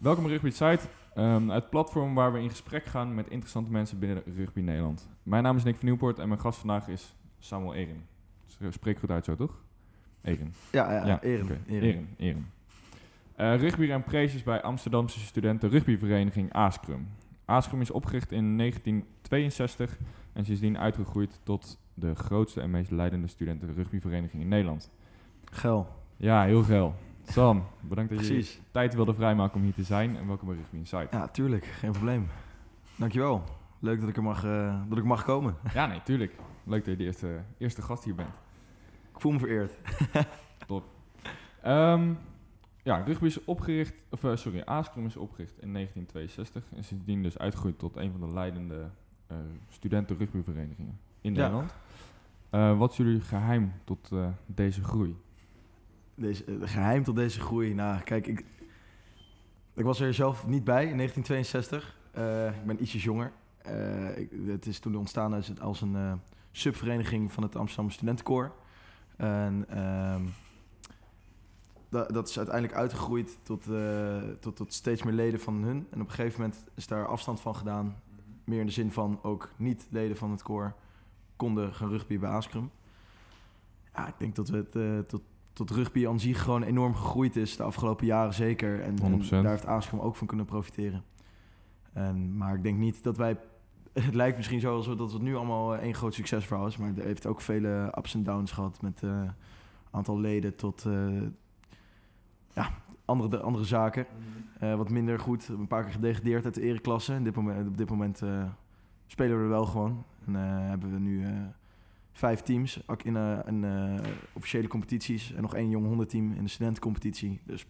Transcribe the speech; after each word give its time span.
Welkom 0.00 0.24
bij 0.24 0.32
Rugby 0.32 0.50
Site, 0.50 0.80
um, 1.16 1.50
het 1.50 1.70
platform 1.70 2.14
waar 2.14 2.32
we 2.32 2.40
in 2.40 2.50
gesprek 2.50 2.84
gaan 2.84 3.14
met 3.14 3.28
interessante 3.28 3.70
mensen 3.70 3.98
binnen 3.98 4.22
Rugby 4.36 4.60
Nederland. 4.60 5.08
Mijn 5.22 5.42
naam 5.42 5.56
is 5.56 5.64
Nick 5.64 5.76
van 5.76 5.84
Nieuwpoort 5.84 6.18
en 6.18 6.28
mijn 6.28 6.40
gast 6.40 6.58
vandaag 6.58 6.88
is 6.88 7.14
Samuel 7.38 7.74
Eren. 7.74 8.06
Spreek 8.68 8.98
goed 8.98 9.10
uit 9.10 9.24
zo, 9.24 9.36
toch? 9.36 9.62
Eren. 10.22 10.54
Ja, 10.72 10.92
ja, 10.92 11.06
ja 11.06 11.22
Eren. 11.22 11.44
Okay. 11.44 11.58
Eren. 11.66 12.08
Eren. 12.16 12.50
Uh, 13.36 13.56
rugby 13.56 13.90
en 13.90 14.04
bij 14.44 14.62
Amsterdamse 14.62 15.20
studenten 15.20 15.70
rugbyvereniging 15.70 16.52
ASCRUM. 16.52 17.08
ASCRUM 17.44 17.80
is 17.80 17.90
opgericht 17.90 18.32
in 18.32 18.58
1962 18.58 19.98
en 20.32 20.44
sindsdien 20.44 20.78
uitgegroeid 20.78 21.40
tot 21.42 21.78
de 21.94 22.14
grootste 22.14 22.60
en 22.60 22.70
meest 22.70 22.90
leidende 22.90 23.26
studenten 23.26 23.74
rugbyvereniging 23.74 24.42
in 24.42 24.48
Nederland. 24.48 24.90
Gel. 25.44 25.88
Ja, 26.16 26.44
heel 26.44 26.62
geil. 26.62 26.94
Sam, 27.30 27.64
bedankt 27.80 28.14
dat 28.14 28.26
je 28.26 28.56
tijd 28.70 28.94
wilde 28.94 29.14
vrijmaken 29.14 29.56
om 29.56 29.62
hier 29.62 29.72
te 29.72 29.82
zijn 29.82 30.16
en 30.16 30.26
welkom 30.26 30.48
bij 30.48 30.56
Rugby 30.56 30.76
Insight. 30.76 31.12
Ja, 31.12 31.28
tuurlijk. 31.28 31.64
Geen 31.64 31.92
probleem. 31.92 32.26
Dankjewel. 32.96 33.44
Leuk 33.78 34.00
dat 34.00 34.08
ik 34.08 34.16
er 34.16 34.22
mag, 34.22 34.44
uh, 34.44 34.80
dat 34.88 34.98
ik 34.98 35.04
mag 35.04 35.24
komen. 35.24 35.56
Ja, 35.74 35.86
nee, 35.86 36.02
tuurlijk. 36.02 36.34
Leuk 36.64 36.84
dat 36.84 36.92
je 36.92 36.96
de 36.96 37.04
eerste, 37.04 37.40
eerste 37.58 37.82
gast 37.82 38.04
hier 38.04 38.14
bent. 38.14 38.28
Ik 39.14 39.20
voel 39.20 39.32
me 39.32 39.38
vereerd. 39.38 39.72
Top. 40.66 40.84
Um, 41.66 42.18
ja, 42.82 42.96
rugby 42.96 43.26
is 43.26 43.44
opgericht, 43.44 44.04
of 44.10 44.22
uh, 44.22 44.36
sorry, 44.36 44.62
Aascrum 44.64 45.06
is 45.06 45.16
opgericht 45.16 45.58
in 45.58 45.72
1962 45.72 46.64
en 46.76 46.84
sindsdien 46.84 47.22
dus 47.22 47.38
uitgegroeid 47.38 47.78
tot 47.78 47.96
een 47.96 48.10
van 48.10 48.28
de 48.28 48.34
leidende 48.34 48.90
uh, 49.32 49.38
studenten 49.68 50.16
rugbyverenigingen 50.18 50.98
in 51.20 51.34
ja. 51.34 51.40
Nederland. 51.40 51.74
wat 52.78 52.90
is 52.90 52.96
jullie 52.96 53.20
geheim 53.20 53.72
tot 53.84 54.10
deze 54.46 54.84
groei? 54.84 55.16
Deze, 56.20 56.44
uh, 56.46 56.68
geheim 56.68 57.04
tot 57.04 57.16
deze 57.16 57.40
groei? 57.40 57.74
Nou, 57.74 58.00
kijk, 58.00 58.26
ik, 58.26 58.44
ik 59.74 59.84
was 59.84 60.00
er 60.00 60.14
zelf 60.14 60.46
niet 60.46 60.64
bij 60.64 60.86
in 60.86 60.96
1962. 60.96 61.98
Uh, 62.16 62.46
eh, 62.46 62.56
ik 62.56 62.66
ben 62.66 62.82
ietsjes 62.82 63.04
jonger. 63.04 63.32
Ik, 64.16 64.30
het 64.46 64.66
is 64.66 64.78
toen 64.78 64.96
ontstaan 64.96 65.32
als, 65.32 65.60
als 65.60 65.80
een 65.80 66.20
subvereniging 66.50 67.32
van 67.32 67.42
het 67.42 67.56
Amsterdam 67.56 67.90
Studentenkoor. 67.90 68.52
En 69.16 69.64
ehm, 69.68 70.22
dat, 71.88 72.10
dat 72.12 72.28
is 72.28 72.36
uiteindelijk 72.36 72.78
uitgegroeid 72.78 73.38
tot, 73.42 73.66
tot, 74.40 74.56
tot 74.56 74.72
steeds 74.72 75.02
meer 75.02 75.14
leden 75.14 75.40
van 75.40 75.62
hun. 75.62 75.86
En 75.90 76.00
op 76.00 76.06
een 76.08 76.14
gegeven 76.14 76.40
moment 76.40 76.64
is 76.74 76.86
daar 76.86 77.06
afstand 77.06 77.40
van 77.40 77.56
gedaan. 77.56 77.96
Meer 78.44 78.60
in 78.60 78.66
de 78.66 78.72
zin 78.72 78.92
van 78.92 79.18
ook 79.22 79.50
niet 79.56 79.86
leden 79.90 80.16
van 80.16 80.30
het 80.30 80.42
koor 80.42 80.74
konden 81.36 81.74
gaan 81.74 81.88
rugby 81.88 82.18
bij 82.18 82.30
Askrum. 82.30 82.70
Ja, 83.94 84.08
ik 84.08 84.18
denk 84.18 84.36
dat 84.36 84.48
we 84.48 84.56
het 84.70 85.08
tot 85.08 85.22
tot 85.52 85.70
rugby 85.70 86.08
aan 86.08 86.20
zich 86.20 86.42
gewoon 86.42 86.62
enorm 86.62 86.94
gegroeid 86.94 87.36
is 87.36 87.56
de 87.56 87.62
afgelopen 87.62 88.06
jaren 88.06 88.34
zeker. 88.34 88.80
En, 88.80 88.98
en 88.98 89.42
daar 89.42 89.50
heeft 89.50 89.66
Aaskom 89.66 90.00
ook 90.00 90.16
van 90.16 90.26
kunnen 90.26 90.46
profiteren. 90.46 91.02
En, 91.92 92.36
maar 92.36 92.54
ik 92.54 92.62
denk 92.62 92.78
niet 92.78 93.02
dat 93.02 93.16
wij... 93.16 93.38
Het 93.92 94.14
lijkt 94.14 94.36
misschien 94.36 94.60
zo 94.60 94.74
alsof 94.74 94.96
dat 94.96 95.12
het 95.12 95.22
nu 95.22 95.36
allemaal 95.36 95.76
één 95.76 95.94
groot 95.94 96.14
succesverhaal 96.14 96.66
is. 96.66 96.76
Maar 96.76 96.88
het 96.88 97.02
heeft 97.02 97.26
ook 97.26 97.40
vele 97.40 97.92
ups 97.98 98.14
en 98.14 98.22
downs 98.22 98.52
gehad 98.52 98.82
met 98.82 99.02
uh, 99.02 99.22
aantal 99.90 100.20
leden 100.20 100.56
tot 100.56 100.84
uh, 100.84 101.22
ja, 102.54 102.70
andere, 103.04 103.40
andere 103.40 103.64
zaken. 103.64 104.06
Uh, 104.62 104.74
wat 104.74 104.90
minder 104.90 105.18
goed. 105.18 105.48
Een 105.48 105.66
paar 105.66 105.82
keer 105.82 105.92
gedegradeerd 105.92 106.44
uit 106.44 106.54
de 106.54 106.60
ereklasse. 106.60 107.12
En 107.12 107.24
dit 107.24 107.36
moment, 107.36 107.68
op 107.68 107.76
dit 107.76 107.90
moment 107.90 108.22
spelen 109.06 109.36
we 109.36 109.42
er 109.42 109.48
wel 109.48 109.66
gewoon. 109.66 110.04
En 110.26 110.34
hebben 110.68 110.92
we 110.92 110.98
nu 110.98 111.26
vijf 112.12 112.40
teams 112.40 112.80
in, 113.02 113.14
uh, 113.14 113.38
in 113.46 113.62
uh, 113.62 113.94
officiële 114.32 114.68
competities. 114.68 115.32
En 115.32 115.42
nog 115.42 115.54
één 115.54 115.70
jong 115.70 115.86
hondenteam 115.86 116.32
in 116.32 116.44
de 116.44 116.50
studentencompetitie. 116.50 117.40
Dus 117.44 117.66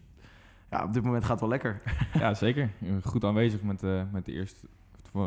ja, 0.69 0.83
op 0.83 0.93
dit 0.93 1.03
moment 1.03 1.23
gaat 1.23 1.31
het 1.31 1.39
wel 1.39 1.49
lekker. 1.49 1.81
ja, 2.13 2.33
zeker. 2.33 2.69
Goed 3.03 3.23
aanwezig 3.23 3.61
met, 3.61 3.83
uh, 3.83 4.03
met, 4.11 4.25
de 4.25 4.31
eerste, 4.31 4.67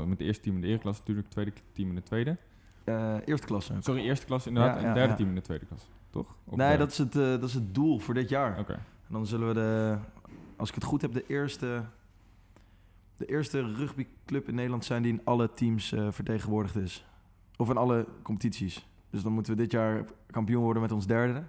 met 0.07 0.19
de 0.19 0.25
eerste 0.25 0.43
team 0.43 0.55
in 0.55 0.61
de 0.61 0.67
eerste 0.67 0.83
klasse, 0.83 1.01
natuurlijk. 1.01 1.31
Tweede 1.31 1.53
team 1.73 1.89
in 1.89 1.95
de 1.95 2.03
tweede. 2.03 2.37
eerste 3.25 3.47
klasse. 3.47 3.75
Sorry, 3.81 4.03
eerste 4.03 4.27
klasse 4.27 4.49
inderdaad. 4.49 4.81
Ja, 4.81 4.89
en 4.89 4.95
derde 4.95 5.15
team 5.15 5.29
in 5.29 5.35
de 5.35 5.41
tweede 5.41 5.67
klasse, 5.67 5.87
toch? 6.11 6.37
Of 6.45 6.57
nee, 6.57 6.77
dat 6.77 6.91
is, 6.91 6.99
het, 6.99 7.13
dat 7.13 7.43
is 7.43 7.55
het 7.55 7.75
doel 7.75 7.99
voor 7.99 8.15
dit 8.15 8.29
jaar. 8.29 8.59
Oké. 8.59 8.73
En 8.73 9.13
dan 9.13 9.27
zullen 9.27 9.49
we 9.49 9.55
de, 9.55 9.99
als 10.57 10.69
ik 10.69 10.75
het 10.75 10.85
goed 10.85 11.03
heb, 11.03 11.13
de 11.13 11.27
eerste, 11.27 11.85
de 13.17 13.27
eerste 13.27 13.61
rugbyclub 13.61 14.49
in 14.49 14.55
Nederland 14.55 14.85
zijn 14.85 15.03
die 15.03 15.13
in 15.13 15.21
alle 15.25 15.53
teams 15.53 15.95
vertegenwoordigd 16.11 16.77
is. 16.77 17.07
Of 17.57 17.71
in 17.71 17.77
alle 17.77 18.07
competities. 18.23 18.87
Dus 19.15 19.23
dan 19.23 19.33
moeten 19.33 19.53
we 19.53 19.63
dit 19.63 19.73
jaar 19.73 20.05
kampioen 20.31 20.63
worden 20.63 20.83
met 20.83 20.93
ons 20.93 21.07
derde. 21.07 21.43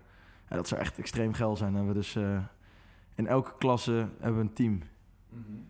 Ja, 0.49 0.55
dat 0.55 0.67
zou 0.67 0.81
echt 0.81 0.97
extreem 0.97 1.33
geil 1.33 1.55
zijn. 1.55 1.75
En 1.75 1.87
we 1.87 1.93
dus 1.93 2.15
uh, 2.15 2.37
in 3.15 3.27
elke 3.27 3.51
klasse 3.57 4.09
hebben 4.19 4.39
we 4.39 4.47
een 4.47 4.53
team. 4.53 4.71
Mm 4.71 5.43
-hmm. 5.47 5.67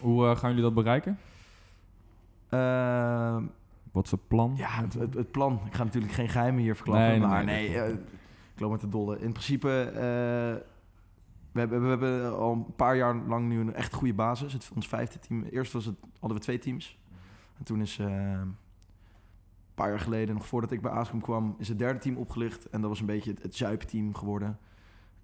Hoe 0.00 0.24
uh, 0.24 0.36
gaan 0.36 0.48
jullie 0.48 0.64
dat 0.64 0.74
bereiken? 0.74 1.18
Uh, 2.50 3.42
Wat 3.92 4.04
is 4.04 4.10
het 4.10 4.28
plan? 4.28 4.54
Ja, 4.56 4.68
het, 4.68 4.94
het, 4.94 5.14
het, 5.14 5.30
plan. 5.30 5.60
Ik 5.66 5.74
ga 5.74 5.84
natuurlijk 5.84 6.12
geen 6.12 6.28
geheimen 6.28 6.62
hier 6.62 6.76
verklappen. 6.76 7.08
Nee, 7.08 7.20
maar 7.20 7.44
nee, 7.44 7.68
nee 7.68 7.92
ik 8.54 8.60
loop 8.60 8.70
met 8.70 8.80
de 8.80 8.88
dolle. 8.88 9.18
In 9.18 9.32
principe, 9.32 9.90
we, 11.52 11.60
hebben, 11.60 11.82
we 11.82 11.88
hebben 11.88 12.36
al 12.36 12.52
een 12.52 12.74
paar 12.76 12.96
jaar 12.96 13.14
lang 13.14 13.48
nu 13.48 13.60
een 13.60 13.74
echt 13.74 13.92
goede 13.92 14.14
basis. 14.14 14.52
Het, 14.52 14.70
ons 14.74 14.88
vijfde 14.88 15.18
team. 15.18 15.42
Eerst 15.42 15.72
was 15.72 15.84
het, 15.84 15.96
hadden 16.20 16.38
we 16.38 16.44
twee 16.44 16.58
teams. 16.58 16.98
En 17.58 17.64
toen 17.64 17.80
is 17.80 18.00
paar 19.74 19.88
jaar 19.88 20.00
geleden, 20.00 20.34
nog 20.34 20.46
voordat 20.46 20.70
ik 20.70 20.80
bij 20.80 20.90
Aaskom 20.90 21.20
kwam, 21.20 21.54
is 21.58 21.68
het 21.68 21.78
derde 21.78 21.98
team 21.98 22.16
opgelicht. 22.16 22.68
En 22.68 22.80
dat 22.80 22.90
was 22.90 23.00
een 23.00 23.06
beetje 23.06 23.34
het, 23.42 23.56
zuipteam 23.56 24.14
geworden. 24.14 24.58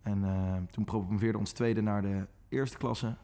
En 0.03 0.23
uh, 0.23 0.57
toen 0.71 0.85
promoveerde 0.85 1.39
ons 1.39 1.53
tweede 1.53 1.81
naar 1.81 2.03
de 2.03 2.27
eerste 2.49 2.77
klasse. 2.77 3.17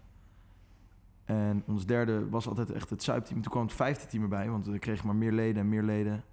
En 1.24 1.62
ons 1.66 1.86
derde 1.86 2.28
was 2.28 2.48
altijd 2.48 2.70
echt 2.70 2.90
het 2.90 3.02
zuipteam. 3.02 3.42
Toen 3.42 3.52
kwam 3.52 3.62
het 3.62 3.72
vijfde 3.72 4.06
team 4.06 4.22
erbij, 4.22 4.50
want 4.50 4.66
we 4.66 4.78
kregen 4.78 5.06
maar 5.06 5.16
meer 5.16 5.32
leden 5.32 5.62
en 5.62 5.68
meer 5.68 5.82
leden. 5.82 6.24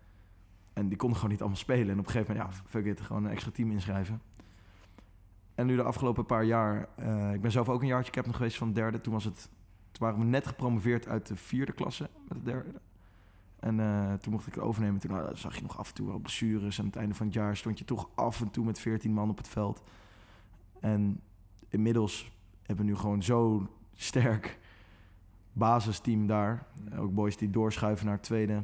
En 0.74 0.88
die 0.88 0.98
konden 0.98 1.16
gewoon 1.16 1.32
niet 1.32 1.42
allemaal 1.42 1.60
spelen. 1.60 1.90
En 1.90 2.00
op 2.00 2.06
een 2.06 2.12
gegeven 2.12 2.36
moment, 2.36 2.54
ja, 2.54 2.62
fuck 2.66 2.86
it, 2.86 3.02
gewoon 3.02 3.24
een 3.24 3.32
extra 3.32 3.52
team 3.52 3.72
inschrijven. 3.72 4.22
En 5.56 5.66
nu 5.66 5.76
de 5.76 5.84
afgelopen 5.84 6.26
paar 6.26 6.44
jaar, 6.44 6.90
uh, 7.00 7.34
ik 7.34 7.42
ben 7.42 7.52
zelf 7.52 7.70
ook 7.70 7.82
een 7.82 7.88
jaartje 7.88 8.12
captain 8.12 8.36
geweest 8.36 8.58
van 8.58 8.74
derde. 8.74 9.02
Toen, 9.02 9.14
was 9.14 9.24
het, 9.24 9.50
toen 9.92 10.08
waren 10.08 10.20
we 10.20 10.26
net 10.26 10.48
gepromoveerd 10.48 11.08
uit 11.08 11.28
de 11.28 11.36
vierde 11.36 11.72
klasse 11.72 12.10
met 12.28 12.38
het 12.38 12.46
derde. 12.46 12.82
En 13.64 13.80
uh, 13.80 14.14
toen 14.14 14.32
mocht 14.32 14.48
ik 14.48 14.54
het 14.54 14.64
overnemen. 14.64 15.00
Toen 15.00 15.12
nou, 15.12 15.36
zag 15.36 15.56
je 15.56 15.62
nog 15.62 15.78
af 15.78 15.88
en 15.88 15.94
toe 15.94 16.08
wel 16.08 16.18
blessures. 16.18 16.78
En 16.78 16.84
aan 16.84 16.90
het 16.90 17.00
einde 17.00 17.16
van 17.16 17.26
het 17.26 17.36
jaar 17.36 17.58
stond 17.58 17.80
je 17.80 17.86
toch 17.86 18.10
af 18.16 18.42
en 18.42 18.50
toe 18.50 18.66
met 18.66 18.80
14 18.80 19.14
man 19.14 19.30
op 19.30 19.38
het 19.38 19.48
veld. 19.48 19.84
En 20.80 21.22
inmiddels 21.70 22.32
hebben 22.62 22.86
we 22.86 22.92
nu 22.92 22.98
gewoon 22.98 23.24
zo 23.24 23.68
sterk 23.94 24.60
basisteam 25.54 26.28
daar. 26.28 26.66
Ook 26.98 27.14
boys 27.14 27.38
die 27.38 27.50
doorschuiven 27.50 28.06
naar 28.06 28.16
het 28.16 28.24
tweede. 28.24 28.64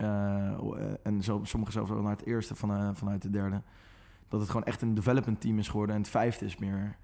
Uh, 0.00 1.06
en 1.06 1.22
zo, 1.22 1.40
sommigen 1.42 1.74
zelfs 1.74 1.90
ook 1.90 2.02
naar 2.02 2.16
het 2.16 2.26
eerste 2.26 2.54
van, 2.54 2.70
uh, 2.70 2.90
vanuit 2.92 3.22
de 3.22 3.30
derde. 3.30 3.62
Dat 4.28 4.40
het 4.40 4.48
gewoon 4.50 4.66
echt 4.66 4.82
een 4.82 4.94
development 4.94 5.40
team 5.40 5.58
is 5.58 5.68
geworden. 5.68 5.94
En 5.94 6.00
het 6.00 6.10
vijfde 6.10 6.44
is 6.44 6.56
meer 6.56 6.96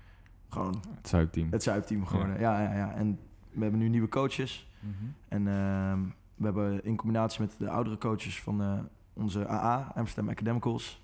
gewoon... 0.49 0.83
Het 0.95 1.09
zuipteam. 1.09 1.49
Het 1.51 1.63
zuipteam 1.63 2.07
geworden, 2.07 2.41
ja. 2.41 2.61
ja. 2.63 2.75
Ja, 2.75 2.95
En 2.95 3.19
we 3.51 3.63
hebben 3.63 3.81
nu 3.81 3.89
nieuwe 3.89 4.09
coaches. 4.09 4.71
Mm 4.81 4.95
-hmm. 4.99 5.15
En 5.29 5.49
ehm, 5.49 6.01
we 6.37 6.45
hebben 6.45 6.85
in 6.85 6.97
combinatie 6.97 7.41
met 7.41 7.55
de 7.59 7.69
oudere 7.69 7.99
coaches 7.99 8.43
van 8.43 8.63
uh, 8.63 8.79
onze 9.13 9.49
AA, 9.49 9.93
Amsterdam 9.95 10.29
Academicals. 10.33 11.03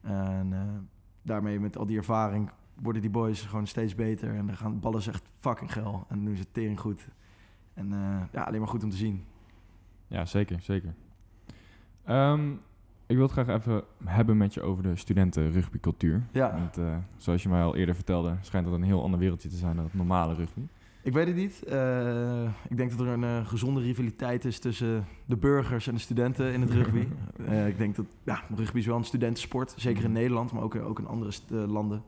En 0.00 0.50
uh, 0.52 0.62
daarmee 1.22 1.60
met 1.60 1.76
al 1.76 1.86
die 1.86 1.96
ervaring 1.96 2.50
worden 2.74 3.02
die 3.02 3.10
boys 3.10 3.42
gewoon 3.42 3.66
steeds 3.66 3.94
beter. 3.94 4.34
En 4.34 4.46
dan 4.46 4.56
gaan 4.56 4.80
ballen 4.80 5.06
echt 5.06 5.30
fucking 5.38 5.72
geil. 5.72 6.06
En 6.08 6.22
nu 6.22 6.32
is 6.32 6.38
het 6.38 6.54
tering 6.54 6.80
goed. 6.80 7.08
En 7.74 7.92
uh, 7.92 8.22
ja, 8.32 8.42
alleen 8.42 8.60
maar 8.60 8.68
goed 8.68 8.84
om 8.84 8.90
te 8.90 8.96
zien. 8.96 9.24
Ja, 10.06 10.24
zeker, 10.24 10.60
zeker. 10.60 10.94
Um, 12.08 12.60
ik 13.06 13.16
wil 13.16 13.24
het 13.24 13.32
graag 13.32 13.48
even 13.48 13.84
hebben 14.04 14.36
met 14.36 14.54
je 14.54 14.62
over 14.62 14.82
de 14.82 14.96
studenten 14.96 15.50
rugbycultuur. 15.50 16.26
Ja. 16.32 16.52
Want 16.52 17.02
zoals 17.16 17.42
je 17.42 17.48
mij 17.48 17.62
al 17.62 17.76
eerder 17.76 17.94
vertelde, 17.94 18.36
schijnt 18.40 18.66
dat 18.66 18.74
een 18.74 18.82
heel 18.82 19.02
ander 19.02 19.18
wereldje 19.20 19.48
te 19.48 19.56
zijn 19.56 19.76
dan 19.76 19.84
het 19.84 19.94
normale 19.94 20.34
rugby. 20.34 20.66
Ik 21.08 21.14
weet 21.14 21.26
het 21.26 21.36
niet. 21.36 21.62
Uh, 21.68 22.42
ik 22.68 22.76
denk 22.76 22.90
dat 22.90 23.00
er 23.00 23.06
een 23.06 23.22
uh, 23.22 23.46
gezonde 23.46 23.80
rivaliteit 23.80 24.44
is 24.44 24.58
tussen 24.58 25.06
de 25.24 25.36
burgers 25.36 25.86
en 25.86 25.94
de 25.94 26.00
studenten 26.00 26.52
in 26.52 26.60
het 26.60 26.70
rugby. 26.70 27.06
uh, 27.40 27.66
ik 27.72 27.78
denk 27.78 27.96
dat 27.96 28.06
ja, 28.24 28.42
rugby 28.54 28.78
is 28.78 28.86
wel 28.86 28.96
een 28.96 29.04
studentensport, 29.04 29.74
zeker 29.76 30.04
in 30.04 30.12
Nederland, 30.12 30.52
maar 30.52 30.62
ook, 30.62 30.74
ook 30.74 30.98
in 30.98 31.06
andere 31.06 31.32
landen. 31.50 32.02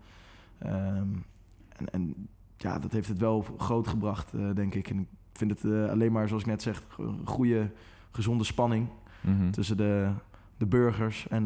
Um, 0.67 1.25
en, 1.69 1.91
en, 1.91 2.29
ja, 2.57 2.79
dat 2.79 2.93
heeft 2.93 3.09
het 3.09 3.19
wel 3.19 3.47
groot 3.59 3.89
gebracht, 3.89 4.33
denk 4.55 4.75
ik. 4.75 4.89
En 4.89 4.99
ik 5.01 5.39
vind 5.39 5.51
het 5.51 5.91
alleen 5.91 6.13
maar, 6.13 6.29
zoals 6.29 6.43
ik 6.43 6.49
net 6.49 6.63
zeg, 6.63 6.83
een 6.99 7.27
goede, 7.27 7.71
gezonde 8.11 8.45
spanning 8.45 8.89
mm 9.21 9.37
-hmm. 9.37 9.51
tussen 9.51 9.77
de, 9.77 10.11
de 10.57 10.67
burgers 10.67 11.29
en 11.29 11.45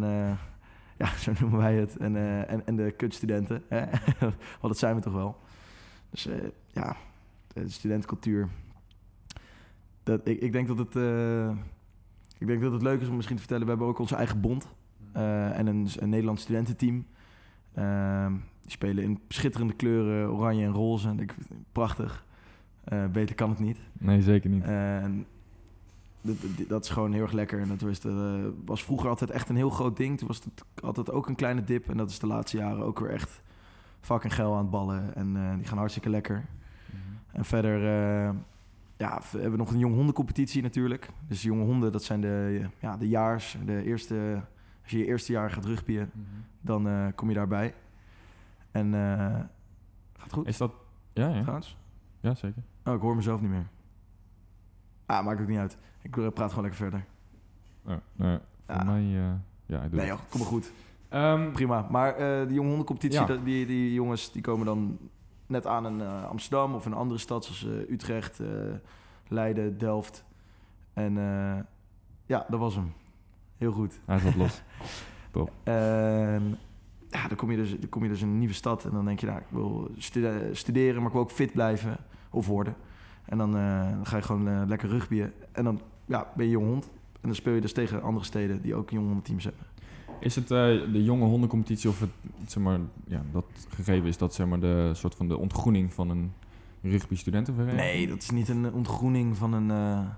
ja, 0.99 1.07
zo 1.25 1.33
noemen 1.41 1.59
wij 1.59 1.75
het. 1.75 1.97
En, 1.97 2.17
en, 2.49 2.67
en 2.67 2.77
de 2.77 2.91
kutstudenten. 2.91 3.63
Want 4.61 4.61
dat 4.61 4.79
zijn 4.79 4.95
we 4.95 5.01
toch 5.01 5.13
wel. 5.13 5.37
Dus 6.11 6.29
ja, 6.73 6.89
eh, 6.89 6.97
studentencultuur. 7.67 8.49
Dat, 10.03 10.21
ik, 10.29 10.41
ik, 10.41 10.53
denk 10.53 10.69
dat 10.69 10.79
het, 10.79 10.97
uh, 10.97 11.51
ik 12.39 12.47
denk 12.47 12.61
dat 12.61 12.73
het 12.73 12.83
leuk 12.83 13.01
is 13.01 13.09
om 13.09 13.15
misschien 13.15 13.37
te 13.37 13.43
vertellen. 13.43 13.65
We 13.65 13.71
hebben 13.71 13.89
ook 13.89 13.99
onze 13.99 14.17
eigen 14.17 14.41
bond 14.41 14.69
uh, 15.17 15.59
en 15.59 15.67
een, 15.67 15.89
een 15.99 16.09
Nederlands 16.09 16.43
studententeam. 16.43 17.07
Uh, 17.79 18.27
die 18.63 18.71
spelen 18.71 19.05
in 19.05 19.21
schitterende 19.29 19.75
kleuren, 19.75 20.31
oranje 20.31 20.65
en 20.65 20.73
roze. 20.73 21.09
En 21.09 21.21
ik, 21.21 21.35
prachtig. 21.73 22.25
Beter 23.13 23.35
kan 23.35 23.51
het 23.51 23.59
niet. 23.59 23.79
Nee, 23.93 24.23
zeker 24.23 24.51
niet. 24.51 24.63
En 24.63 25.27
dat, 26.21 26.37
dat, 26.69 26.85
is 26.85 26.91
gewoon 26.91 27.13
heel 27.13 27.23
erg 27.23 27.33
lekker. 27.33 27.61
En 27.61 27.69
dat 27.69 27.81
was, 27.81 28.01
was 28.65 28.85
vroeger 28.85 29.09
altijd 29.09 29.31
echt 29.31 29.49
een 29.49 29.57
heel 29.57 29.71
groot 29.71 29.97
ding. 29.97 30.19
Toen 30.19 30.29
was 30.29 30.41
het 30.45 30.65
altijd 30.83 31.11
ook 31.11 31.29
een 31.29 31.35
kleine 31.35 31.65
dip. 31.65 31.89
En 31.89 31.97
dat 31.97 32.11
is 32.11 32.19
de 32.19 32.27
laatste 32.27 32.57
jaren 32.57 32.85
ook 32.85 32.99
weer 32.99 33.11
echt 33.11 33.43
fucking 34.01 34.35
geil 34.35 34.53
aan 34.53 34.59
het 34.59 34.71
ballen. 34.71 35.15
En 35.15 35.57
die 35.57 35.67
gaan 35.67 35.79
hartstikke 35.79 36.11
lekker. 36.11 36.45
Mhm. 37.35 37.39
En 37.39 37.45
verder 37.45 37.81
ja, 38.97 39.21
we 39.33 39.41
hebben 39.41 39.59
nog 39.59 39.71
een 39.71 39.79
jong 39.79 39.95
hondencompetitie 39.95 40.63
natuurlijk. 40.63 41.09
Dus 41.29 41.43
jonge 41.43 41.65
honden, 41.65 41.93
dat 41.93 42.03
zijn 42.03 42.21
de, 42.21 42.67
ja, 42.79 42.97
de 42.97 43.09
jaars, 43.09 43.57
de 43.65 43.83
eerste... 43.85 44.43
Als 44.83 44.93
je 44.93 44.99
je 44.99 45.07
eerste 45.07 45.33
jaar 45.33 45.51
gaat 45.51 45.65
rugbyen, 45.65 46.11
mm 46.15 46.25
dan 46.61 46.87
uh, 46.87 47.07
kom 47.15 47.29
je 47.29 47.35
daarbij. 47.35 47.75
En 48.71 48.87
uh, 48.87 49.41
gaat 50.17 50.33
goed? 50.33 50.47
Is 50.47 50.57
dat... 50.57 50.73
Ja, 51.13 51.29
ja. 51.29 51.41
Trouwens? 51.41 51.77
Ja, 52.21 52.35
zeker. 52.35 52.63
Oh, 52.85 52.95
ik 52.95 53.01
hoor 53.01 53.17
mezelf 53.17 53.41
niet 53.41 53.51
meer. 53.51 53.67
Ah, 55.07 55.25
maakt 55.25 55.41
ook 55.41 55.49
niet 55.49 55.59
uit. 55.59 55.79
Ik 56.03 56.17
uh, 56.17 56.29
praat 56.29 56.49
gewoon 56.49 56.65
lekker 56.65 56.83
verder. 56.83 57.05
Oh, 57.85 57.97
voor 58.17 58.77
ja. 58.77 58.85
mij... 58.85 59.03
ja, 59.67 59.83
ik 59.83 59.91
doe 59.91 59.99
nee 59.99 60.09
joh, 60.09 60.19
kom 60.29 60.41
maar 60.41 60.49
goed. 60.49 60.73
Um, 61.11 61.53
Prima. 61.53 61.87
Maar 61.91 62.17
die 62.47 62.55
jonge 62.55 62.69
hondencompetitie, 62.69 63.27
ja. 63.27 63.37
die, 63.37 63.67
die 63.67 63.93
jongens 63.93 64.33
die 64.33 64.43
komen 64.43 64.67
dan 64.67 64.99
net 65.47 65.67
aan 65.67 65.87
in 65.87 66.01
uh, 66.01 66.25
Amsterdam 66.25 66.75
of 66.75 66.87
een 66.87 66.95
andere 66.95 67.21
stad 67.21 67.45
zoals 67.45 67.65
uh, 67.65 67.91
Utrecht, 67.91 68.41
uh, 68.41 68.49
Leiden, 69.29 69.79
Delft. 69.79 70.25
En 70.93 71.15
ja, 72.27 72.47
dat 72.49 72.61
was 72.61 72.75
hem. 72.75 72.93
Heel 73.57 73.73
goed. 73.73 74.01
Hij 74.05 74.19
zat 74.19 74.35
los. 74.35 74.63
Top. 75.31 75.53
En 75.63 76.59
ja, 77.11 77.29
dan 77.29 77.37
kom, 77.37 77.51
je 77.51 77.57
dus, 77.57 77.71
dan 77.71 77.89
kom 77.89 78.03
je 78.03 78.09
dus 78.09 78.23
in 78.23 78.29
een 78.29 78.39
nieuwe 78.39 78.55
stad 78.55 78.85
en 78.85 78.91
dan 78.91 79.05
denk 79.05 79.21
je, 79.21 79.27
nou, 79.27 79.39
ik 79.39 79.47
wil 79.49 79.91
studeren, 80.53 80.97
maar 80.97 81.07
ik 81.07 81.13
wil 81.13 81.21
ook 81.21 81.31
fit 81.31 81.53
blijven 81.53 81.97
of 82.31 82.47
worden. 82.47 82.75
En 83.25 83.39
dan, 83.39 83.53
dan 83.53 84.07
ga 84.07 84.17
je 84.17 84.23
gewoon 84.23 84.69
lekker 84.69 84.89
rugbyen. 84.89 85.33
En 85.53 85.65
dan 85.65 85.81
ja, 86.05 86.33
ben 86.37 86.45
je 86.47 86.51
jong 86.51 86.67
hond. 86.67 86.85
En 87.13 87.31
dan 87.31 87.35
speel 87.35 87.55
je 87.55 87.61
dus 87.61 87.73
tegen 87.73 88.03
andere 88.03 88.25
steden 88.25 88.63
die 88.63 88.75
ook 88.75 88.91
jong 88.91 89.07
hondenteams 89.07 89.45
hebben. 89.45 89.67
Is 90.21 90.35
het 90.35 90.51
uh, 90.51 90.59
de 90.93 91.05
jonge 91.05 91.25
hondencompetitie 91.25 91.91
of 91.91 92.01
het, 92.01 92.11
zeg 92.47 92.63
maar, 92.63 92.79
ja, 93.07 93.23
dat 93.33 93.45
gegeven 93.69 94.09
is 94.09 94.17
dat 94.17 94.35
zeg 94.35 94.47
maar 94.47 94.61
de 94.61 94.91
soort 94.95 95.15
van 95.15 95.29
de 95.29 95.37
ontgroening 95.37 95.93
van 95.93 96.11
een 96.11 96.33
rugby 96.83 97.17
studentenvereniging? 97.17 97.93
Nee, 97.93 98.07
dat 98.07 98.23
is 98.23 98.31
niet 98.31 98.49
een 98.49 98.73
ontgroening 98.73 99.37
van 99.37 99.53
een. 99.53 99.69
Uh, 99.69 100.09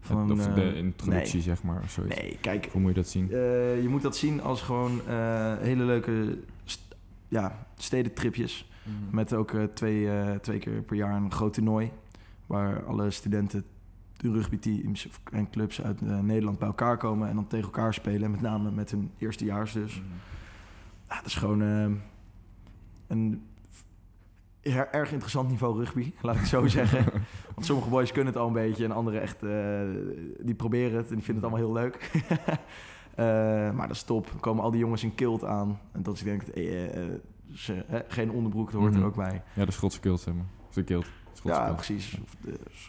van 0.00 0.32
of 0.32 0.46
een, 0.46 0.54
de 0.54 0.60
eh, 0.60 0.76
introductie, 0.76 1.34
nee. 1.34 1.42
zeg 1.42 1.62
maar. 1.62 1.82
Zoiets. 1.88 2.20
Nee, 2.20 2.38
kijk. 2.40 2.68
Hoe 2.72 2.80
moet 2.80 2.90
je 2.90 2.96
dat 2.96 3.08
zien? 3.08 3.28
je 3.82 3.86
moet 3.88 4.02
dat 4.02 4.16
zien 4.16 4.42
als 4.42 4.62
gewoon 4.62 5.00
hele 5.60 5.84
leuke 5.84 6.38
st 6.64 6.80
ja, 7.28 7.66
stedentripjes. 7.76 8.70
Mm 8.84 8.92
-hmm. 8.92 9.14
Met 9.14 9.34
ook 9.34 9.56
twee, 9.74 10.08
twee 10.40 10.58
keer 10.58 10.82
per 10.82 10.96
jaar 10.96 11.16
een 11.16 11.32
groot 11.32 11.52
toernooi. 11.52 11.90
Waar 12.46 12.84
alle 12.84 13.10
studenten 13.10 13.60
de 13.60 13.64
rugbyteams 14.30 15.08
en 15.32 15.50
clubs 15.50 15.82
uit 15.82 16.00
uh, 16.02 16.18
Nederland 16.18 16.58
bij 16.58 16.68
elkaar 16.68 16.96
komen 16.96 17.28
en 17.28 17.34
dan 17.34 17.46
tegen 17.46 17.64
elkaar 17.64 17.94
spelen. 17.94 18.30
Met 18.30 18.40
name 18.40 18.70
met 18.70 18.90
hun 18.90 19.10
eerstejaars 19.18 19.72
dus. 19.72 20.00
Mm. 20.00 20.06
Ja, 21.08 21.16
dat 21.16 21.26
is 21.26 21.34
gewoon 21.34 21.62
uh, 21.62 21.90
een 23.06 23.42
erg 24.90 25.12
interessant 25.12 25.48
niveau 25.48 25.78
rugby, 25.78 26.12
laat 26.22 26.36
ik 26.36 26.44
zo 26.44 26.66
zeggen. 26.66 27.04
Want 27.54 27.66
sommige 27.66 27.88
boys 27.88 28.12
kunnen 28.12 28.32
het 28.32 28.42
al 28.42 28.46
een 28.46 28.52
beetje 28.52 28.84
en 28.84 28.92
andere 28.92 29.18
echt, 29.18 29.42
uh, 29.42 29.80
die 30.40 30.54
proberen 30.54 30.96
het 30.96 31.08
en 31.08 31.14
die 31.14 31.24
vinden 31.24 31.44
het 31.44 31.52
allemaal 31.52 31.72
heel 31.72 31.82
leuk. 31.82 32.10
maar 33.76 33.86
dat 33.86 33.96
is 33.96 34.02
top. 34.02 34.40
Komen 34.40 34.64
al 34.64 34.70
die 34.70 34.80
jongens 34.80 35.02
in 35.02 35.14
kilt 35.14 35.44
aan. 35.44 35.78
En 35.92 36.02
dat 36.02 36.14
is 36.14 36.22
denk 36.22 36.42
ik, 36.42 36.54
ze, 37.54 38.04
geen 38.08 38.30
onderbroek, 38.30 38.72
dat 38.72 38.80
hoort 38.80 38.92
er 38.92 38.98
mhm. 38.98 39.08
ook 39.08 39.16
bij. 39.16 39.42
Ja, 39.54 39.64
de 39.64 39.72
Schotse 39.72 40.00
kilt, 40.00 40.20
zeg 40.20 40.34
maar. 40.34 40.46
De 40.72 40.82
kilt 40.82 41.06
ja, 41.42 41.72
precies. 41.72 42.18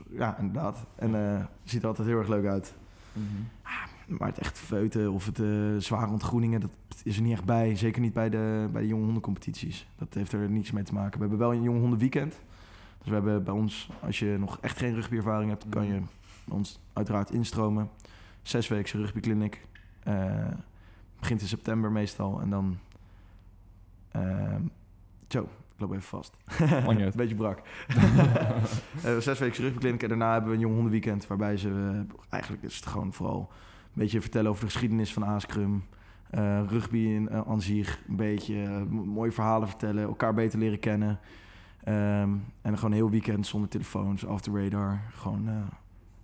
Ja, 0.09 0.37
inderdaad. 0.37 0.85
En 0.95 1.13
uh, 1.13 1.45
ziet 1.63 1.81
er 1.81 1.87
altijd 1.87 2.07
heel 2.07 2.17
erg 2.17 2.27
leuk 2.27 2.45
uit. 2.45 2.73
Mm 3.13 3.27
-hmm. 3.27 4.17
maar 4.17 4.27
het 4.27 4.39
echt 4.39 4.59
feuten 4.59 5.11
of 5.11 5.25
het 5.25 5.39
uh, 5.39 5.77
zware 5.77 6.11
ontgroeningen, 6.11 6.59
dat 6.59 6.71
is 7.03 7.15
er 7.15 7.21
niet 7.21 7.31
echt 7.31 7.45
bij. 7.45 7.75
Zeker 7.75 8.01
niet 8.01 8.13
bij 8.13 8.29
de, 8.29 8.69
bij 8.71 8.81
de 8.81 8.87
jonge 8.87 9.03
hondencompetities. 9.03 9.87
Dat 9.95 10.13
heeft 10.13 10.31
er 10.31 10.49
niets 10.49 10.71
mee 10.71 10.83
te 10.83 10.93
maken. 10.93 11.13
We 11.13 11.19
hebben 11.19 11.37
wel 11.37 11.53
een 11.53 11.63
jonge 11.63 11.79
hondenweekend. 11.79 12.39
Dus 12.97 13.07
we 13.07 13.13
hebben 13.13 13.43
bij 13.43 13.53
ons, 13.53 13.89
als 14.01 14.19
je 14.19 14.35
nog 14.39 14.57
echt 14.59 14.77
geen 14.77 14.93
rugbyervaring 14.93 15.49
hebt, 15.49 15.65
kan 15.69 15.85
je 15.85 16.01
bij 16.45 16.57
ons 16.57 16.79
uiteraard 16.93 17.31
instromen. 17.31 17.89
Zes 18.41 18.67
weken 18.67 18.99
rugbyclinic. 18.99 19.65
Uh, 20.07 20.47
begint 21.19 21.41
in 21.41 21.47
september 21.47 21.91
meestal. 21.91 22.41
En 22.41 22.49
dan... 22.49 22.77
zo, 25.27 25.41
ik 25.41 25.62
loop 25.83 25.91
even 25.91 26.03
vast. 26.03 26.37
Een 26.87 27.11
beetje 27.15 27.35
brak. 27.35 27.61
uh, 29.05 29.17
zes 29.17 29.39
weken 29.39 29.63
rugbykliniek 29.63 30.03
en 30.03 30.09
daarna 30.09 30.31
hebben 30.31 30.49
we 30.49 30.55
een 30.55 30.61
jong 30.61 30.73
hondenweekend... 30.73 31.27
waarbij 31.27 31.57
ze 31.57 31.69
uh, 31.69 31.99
eigenlijk 32.29 32.63
is 32.63 32.75
het 32.75 32.85
gewoon 32.85 33.13
vooral 33.13 33.49
een 33.49 33.89
beetje 33.93 34.21
vertellen 34.21 34.49
over 34.49 34.65
de 34.65 34.71
geschiedenis 34.71 35.13
van 35.13 35.23
Askrum... 35.23 35.83
Uh, 36.31 36.61
rugby 36.67 36.97
in, 36.97 37.29
zich, 37.57 37.99
een 38.07 38.15
beetje 38.15 38.85
mooie 38.89 39.31
verhalen 39.31 39.67
vertellen, 39.67 40.03
elkaar 40.03 40.33
beter 40.33 40.59
leren 40.59 40.79
kennen. 40.79 41.19
Um, 41.87 42.45
en 42.61 42.75
gewoon 42.75 42.91
een 42.91 42.97
heel 42.97 43.09
weekend 43.09 43.47
zonder 43.47 43.69
telefoons, 43.69 44.23
off 44.23 44.41
the 44.41 44.51
radar. 44.51 45.01
Gewoon 45.09 45.69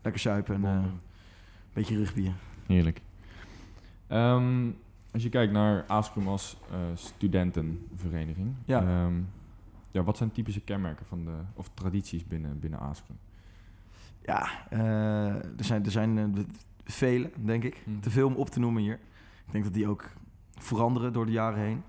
lekker 0.02 0.22
zuipen 0.22 0.56
en 0.56 0.64
een 0.64 1.00
beetje 1.74 1.98
rugbyen. 1.98 2.36
Heerlijk. 2.68 3.02
Um, 4.08 4.76
als 5.12 5.24
je 5.24 5.30
kijkt 5.30 5.54
naar 5.54 5.86
Askrum 5.88 6.28
als 6.28 6.58
studentenvereniging... 6.94 8.54
Ja. 8.66 9.04
Um, 9.06 9.28
ja, 9.92 10.04
wat 10.04 10.18
zijn 10.18 10.32
typische 10.32 10.62
kenmerken 10.62 11.06
van 11.06 11.26
de, 11.26 11.36
of 11.54 11.70
tradities 11.74 12.28
binnen, 12.28 12.60
binnen 12.60 12.80
Askren? 12.80 13.18
Ja, 14.26 14.50
uh, 14.74 15.36
er 15.36 15.64
zijn, 15.64 15.86
er 15.86 15.92
zijn 15.92 16.18
uh, 16.18 16.44
vele, 16.84 17.32
denk 17.36 17.64
ik. 17.64 17.84
Mm. 17.86 18.02
Te 18.02 18.10
veel 18.10 18.28
om 18.28 18.36
op 18.36 18.50
te 18.50 18.60
noemen 18.60 18.82
hier. 18.82 19.00
Ik 19.46 19.52
denk 19.52 19.64
dat 19.64 19.74
die 19.74 19.88
ook 19.88 20.12
veranderen 20.58 21.14
door 21.14 21.26
de 21.26 21.32
jaren 21.32 21.60
heen. 21.60 21.84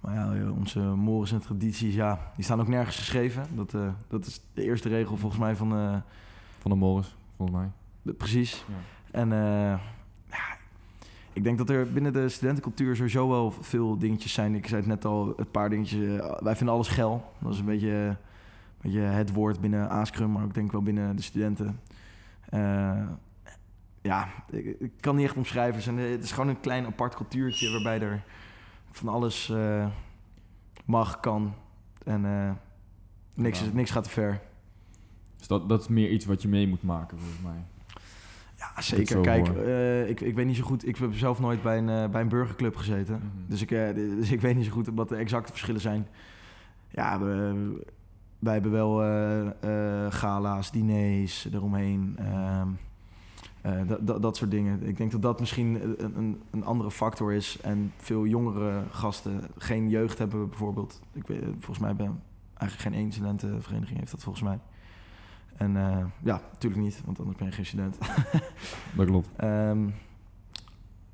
Maar 0.00 0.14
ja, 0.14 0.50
onze 0.50 0.80
mores 0.80 1.32
en 1.32 1.40
tradities, 1.40 1.94
ja, 1.94 2.32
die 2.34 2.44
staan 2.44 2.60
ook 2.60 2.68
nergens 2.68 2.96
geschreven. 2.96 3.46
Dat, 3.56 3.72
uh, 3.74 3.92
dat 4.08 4.26
is 4.26 4.40
de 4.52 4.62
eerste 4.62 4.88
regel 4.88 5.16
volgens 5.16 5.40
mij 5.40 5.56
van... 5.56 6.02
van 6.58 6.70
de 6.70 6.76
mores, 6.76 7.16
volgens 7.36 7.58
mij. 7.58 7.70
precies. 8.14 8.64
Ja. 8.68 8.74
En 9.10 9.32
ik 11.34 11.44
denk 11.44 11.58
dat 11.58 11.70
er 11.70 11.92
binnen 11.92 12.12
de 12.12 12.28
studentencultuur 12.28 12.96
sowieso 12.96 13.28
wel 13.28 13.50
veel 13.50 13.98
dingetjes 13.98 14.32
zijn. 14.32 14.54
Ik 14.54 14.66
zei 14.66 14.80
het 14.80 14.90
net 14.90 15.04
al, 15.04 15.32
een 15.36 15.50
paar 15.50 15.70
dingetjes. 15.70 16.18
Eh, 16.18 16.40
wij 16.40 16.56
vinden 16.56 16.74
alles 16.74 16.88
geil. 16.88 17.32
Dat 17.38 17.52
is 17.52 17.58
een 17.58 17.64
beetje, 17.64 17.88
een 17.88 18.16
beetje 18.80 19.00
het 19.00 19.32
woord 19.32 19.60
binnen 19.60 19.88
Askrum, 19.88 20.32
maar 20.32 20.44
ook 20.44 20.54
denk 20.54 20.66
ik 20.66 20.72
wel 20.72 20.82
binnen 20.82 21.16
de 21.16 21.22
studenten. 21.22 21.80
Uh, 22.50 23.08
ja, 24.02 24.28
ik, 24.50 24.92
kan 25.00 25.16
niet 25.16 25.24
echt 25.24 25.36
omschrijven. 25.36 25.98
Het 25.98 26.22
is 26.22 26.32
gewoon 26.32 26.48
een 26.48 26.60
klein 26.60 26.86
apart 26.86 27.14
cultuurtje 27.14 27.70
waarbij 27.70 28.00
er 28.00 28.22
van 28.90 29.08
alles 29.08 29.48
uh, 29.48 29.86
mag, 30.84 31.20
kan. 31.20 31.54
En 32.04 32.58
niks, 33.34 33.62
niks 33.72 33.90
gaat 33.90 34.04
te 34.04 34.10
ver. 34.10 34.40
Dus 35.36 35.46
dat, 35.46 35.68
dat 35.68 35.80
is 35.80 35.88
meer 35.88 36.10
iets 36.10 36.24
wat 36.24 36.42
je 36.42 36.48
mee 36.48 36.68
moet 36.68 36.82
maken, 36.82 37.18
volgens 37.18 37.42
mij. 37.42 37.64
Ja, 38.74 38.82
zeker. 38.82 39.20
Kijk, 39.20 39.48
uh, 39.48 40.08
ik, 40.08 40.20
ik 40.20 40.34
weet 40.34 40.46
niet 40.46 40.56
zo 40.56 40.64
goed. 40.64 40.88
Ik 40.88 40.96
heb 40.96 41.14
zelf 41.14 41.40
nooit 41.40 41.62
bij 41.62 41.78
een, 41.78 41.88
uh, 41.88 42.08
bij 42.08 42.20
een 42.20 42.28
burgerclub 42.28 42.76
gezeten. 42.76 43.14
Mm 43.14 43.20
-hmm. 43.20 43.44
dus, 43.48 43.62
ik, 43.62 43.70
uh, 43.70 43.94
dus 43.94 44.30
ik 44.30 44.40
weet 44.40 44.56
niet 44.56 44.64
zo 44.64 44.70
goed 44.70 44.88
wat 44.94 45.08
de 45.08 45.16
exacte 45.16 45.50
verschillen 45.50 45.80
zijn. 45.80 46.06
Ja, 46.88 47.18
we, 47.18 47.84
wij 48.38 48.52
hebben 48.52 48.72
wel 48.72 48.96
gala's, 50.10 50.70
diners 50.70 51.48
eromheen. 51.52 52.18
Dat, 54.00 54.22
dat 54.22 54.36
soort 54.36 54.50
dingen. 54.50 54.82
Ik 54.82 54.96
denk 54.96 55.12
dat 55.12 55.22
dat 55.22 55.40
misschien 55.40 55.74
een, 55.82 56.16
een, 56.18 56.42
een, 56.50 56.64
andere 56.64 56.90
factor 56.90 57.32
is. 57.32 57.58
En 57.62 57.92
veel 57.96 58.26
jongere 58.26 58.82
gasten 58.90 59.40
geen 59.56 59.88
jeugd 59.88 60.18
hebben 60.18 60.48
bijvoorbeeld. 60.48 61.00
Ik 61.12 61.26
weet, 61.26 61.42
volgens 61.42 61.78
mij 61.78 61.88
hebben 61.88 62.22
eigenlijk 62.54 62.94
geen 62.94 63.02
één 63.02 63.12
studentenvereniging 63.12 63.98
heeft 63.98 64.10
dat 64.10 64.22
volgens 64.22 64.44
mij. 64.44 64.58
En 65.56 65.74
uh, 65.74 66.04
ja, 66.22 66.40
natuurlijk 66.52 66.82
niet, 66.82 67.02
want 67.04 67.18
anders 67.18 67.38
ben 67.38 67.46
je 67.46 67.52
geen 67.52 67.66
student. 67.66 67.98
dat 68.96 69.06
klopt. 69.06 69.28
Um, 69.42 69.94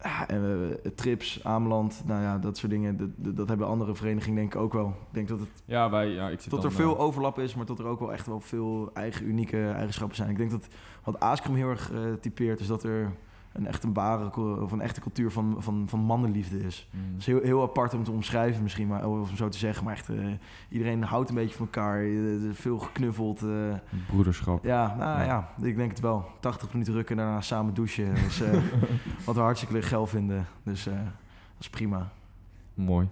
ja, 0.02 0.28
en, 0.28 0.42
uh, 0.84 0.90
trips, 0.92 1.44
Ameland, 1.44 2.02
nou 2.06 2.22
ja, 2.22 2.38
dat 2.38 2.56
soort 2.58 2.72
dingen. 2.72 2.96
Dat, 2.96 3.36
dat, 3.36 3.48
hebben 3.48 3.66
andere 3.66 3.94
verenigingen 3.94 4.36
denk 4.36 4.54
ik 4.54 4.60
ook 4.60 4.72
wel. 4.72 4.88
Ik 4.88 5.14
denk 5.14 5.28
dat 5.28 5.38
het 5.40 5.62
ja, 5.64 5.90
wij, 5.90 6.08
ja, 6.08 6.28
ik 6.28 6.40
zit 6.40 6.50
tot 6.50 6.64
er 6.64 6.72
veel 6.72 6.94
uh, 6.94 7.00
overlap 7.00 7.38
is, 7.38 7.54
maar 7.54 7.66
tot 7.66 7.78
er 7.78 7.86
ook 7.86 8.00
wel 8.00 8.12
echt 8.12 8.26
wel 8.26 8.40
veel 8.40 8.90
eigen 8.94 9.26
unieke 9.26 9.68
eigenschappen 9.68 10.16
zijn. 10.16 10.30
Ik 10.30 10.36
denk 10.36 10.50
dat 10.50 10.66
wat 11.04 11.20
Askrum 11.20 11.54
heel 11.54 11.70
erg 11.70 11.92
typeert, 12.20 12.60
is 12.60 12.66
dat 12.66 12.82
er 12.82 13.12
een 13.52 13.66
echt 13.66 13.84
een 13.84 13.92
ware 13.92 14.40
of 14.62 14.72
een 14.72 14.80
echte 14.80 15.00
cultuur 15.00 15.30
van, 15.30 15.56
van, 15.58 15.84
van 15.88 16.00
mannenliefde 16.00 16.58
is. 16.58 16.88
Mm. 16.90 17.00
Dat 17.10 17.20
is 17.20 17.26
heel, 17.26 17.40
heel 17.40 17.62
apart 17.62 17.94
om 17.94 18.04
te 18.04 18.10
omschrijven 18.10 18.62
misschien, 18.62 18.86
maar, 18.86 19.08
of 19.08 19.30
om 19.30 19.36
zo 19.36 19.48
te 19.48 19.58
zeggen. 19.58 19.84
Maar 19.84 19.94
echt, 19.94 20.08
uh, 20.08 20.26
iedereen 20.68 21.02
houdt 21.02 21.28
een 21.28 21.34
beetje 21.34 21.56
van 21.56 21.66
elkaar. 21.66 22.04
Uh, 22.04 22.50
veel 22.52 22.78
geknuffeld. 22.78 23.42
Uh, 23.42 23.74
Broederschap. 24.06 24.64
Ja, 24.64 24.94
nou 24.96 25.20
ja. 25.20 25.24
ja. 25.24 25.66
ik 25.66 25.76
denk 25.76 25.90
het 25.90 26.00
wel. 26.00 26.24
80 26.40 26.72
minuten 26.72 26.94
rukken 26.94 27.18
en 27.18 27.24
daarna 27.24 27.40
samen 27.40 27.74
douchen. 27.74 28.14
Dus, 28.14 28.42
wat 29.26 29.34
we 29.34 29.40
hartstikke 29.40 29.82
geil 29.82 30.06
vinden. 30.06 30.46
Dus 30.62 30.84
dat 30.84 30.94
is 31.58 31.70
prima. 31.70 32.12
Mooi. 32.74 33.08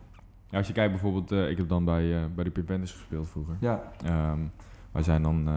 Ja, 0.50 0.58
als 0.58 0.66
je 0.66 0.72
kijkt 0.72 0.90
bijvoorbeeld, 0.90 1.30
ik 1.50 1.56
heb 1.56 1.68
dan 1.68 1.84
bij, 1.84 2.30
bij 2.34 2.44
de 2.44 2.50
Pimpenders 2.50 2.92
gespeeld 2.92 3.28
vroeger. 3.28 3.56
Ja. 3.60 3.82
Ehm, 4.04 4.40
wij 4.92 5.02
zijn 5.02 5.22
dan, 5.22 5.48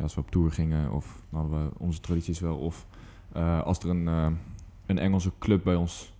als 0.00 0.14
we 0.14 0.20
op 0.20 0.30
tour 0.30 0.50
gingen, 0.50 0.92
of 0.92 1.22
hadden 1.30 1.64
we 1.64 1.70
onze 1.78 2.00
tradities 2.00 2.40
wel, 2.40 2.56
of 2.56 2.86
als 3.64 3.78
er 3.78 3.88
een, 3.90 4.06
een 4.86 4.98
Engelse 4.98 5.30
club 5.38 5.64
bij 5.64 5.74
ons 5.74 6.14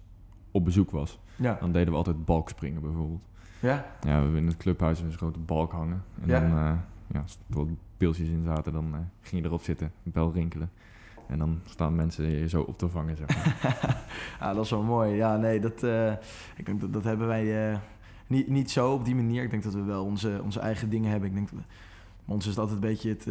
op 0.50 0.64
bezoek 0.64 0.90
was, 0.90 1.18
ja. 1.36 1.56
dan 1.60 1.72
deden 1.72 1.90
we 1.90 1.96
altijd 1.96 2.24
balkspringen 2.24 2.80
bijvoorbeeld. 2.80 3.22
Ja? 3.60 3.72
Ja, 3.72 3.84
we 4.00 4.08
hebben 4.22 4.36
in 4.40 4.46
het 4.46 4.56
clubhuis 4.56 5.00
een 5.00 5.12
grote 5.12 5.38
balk 5.38 5.72
hangen. 5.72 6.02
En 6.22 6.28
Ja. 6.28 6.40
dan, 6.40 6.50
uh, 6.50 6.72
ja, 7.06 7.20
als 7.20 7.32
er 7.34 7.38
bijvoorbeeld 7.46 7.78
pilsjes 7.96 8.28
in 8.28 8.42
zaten, 8.44 8.72
dan 8.72 8.94
eh, 8.94 9.00
ging 9.20 9.42
je 9.42 9.48
erop 9.48 9.62
zitten, 9.62 9.92
bel 10.02 10.32
rinkelen. 10.32 10.70
En 11.28 11.38
dan 11.38 11.60
staan 11.64 11.94
mensen 11.94 12.30
je 12.30 12.48
zo 12.48 12.60
op 12.62 12.78
te 12.78 12.88
vangen, 12.88 13.16
zeg 13.16 13.28
maar. 13.28 14.04
ja, 14.40 14.52
dat 14.54 14.64
is 14.64 14.70
wel 14.70 14.82
mooi. 14.82 15.14
Ja, 15.14 15.36
nee, 15.36 15.60
dat, 15.60 15.82
eh, 15.82 16.12
ik 16.56 16.66
denk 16.66 16.80
dat, 16.80 16.92
dat 16.92 17.04
hebben 17.04 17.26
wij 17.26 17.80
niet, 18.26 18.48
niet 18.48 18.70
zo 18.70 18.92
op 18.92 19.04
die 19.04 19.14
manier. 19.14 19.42
Ik 19.42 19.50
denk 19.50 19.62
dat 19.62 19.74
we 19.74 19.82
wel 19.82 20.04
onze, 20.04 20.40
onze 20.42 20.60
eigen 20.60 20.90
dingen 20.90 21.10
hebben. 21.10 21.28
Ik 21.28 21.34
denk 21.34 21.50
dat, 21.50 21.60
ons 22.26 22.44
is 22.44 22.50
het 22.50 22.58
altijd 22.58 22.76
een 22.82 22.88
beetje 22.88 23.08
het 23.08 23.26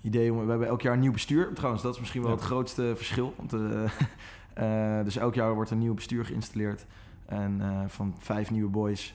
idee 0.00 0.32
om... 0.32 0.44
We 0.44 0.50
hebben 0.50 0.68
elk 0.68 0.82
jaar 0.82 0.94
een 0.94 1.00
nieuw 1.00 1.12
bestuur. 1.12 1.52
Trouwens, 1.54 1.82
dat 1.82 1.92
is 1.94 2.00
misschien 2.00 2.22
wel 2.22 2.30
Ja. 2.30 2.36
het 2.36 2.46
grootste 2.46 2.92
verschil. 2.96 3.34
Want, 3.36 3.50
dus 5.04 5.16
elk 5.16 5.34
jaar 5.34 5.54
wordt 5.54 5.70
een 5.70 5.78
nieuw 5.78 5.94
bestuur 5.94 6.24
geïnstalleerd. 6.24 6.86
En 7.26 7.60
van 7.88 8.14
vijf 8.18 8.50
nieuwe 8.50 8.70
boys 8.70 9.14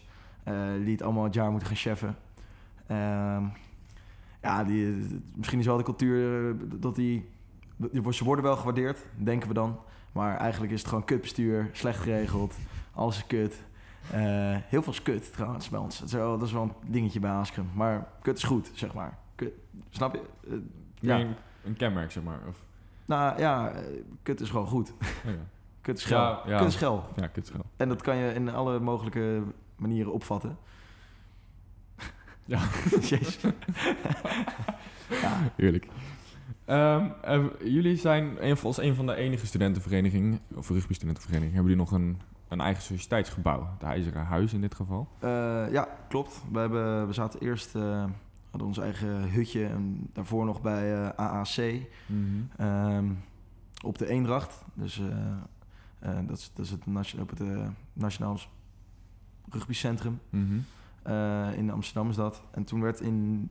die 0.83 0.91
het 0.91 1.01
allemaal 1.01 1.23
het 1.23 1.33
jaar 1.33 1.49
moeten 1.49 1.67
gaan 1.67 1.77
cheffen. 1.77 2.15
Ehm, 2.87 3.43
ja, 4.41 4.63
die, 4.63 5.07
misschien 5.35 5.59
is 5.59 5.65
wel 5.65 5.77
de 5.77 5.83
cultuur 5.83 6.49
eh, 6.49 6.55
dat 6.79 6.95
die. 6.95 7.29
Ze 8.09 8.23
worden 8.23 8.43
wel 8.43 8.55
gewaardeerd, 8.55 8.99
denken 9.17 9.47
we 9.47 9.53
dan. 9.53 9.79
Maar 10.11 10.37
eigenlijk 10.37 10.73
is 10.73 10.79
het 10.79 10.87
gewoon 10.89 11.05
kutbestuur, 11.05 11.69
slecht 11.71 11.99
geregeld, 11.99 12.55
alles 12.93 13.17
is 13.17 13.27
kut. 13.27 13.63
Eh, 14.11 14.21
heel 14.67 14.81
veel 14.83 14.93
is 14.93 15.01
kut 15.01 15.33
trouwens 15.33 15.69
bij 15.69 15.79
ons. 15.79 15.99
Dat 15.99 16.07
is, 16.07 16.13
wel, 16.13 16.37
dat 16.37 16.47
is 16.47 16.53
wel 16.53 16.61
een 16.63 16.73
dingetje 16.91 17.19
bij 17.19 17.31
Ascrum. 17.31 17.69
Maar 17.73 18.07
kut 18.21 18.37
is 18.37 18.43
goed, 18.43 18.71
zeg 18.73 18.93
maar. 18.93 19.17
Kut, 19.35 19.53
snap 19.89 20.13
je? 20.15 20.21
Uh, 20.47 20.57
ja. 20.99 21.19
Een, 21.19 21.35
een, 21.63 21.75
kenmerk, 21.75 22.11
zeg 22.11 22.23
maar. 22.23 22.39
Of... 22.47 22.57
Nou 23.05 23.39
ja, 23.39 23.73
kut 24.21 24.41
is 24.41 24.49
gewoon 24.49 24.67
goed. 24.67 24.91
Oh, 24.91 25.31
ja. 25.31 25.31
kut 25.81 25.97
is 25.97 26.05
gel. 26.05 26.17
Ja, 26.17 26.41
ja. 26.45 26.57
Kut 26.57 26.67
is 26.67 26.75
gel. 26.75 27.05
Ja, 27.15 27.27
kut 27.27 27.43
is 27.43 27.49
gel. 27.49 27.65
En 27.77 27.89
dat 27.89 28.01
kan 28.01 28.15
je 28.15 28.33
in 28.33 28.49
alle 28.49 28.79
mogelijke 28.79 29.43
manieren 29.75 30.13
opvatten. 30.13 30.57
Ja. 32.45 32.59
Jezus. 33.09 33.39
ja. 35.23 35.51
Heerlijk. 35.55 35.87
Um, 36.67 37.13
uh, 37.27 37.45
jullie 37.63 37.97
zijn 37.97 38.37
als 38.63 38.77
een 38.77 38.95
van 38.95 39.05
de 39.05 39.15
enige 39.15 39.45
studentenverenigingen, 39.45 40.39
of 40.55 40.69
rugby-studentenvereniging, 40.69 41.53
hebben 41.53 41.71
jullie 41.71 41.85
nog 41.85 41.99
een, 41.99 42.21
een 42.47 42.61
eigen 42.61 42.83
sociëteitsgebouw, 42.83 43.69
het 43.73 43.83
IJzeren 43.83 44.25
Huis 44.25 44.53
in 44.53 44.61
dit 44.61 44.75
geval? 44.75 45.07
Uh, 45.23 45.29
ja, 45.71 45.87
klopt. 46.09 46.41
We, 46.51 46.59
hebben, 46.59 47.07
we 47.07 47.13
zaten 47.13 47.39
eerst, 47.39 47.75
uh, 47.75 48.03
hadden 48.53 48.72
ons 48.72 48.77
eigen 48.77 49.31
hutje 49.31 49.65
en 49.65 50.10
daarvoor 50.13 50.45
nog 50.45 50.62
bij 50.62 51.00
uh, 51.00 51.10
AAC 51.10 51.57
mm 52.05 52.48
-hmm. 52.57 52.67
um, 52.67 53.24
op 53.83 53.98
de 53.98 54.07
Eendracht. 54.07 54.65
Dus 54.74 55.01
dat, 56.00 56.38
is, 56.38 56.51
dat 56.53 56.65
is 56.65 56.72
het, 56.72 57.19
op 57.19 57.29
het 57.29 57.41
Nationaal 57.93 58.39
Rugbycentrum. 59.50 60.19
Mm 60.29 60.48
-hmm. 60.48 60.65
Uh, 61.13 61.57
in 61.57 61.72
Amsterdam 61.72 62.10
is 62.10 62.15
dat. 62.15 62.43
En 62.51 62.63
toen 62.63 62.81
werd 62.81 63.00
in 63.00 63.50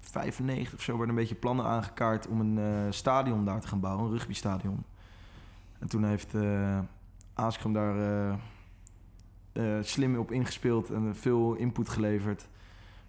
95 0.00 0.74
of 0.74 0.82
zo 0.82 0.92
werden 0.92 1.08
een 1.08 1.20
beetje 1.20 1.34
plannen 1.34 1.64
aangekaart 1.64 2.26
om 2.26 2.40
een 2.40 2.92
stadion 2.92 3.44
daar 3.44 3.60
te 3.60 3.68
gaan 3.68 3.80
bouwen, 3.80 4.04
een 4.04 4.18
rugbystadion. 4.18 4.84
En 5.78 5.88
toen 5.88 6.04
heeft 6.04 6.34
uh, 6.34 6.78
daar 7.72 8.38
slim 9.80 10.16
op 10.16 10.32
ingespeeld 10.32 10.90
en 10.90 11.16
veel 11.16 11.54
input 11.54 11.88
geleverd. 11.88 12.48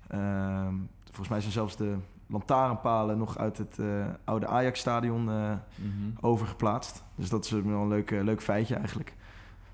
Ehm, 0.08 0.74
volgens 1.06 1.30
mij 1.30 1.40
zijn 1.40 1.52
zelfs 1.52 1.76
de 1.76 1.96
lantaarnpalen 2.28 3.18
nog 3.18 3.38
uit 3.38 3.58
het 3.58 3.80
oude 4.24 4.48
Ajax-stadion 4.48 5.22
mm 5.22 5.60
-hmm. 5.76 6.14
overgeplaatst. 6.22 7.04
Dus 7.16 7.30
dat 7.30 7.46
is 7.46 7.52
wel 7.52 7.82
een 7.82 7.88
leuk, 7.88 8.10
leuk 8.10 8.42
feitje 8.42 8.76
eigenlijk. 8.76 9.14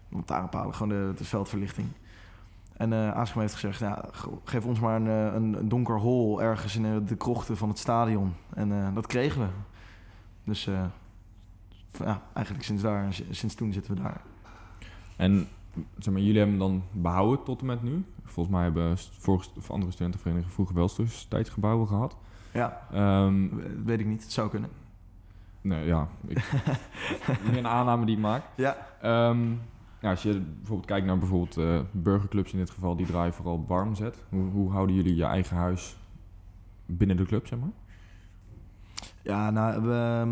Lantaarnpalen, 0.10 0.74
gewoon 0.74 0.90
de, 0.90 1.14
de 1.16 1.26
veldverlichting. 1.26 1.88
En 2.74 2.92
uh, 2.92 3.26
heeft 3.34 3.54
gezegd, 3.54 3.80
ja, 3.80 4.06
geef 4.44 4.66
ons 4.66 4.80
maar 4.80 4.96
een, 4.96 5.36
een, 5.36 5.70
donker 5.70 6.00
hol 6.00 6.42
ergens 6.42 6.76
in 6.76 7.06
de 7.06 7.16
krochten 7.16 7.58
van 7.58 7.70
het 7.70 7.80
stadion. 7.80 8.34
En 8.54 8.94
dat 8.94 9.08
kregen 9.08 9.42
we. 9.42 9.48
Dus 10.44 10.70
ja, 12.00 12.22
eigenlijk 12.34 12.66
sinds, 12.66 12.82
daar, 12.82 13.08
sinds 13.30 13.56
toen 13.56 13.74
zitten 13.74 13.96
we 13.96 14.02
daar. 14.02 14.22
En 15.16 15.48
zeg 15.98 16.14
maar, 16.14 16.24
jullie 16.24 16.38
hebben 16.38 16.60
hem 16.60 16.70
dan 16.70 16.84
behouden 16.92 17.44
tot 17.44 17.60
en 17.60 17.66
met 17.66 17.84
nu? 17.84 18.06
Volgens 18.24 18.56
mij 18.56 18.64
hebben 18.64 18.98
vorige, 18.98 19.50
of 19.58 19.72
andere 19.72 19.92
studentenverenigingen 19.92 20.54
vroeger 20.54 20.76
wel 20.76 20.90
tijdsgebouwen 21.30 21.88
gehad. 21.88 22.18
Ja, 22.54 22.88
um, 23.26 23.62
weet 23.86 24.00
ik 24.00 24.06
niet. 24.06 24.24
Het 24.24 24.32
zou 24.32 24.50
kunnen. 24.50 24.70
Nee, 25.62 25.86
ja. 25.86 26.08
Ik, 26.28 26.52
meer 27.46 27.58
een 27.58 27.68
aanname 27.68 28.06
die 28.06 28.16
ik 28.16 28.22
maak. 28.22 28.44
Ja. 28.56 28.78
Um, 29.30 29.62
ja, 30.00 30.10
als 30.10 30.24
je 30.24 30.40
bijvoorbeeld 30.40 30.88
kijkt 30.88 31.06
naar 31.06 31.18
bijvoorbeeld 31.18 31.58
uh, 31.58 31.80
burgerclubs 31.92 32.52
in 32.52 32.58
dit 32.58 32.70
geval, 32.70 32.96
die 32.96 33.06
draaien 33.06 33.34
vooral 33.34 33.64
barmzet. 33.64 34.24
Hoe, 34.30 34.50
hoe 34.50 34.72
houden 34.72 34.96
jullie 34.96 35.16
je 35.16 35.24
eigen 35.24 35.58
huis 35.58 35.98
binnen 36.86 37.18
de 37.18 37.26
club, 37.26 37.48
zeg 37.48 37.60
maar? 37.60 37.70
Ja, 39.22 39.50
nou, 39.50 39.82
we, 39.82 40.28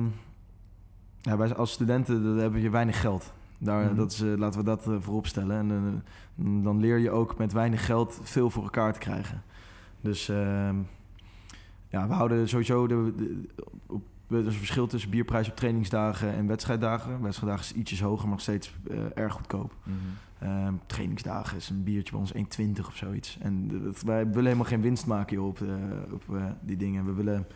ja, 1.21 1.37
wij 1.37 1.55
als 1.55 1.71
studenten 1.71 2.37
hebben 2.37 2.61
je 2.61 2.69
weinig 2.69 3.01
geld. 3.01 3.33
Daar, 3.59 3.81
Mhm. 3.81 3.89
mm 3.91 3.97
dat 3.97 4.11
is, 4.11 4.21
uh, 4.21 4.37
laten 4.37 4.59
we 4.59 4.65
dat 4.65 4.87
uh, 4.87 4.95
voorop 4.99 5.27
stellen. 5.27 5.57
En 5.57 6.01
uh, 6.35 6.63
dan 6.63 6.79
leer 6.79 6.97
je 6.97 7.11
ook 7.11 7.37
met 7.37 7.53
weinig 7.53 7.85
geld 7.85 8.19
veel 8.23 8.49
voor 8.49 8.63
elkaar 8.63 8.93
te 8.93 8.99
krijgen. 8.99 9.43
Dus 10.01 10.29
ehm, 10.29 10.75
ja, 11.89 12.07
we 12.07 12.13
houden 12.13 12.49
sowieso 12.49 12.87
de, 12.87 13.13
de, 13.17 13.47
op 13.87 14.01
er 14.29 14.37
is 14.37 14.45
een 14.45 14.51
verschil 14.51 14.87
tussen 14.87 15.09
bierprijs 15.09 15.49
op 15.49 15.55
trainingsdagen 15.55 16.33
en 16.33 16.47
wedstrijddagen. 16.47 17.21
Wedstrijddagen 17.21 17.65
is 17.65 17.73
ietsjes 17.73 18.01
hoger, 18.01 18.21
maar 18.21 18.31
nog 18.31 18.41
steeds 18.41 18.73
erg 19.15 19.33
goedkoop. 19.33 19.75
Mm 19.83 19.93
-hmm. 20.39 20.49
uh, 20.49 20.67
trainingsdagen 20.85 21.57
is 21.57 21.69
een 21.69 21.83
biertje 21.83 22.11
bij 22.11 22.19
ons 22.19 22.59
1,20 22.81 22.87
of 22.87 22.95
zoiets. 22.95 23.37
En 23.41 23.83
wij 24.05 24.27
willen 24.27 24.43
helemaal 24.43 24.65
geen 24.65 24.81
winst 24.81 25.05
maken 25.05 25.35
joh, 25.35 25.47
op, 25.47 25.59
op 26.11 26.23
die 26.61 26.77
dingen. 26.77 27.05
We 27.05 27.13
willen 27.13 27.47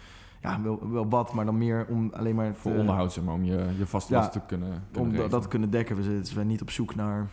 ja, 0.43 0.61
wel, 0.61 0.89
wel 0.91 1.09
wat, 1.09 1.33
maar 1.33 1.45
dan 1.45 1.57
meer 1.57 1.85
om 1.89 2.09
alleen 2.13 2.35
maar... 2.35 2.55
Voor 2.55 2.75
onderhoud, 2.75 3.13
zeg 3.13 3.23
maar, 3.23 3.33
om 3.33 3.43
je, 3.43 3.73
je 3.77 3.85
vaste 3.85 4.13
ja, 4.13 4.27
te 4.27 4.39
kunnen, 4.47 4.69
kunnen 4.69 5.01
Om 5.01 5.09
regelen. 5.09 5.29
dat 5.29 5.41
te 5.41 5.47
kunnen 5.47 5.69
dekken. 5.69 5.95
We 5.95 6.19
zijn 6.23 6.47
niet 6.47 6.61
op 6.61 6.69
zoek 6.69 6.95
naar 6.95 7.27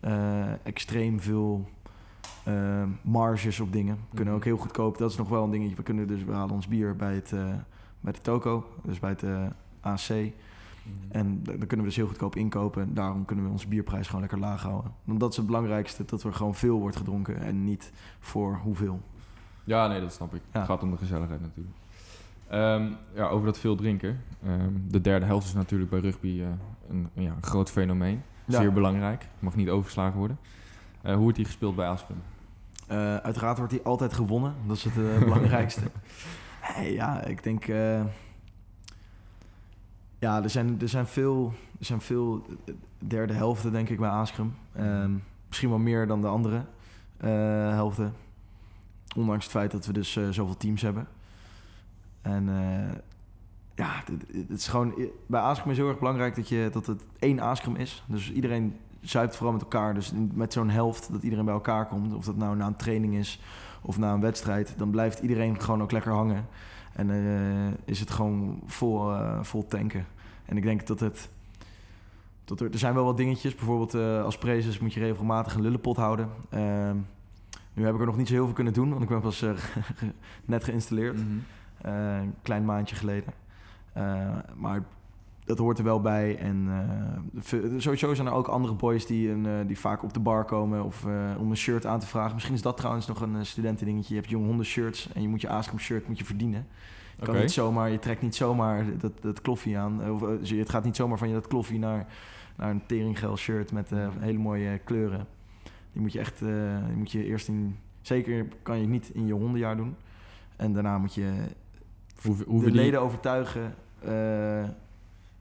eh, 0.00 0.66
extreem 0.66 1.20
veel... 1.20 1.68
Uh, 2.48 2.82
marges 3.02 3.60
op 3.60 3.72
dingen. 3.72 3.94
We 3.94 4.16
kunnen 4.16 4.26
Mhm. 4.26 4.36
ook 4.36 4.44
heel 4.44 4.56
goedkoop. 4.56 4.98
Dat 4.98 5.10
is 5.10 5.16
nog 5.16 5.28
wel 5.28 5.44
een 5.44 5.50
dingetje. 5.50 5.76
We 5.76 5.82
kunnen 5.82 6.06
dus 6.06 6.24
we 6.24 6.32
halen 6.32 6.54
ons 6.54 6.68
bier 6.68 6.96
bij 6.96 7.14
het 7.14 7.30
uh, 7.34 7.44
bij 8.00 8.12
de 8.12 8.20
toko, 8.20 8.66
dus 8.82 8.98
bij 8.98 9.10
het 9.10 9.22
AC. 9.80 10.08
Mhm. 10.08 10.22
En 11.08 11.42
dan 11.42 11.58
kunnen 11.58 11.78
we 11.78 11.82
dus 11.84 11.96
heel 11.96 12.06
goedkoop 12.06 12.36
inkopen. 12.36 12.82
En 12.82 12.94
daarom 12.94 13.24
kunnen 13.24 13.44
we 13.44 13.50
onze 13.50 13.68
bierprijs 13.68 14.06
gewoon 14.06 14.20
lekker 14.20 14.38
laag 14.38 14.62
houden. 14.62 14.92
Want 15.04 15.20
dat 15.20 15.30
is 15.30 15.36
het 15.36 15.46
belangrijkste, 15.46 16.04
dat 16.04 16.22
er 16.22 16.32
gewoon 16.34 16.54
veel 16.54 16.78
wordt 16.78 16.96
gedronken 16.96 17.36
en 17.40 17.64
niet 17.64 17.92
voor 18.20 18.60
hoeveel. 18.62 19.00
Ja, 19.64 19.86
nee, 19.88 20.00
dat 20.00 20.12
snap 20.12 20.34
ik. 20.34 20.40
Ja. 20.52 20.58
Het 20.58 20.68
gaat 20.68 20.82
om 20.82 20.90
de 20.90 20.96
gezelligheid 20.96 21.40
natuurlijk. 21.40 21.76
Um, 22.54 22.96
ja, 23.14 23.26
over 23.28 23.46
dat 23.46 23.58
veel 23.58 23.76
drinken. 23.76 24.20
Um, 24.46 24.84
de 24.88 25.00
derde 25.00 25.26
helft 25.26 25.46
is 25.46 25.54
natuurlijk 25.54 25.90
bij 25.90 26.00
rugby 26.00 26.28
uh, 26.28 26.46
een, 26.88 27.08
ja, 27.12 27.30
een 27.30 27.42
groot 27.42 27.70
fenomeen. 27.70 28.22
Ja. 28.44 28.60
Zeer 28.60 28.72
belangrijk. 28.72 29.28
Mag 29.38 29.56
niet 29.56 29.68
overgeslagen 29.68 30.18
worden. 30.18 30.38
Uh, 31.04 31.12
hoe 31.12 31.22
wordt 31.22 31.36
die 31.36 31.46
gespeeld 31.46 31.76
bij 31.76 31.88
Asprum? 31.88 32.22
Uh, 32.90 33.16
uiteraard 33.16 33.56
wordt 33.58 33.72
die 33.72 33.82
altijd 33.82 34.12
gewonnen. 34.12 34.54
Dat 34.66 34.76
is 34.76 34.84
het 34.84 34.94
belangrijkste. 35.24 35.82
Hey, 36.60 36.92
ja, 36.92 37.24
ik 37.24 37.42
denk. 37.42 37.66
Ja, 40.18 40.42
er 40.42 40.50
zijn, 40.50 40.80
er 40.80 40.88
zijn 40.88 41.06
veel, 41.06 41.52
er 41.78 41.84
zijn 41.84 42.00
veel 42.00 42.46
derde 42.98 43.32
helften, 43.32 43.72
denk 43.72 43.88
ik, 43.88 43.98
bij 43.98 44.08
Aascrum. 44.08 44.54
Um, 44.78 45.22
misschien 45.46 45.68
wel 45.68 45.78
meer 45.78 46.06
dan 46.06 46.20
de 46.20 46.26
andere 46.26 46.64
helften. 47.74 48.14
Ondanks 49.16 49.44
het 49.44 49.52
feit 49.52 49.70
dat 49.70 49.86
we 49.86 49.92
dus 49.92 50.12
zoveel 50.12 50.56
teams 50.56 50.82
hebben. 50.82 51.06
En 52.22 52.48
uh, 52.48 52.92
ja, 53.74 54.02
het, 54.48 54.58
is 54.58 54.68
gewoon. 54.68 54.94
Bij 55.26 55.40
Aascrum 55.40 55.70
is 55.70 55.76
heel 55.76 55.88
erg 55.88 55.98
belangrijk 55.98 56.34
dat, 56.34 56.48
je, 56.48 56.68
dat 56.72 56.86
het 56.86 57.02
één 57.18 57.40
Aascrum 57.40 57.76
is. 57.76 58.04
Dus 58.06 58.32
iedereen 58.32 58.76
zuipt 59.00 59.36
vooral 59.36 59.52
met 59.52 59.62
elkaar. 59.62 59.94
Dus 59.94 60.12
met 60.34 60.52
zo'n 60.52 60.70
helft 60.70 61.12
dat 61.12 61.22
iedereen 61.22 61.44
bij 61.44 61.54
elkaar 61.54 61.86
komt. 61.86 62.14
Of 62.14 62.24
dat 62.24 62.36
nou 62.36 62.56
na 62.56 62.66
een 62.66 62.76
training 62.76 63.14
is 63.14 63.40
of 63.80 63.98
na 63.98 64.12
een 64.12 64.20
wedstrijd. 64.20 64.74
Dan 64.76 64.90
blijft 64.90 65.18
iedereen 65.18 65.60
gewoon 65.60 65.82
ook 65.82 65.92
lekker 65.92 66.12
hangen. 66.12 66.46
En 66.92 67.08
uh, 67.10 67.72
is 67.84 68.00
het 68.00 68.10
gewoon 68.10 68.60
vol, 68.66 69.10
uh, 69.10 69.42
vol 69.42 69.66
tanken. 69.66 70.06
En 70.44 70.56
ik 70.56 70.62
denk 70.62 70.86
dat 70.86 71.00
het... 71.00 71.28
Dat 72.44 72.60
er, 72.60 72.72
er 72.72 72.78
zijn 72.78 72.94
wel 72.94 73.04
wat 73.04 73.16
dingetjes. 73.16 73.54
Bijvoorbeeld 73.54 73.94
als 74.24 74.38
prezes 74.38 74.78
moet 74.78 74.92
je 74.92 75.00
regelmatig 75.00 75.54
een 75.54 75.62
lullenpot 75.62 75.96
houden. 75.96 76.28
Ehm, 76.50 76.96
nu 77.74 77.84
heb 77.84 77.94
ik 77.94 78.00
er 78.00 78.06
nog 78.06 78.16
niet 78.16 78.28
zo 78.28 78.34
heel 78.34 78.44
veel 78.44 78.54
kunnen 78.54 78.72
doen. 78.72 78.90
Want 78.90 79.02
ik 79.02 79.08
ben 79.08 79.20
pas 79.20 79.44
net 80.44 80.64
geïnstalleerd. 80.64 81.16
Mhm. 81.16 81.38
Een 81.82 82.34
klein 82.42 82.64
maandje 82.64 82.96
geleden. 82.96 83.32
maar 84.56 84.82
dat 85.44 85.58
hoort 85.58 85.78
er 85.78 85.84
wel 85.84 86.00
bij. 86.00 86.38
En 86.38 86.68
sowieso 87.76 88.14
zijn 88.14 88.26
er 88.26 88.32
ook 88.32 88.48
andere 88.48 88.74
boys 88.74 89.06
die, 89.06 89.30
een, 89.30 89.66
die 89.66 89.78
vaak 89.78 90.02
op 90.02 90.12
de 90.12 90.20
bar 90.20 90.44
komen 90.44 90.84
of 90.84 91.04
om 91.38 91.50
een 91.50 91.56
shirt 91.56 91.86
aan 91.86 92.00
te 92.00 92.06
vragen. 92.06 92.32
Misschien 92.34 92.54
is 92.54 92.62
dat 92.62 92.76
trouwens 92.76 93.06
nog 93.06 93.20
een 93.20 93.46
studentendingetje. 93.46 94.14
Je 94.14 94.20
hebt 94.20 94.32
jong 94.32 94.46
honden 94.46 94.66
shirts 94.66 95.12
en 95.12 95.22
je 95.22 95.28
moet 95.28 95.40
je 95.40 95.48
Aaskom 95.48 95.78
shirt 95.78 96.08
moet 96.08 96.18
je 96.18 96.24
verdienen. 96.24 96.66
Je, 97.18 97.24
kan 97.24 97.36
niet 97.36 97.52
zomaar, 97.52 97.90
je 97.90 97.98
trekt 97.98 98.22
niet 98.22 98.34
zomaar 98.34 98.98
dat, 98.98 99.12
dat 99.20 99.40
kloffie 99.40 99.78
aan. 99.78 100.10
Of, 100.10 100.20
het 100.50 100.70
gaat 100.70 100.84
niet 100.84 100.96
zomaar 100.96 101.18
van 101.18 101.28
je 101.28 101.34
dat 101.34 101.46
kloffie 101.46 101.78
naar, 101.78 102.06
naar 102.56 102.70
een 102.70 102.86
teringgel 102.86 103.36
shirt 103.36 103.72
met 103.72 103.90
hele 104.18 104.38
mooie 104.38 104.78
kleuren. 104.84 105.26
Die 105.92 106.02
moet 106.02 106.12
je 106.12 106.18
echt, 106.18 106.38
die 106.86 106.96
moet 106.96 107.12
je 107.12 107.24
eerst 107.24 107.48
in 107.48 107.76
Zeker 108.02 108.46
kan 108.62 108.80
je 108.80 108.86
niet 108.86 109.10
in 109.14 109.26
je 109.26 109.32
hondenjaar 109.32 109.76
doen. 109.76 109.96
En 110.56 110.72
daarna 110.72 110.98
moet 110.98 111.14
je 111.14 111.32
hoe, 112.22 112.36
hoe 112.46 112.64
de 112.64 112.70
leden 112.70 113.00
overtuigen. 113.00 113.74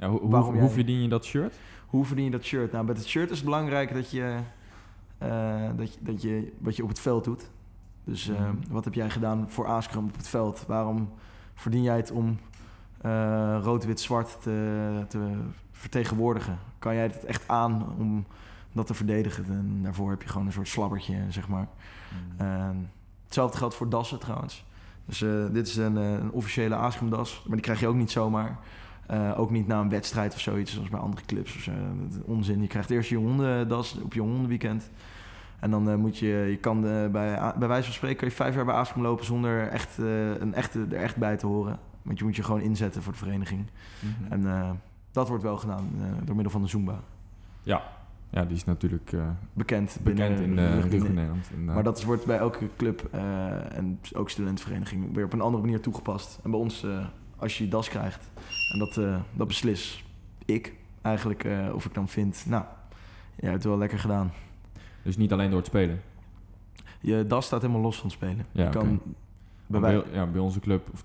Ja, 0.02 0.10
hoe, 0.10 0.20
hoe, 0.20 0.60
hoe 0.60 0.70
verdien 0.70 1.02
je 1.02 1.08
dat 1.08 1.26
shirt? 1.26 1.56
Hoe 1.88 2.06
verdien 2.06 2.26
je 2.26 2.32
dat 2.32 2.44
shirt? 2.44 2.72
Nou, 2.72 2.86
met 2.86 2.98
het 2.98 3.08
shirt 3.08 3.30
is 3.30 3.36
het 3.36 3.46
belangrijk 3.46 3.94
dat 3.94 4.12
je, 4.12 4.38
uh, 5.24 5.70
dat 5.76 5.94
je, 5.94 6.00
dat 6.02 6.22
je 6.22 6.54
wat 6.58 6.76
je 6.76 6.84
op 6.84 6.90
het 6.90 7.00
veld 7.00 7.24
doet. 7.24 7.50
Dus 8.04 8.28
uh, 8.28 8.50
wat 8.70 8.86
heb 8.86 8.94
jij 8.94 9.10
gedaan 9.10 9.50
voor 9.50 9.68
Askram 9.68 10.06
op 10.06 10.16
het 10.18 10.28
veld? 10.28 10.64
Waarom 10.68 11.10
verdien 11.54 11.84
jij 11.84 11.96
het 11.96 12.12
om 12.12 12.40
rood, 13.62 13.86
wit, 13.86 14.00
zwart 14.00 14.42
te, 14.42 15.06
te 15.08 15.38
vertegenwoordigen? 15.72 16.60
Kan 16.80 16.94
jij 16.94 17.04
het 17.04 17.26
echt 17.26 17.48
aan 17.48 17.96
om 17.98 18.26
dat 18.72 18.88
te 18.88 18.94
verdedigen. 18.94 19.46
En 19.46 19.80
daarvoor 19.84 20.10
heb 20.10 20.22
je 20.22 20.30
gewoon 20.30 20.46
een 20.46 20.54
soort 20.54 20.68
slabbertje, 20.68 21.26
zeg 21.30 21.48
maar. 21.48 21.68
Mm. 22.38 22.90
hetzelfde 23.26 23.58
geldt 23.58 23.76
voor 23.76 23.90
dassen 23.90 24.20
trouwens. 24.20 24.66
Dus 25.12 25.22
uh, 25.22 25.46
dit 25.52 25.68
is 25.68 25.78
een, 25.78 25.98
eh, 25.98 26.12
een 26.12 26.32
officiële 26.32 26.76
Aaskrumdas, 26.76 27.44
maar 27.46 27.56
die 27.56 27.66
krijg 27.66 27.80
je 27.80 27.88
ook 27.88 27.96
niet 27.96 28.12
zomaar. 28.12 28.58
Uh, 29.12 29.40
ook 29.40 29.52
niet 29.52 29.68
na 29.68 29.80
een 29.80 29.90
wedstrijd 29.90 30.34
of 30.34 30.40
zoiets, 30.40 30.74
zoals 30.74 30.90
bij 30.90 31.00
andere 31.00 31.26
clubs. 31.26 31.56
Of 31.56 31.62
zo. 31.62 31.72
Onzin. 32.26 32.62
Je 32.62 32.68
krijgt 32.68 32.90
eerst 32.90 33.10
je 33.10 33.16
hondendas 33.16 33.98
op 34.02 34.14
je 34.14 34.20
hondenweekend. 34.20 34.90
En 35.60 35.72
dan 35.72 35.90
uh, 35.90 35.96
moet 35.96 36.18
je, 36.18 36.28
je 36.28 36.58
kan 36.58 36.82
bij, 36.82 37.10
bij 37.58 37.68
wijze 37.68 37.84
van 37.84 37.94
spreken, 37.94 38.18
kan 38.18 38.28
je 38.28 38.34
vijf 38.34 38.56
jaar 38.56 38.66
bij 38.66 38.74
Aaskom 38.74 39.02
lopen 39.02 39.26
zonder 39.26 39.68
echt, 39.68 39.98
een 39.98 40.54
echte, 40.54 40.86
er 40.90 41.02
echt 41.02 41.16
bij 41.16 41.38
te 41.38 41.46
horen. 41.46 41.80
Want 42.02 42.20
je 42.20 42.26
moet 42.26 42.36
je 42.36 42.44
gewoon 42.44 42.62
inzetten 42.62 43.04
voor 43.04 43.14
de 43.14 43.20
vereniging. 43.20 43.66
Mhm. 44.00 44.32
En 44.32 44.82
dat 45.12 45.28
wordt 45.28 45.44
wel 45.44 45.58
gedaan 45.58 45.90
door 46.24 46.36
middel 46.36 46.52
van 46.52 46.62
de 46.62 46.68
Zumba. 46.68 47.00
Ja, 47.64 47.84
ja, 48.32 48.46
die 48.46 48.56
is 48.56 48.66
natuurlijk 48.66 49.12
uh, 49.12 49.30
bekend, 49.54 49.98
bekend 50.04 50.40
in, 50.40 50.58
uh, 50.58 50.80
in 50.80 50.90
Nederland. 50.90 51.50
maar 51.66 51.84
dat 51.84 52.04
wordt 52.04 52.26
bij 52.26 52.38
elke 52.38 52.70
club 52.78 53.10
uh, 53.16 53.78
en 53.78 54.00
ook 54.14 54.30
studentenvereniging 54.30 55.16
weer 55.16 55.26
op 55.26 55.34
een 55.34 55.42
andere 55.42 55.64
manier 55.64 55.82
toegepast. 55.82 56.40
En 56.44 56.52
bij 56.52 56.60
ons, 56.60 56.86
als 57.38 57.58
je 57.58 57.64
je 57.64 57.70
das 57.70 57.90
krijgt, 57.90 58.30
en 58.74 58.80
dat, 58.80 59.22
dat 59.34 59.48
beslis 59.48 60.06
ik 60.46 60.74
eigenlijk 61.02 61.48
of 61.74 61.86
ik 61.86 61.94
dan 61.94 62.08
vind, 62.08 62.46
nou, 62.48 62.64
je 63.36 63.42
hebt 63.42 63.54
het 63.54 63.64
wel 63.64 63.78
lekker 63.78 64.00
gedaan. 64.00 64.32
Dus 65.04 65.18
niet 65.18 65.32
alleen 65.32 65.50
door 65.50 65.60
het 65.60 65.68
spelen? 65.68 66.02
Je 67.02 67.26
das 67.28 67.46
staat 67.46 67.62
helemaal 67.62 67.82
los 67.82 67.96
van 67.96 68.06
het 68.06 68.14
spelen. 68.14 68.46
Ja, 68.52 68.64
je 68.64 68.70
kan, 68.70 69.02
bij, 69.68 69.80
bij, 69.80 70.04
ja, 70.12 70.26
bij 70.26 70.42
onze 70.42 70.60
club, 70.60 70.90
of 70.94 71.04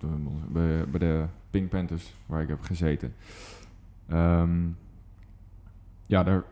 bij, 0.49 0.88
bij 0.88 0.99
de 0.99 1.25
Pink 1.50 1.68
Panthers, 1.68 2.14
waar 2.26 2.42
ik 2.42 2.49
heb 2.49 2.61
gezeten. 2.61 3.14
Um, 4.12 4.76
ja, 6.06 6.23
daar 6.23 6.45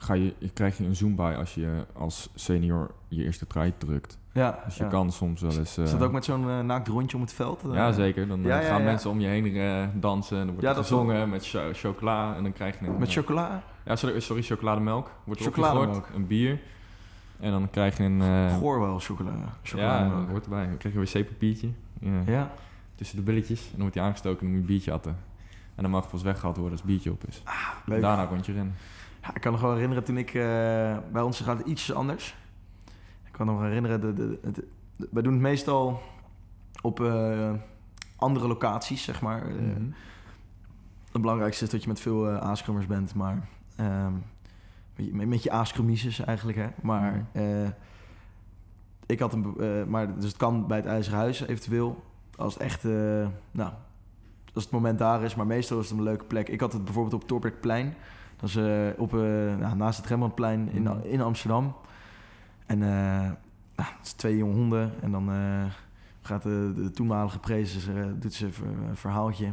ga 0.00 0.14
je, 0.14 0.34
krijg 0.54 0.78
je 0.78 0.84
een 0.84 0.96
zoom 0.96 1.16
bij 1.16 1.36
als 1.36 1.54
je 1.54 1.86
als 1.92 2.30
senior 2.34 2.90
je 3.08 3.24
eerste 3.24 3.46
trui 3.46 3.72
drukt. 3.78 4.18
Ja, 4.32 4.62
dus 4.64 4.76
je 4.76 4.86
kan 4.86 5.12
soms 5.12 5.40
wel 5.40 5.58
eens... 5.58 5.78
Uh, 5.78 5.84
is 5.84 5.90
dat 5.90 6.02
ook 6.02 6.12
met 6.12 6.24
zo'n 6.24 6.46
uh, 6.46 6.60
naakt 6.60 6.88
rondje 6.88 7.16
om 7.16 7.22
het 7.22 7.32
veld? 7.32 7.62
ja, 7.72 7.92
zeker. 7.92 8.28
Dan 8.28 8.42
ja, 8.42 8.60
gaan 8.60 8.84
mensen 8.84 9.10
om 9.10 9.20
je 9.20 9.26
heen 9.26 9.90
dansen. 10.00 10.38
En 10.38 10.44
dan 10.46 10.54
wordt 10.54 10.68
er 10.68 10.74
gezongen 10.74 11.28
met 11.28 11.56
chocola. 11.72 12.36
En 12.36 12.42
dan 12.42 12.52
krijg 12.52 12.80
je 12.80 12.86
een... 12.86 12.98
Met 12.98 13.12
chocola? 13.12 13.62
Ja, 13.84 13.96
sorry, 13.96 14.20
sorry 14.20 14.42
chocolademelk. 14.42 15.10
Wordt 15.24 15.40
chocolademelk. 15.40 16.08
Een 16.14 16.26
bier. 16.26 16.60
En 17.40 17.50
dan 17.50 17.70
krijg 17.70 17.96
je 17.96 18.02
een... 18.02 18.50
Goor 18.50 18.80
wel, 18.80 18.98
chocola. 18.98 19.30
Ja, 19.62 20.08
dat 20.08 20.28
hoort 20.28 20.44
erbij. 20.44 20.66
Dan 20.66 20.76
krijg 20.76 20.94
je 20.94 21.00
een 21.00 21.22
wc-papiertje. 21.22 21.68
Ja. 22.00 22.22
ja. 22.26 22.52
Tussen 22.94 23.16
de 23.16 23.22
billetjes. 23.22 23.60
En 23.60 23.70
dan 23.70 23.80
wordt 23.80 23.94
die 23.94 24.02
aangestoken 24.02 24.40
en 24.40 24.46
dan 24.46 24.54
moet 24.54 24.66
je 24.66 24.72
een 24.72 24.74
biertje 24.74 24.92
atten. 24.92 25.16
En 25.74 25.82
dan 25.82 25.90
mag 25.90 26.02
het 26.02 26.10
pas 26.10 26.22
weggehaald 26.22 26.56
worden 26.56 26.72
als 26.72 26.80
het 26.80 26.90
biertje 26.90 27.10
op 27.10 27.24
is. 27.28 27.42
Ah, 27.44 28.00
daarna 28.00 28.24
komt 28.24 28.46
je 28.46 28.52
rennen. 28.52 28.74
Ja, 29.22 29.34
ik 29.34 29.40
kan 29.40 29.52
nog 29.52 29.60
wel 29.60 29.72
herinneren 29.72 30.04
toen 30.04 30.16
ik... 30.16 30.34
Uh, 30.34 30.42
bij 31.12 31.22
ons 31.22 31.40
gaat 31.40 31.58
het 31.58 31.66
iets 31.66 31.92
anders. 31.92 32.36
Ik 33.24 33.32
kan 33.32 33.46
nog 33.46 33.60
herinneren... 33.60 34.00
De, 34.00 34.12
de, 34.12 34.38
de, 34.52 34.68
wij 35.10 35.22
doen 35.22 35.32
het 35.32 35.42
meestal 35.42 36.00
op 36.82 37.00
uh, 37.00 37.52
andere 38.16 38.46
locaties, 38.46 39.02
zeg 39.04 39.20
maar. 39.20 39.46
Mm 39.46 39.74
-hmm. 39.74 39.94
het 41.12 41.20
belangrijkste 41.20 41.64
is 41.64 41.70
dat 41.70 41.82
je 41.82 41.88
met 41.88 42.00
veel 42.00 42.32
uh, 42.32 42.86
bent, 42.88 43.14
maar... 43.14 43.48
Met, 44.94 45.28
met 45.28 45.42
je 45.42 45.50
aaskrumises 45.50 46.18
eigenlijk, 46.18 46.58
hè. 46.58 46.68
Maar... 46.82 47.26
Mm 47.32 47.74
ik 49.06 49.18
had 49.18 49.32
een... 49.32 49.54
maar 49.88 50.14
dus 50.14 50.24
het 50.24 50.36
kan 50.36 50.66
bij 50.66 50.76
het 50.76 50.86
IJzeren 50.86 51.18
Huis 51.18 51.40
eventueel. 51.40 52.04
Als 52.36 52.54
het 52.54 52.62
echt... 52.62 52.84
nou, 53.50 53.72
als 54.54 54.64
het 54.64 54.72
moment 54.72 54.98
daar 54.98 55.22
is. 55.22 55.34
Maar 55.34 55.46
meestal 55.46 55.78
is 55.78 55.88
het 55.88 55.98
een 55.98 56.04
leuke 56.04 56.24
plek. 56.24 56.48
Ik 56.48 56.60
had 56.60 56.72
het 56.72 56.84
bijvoorbeeld 56.84 57.22
op 57.22 57.28
Torbekplein. 57.28 57.94
Dat 58.40 58.48
is 58.48 58.56
uh, 58.56 58.88
op, 58.96 59.14
uh, 59.14 59.20
nou, 59.56 59.76
naast 59.76 59.96
het 59.96 60.06
Rembrandtplein 60.06 60.68
in, 60.72 60.82
mm. 60.82 61.00
in 61.02 61.20
Amsterdam. 61.20 61.74
En 62.66 62.78
uh, 62.78 62.88
nou, 62.88 63.34
dat 63.74 63.86
is 64.02 64.12
twee 64.12 64.36
jonge 64.36 64.54
honden. 64.54 64.92
En 65.00 65.10
dan 65.10 65.30
gaat 66.20 66.42
de, 66.42 66.72
de 66.74 66.90
toenmalige 66.90 67.38
prezen, 67.38 68.20
doet 68.20 68.34
ze 68.34 68.48
een 68.88 68.96
verhaaltje. 68.96 69.52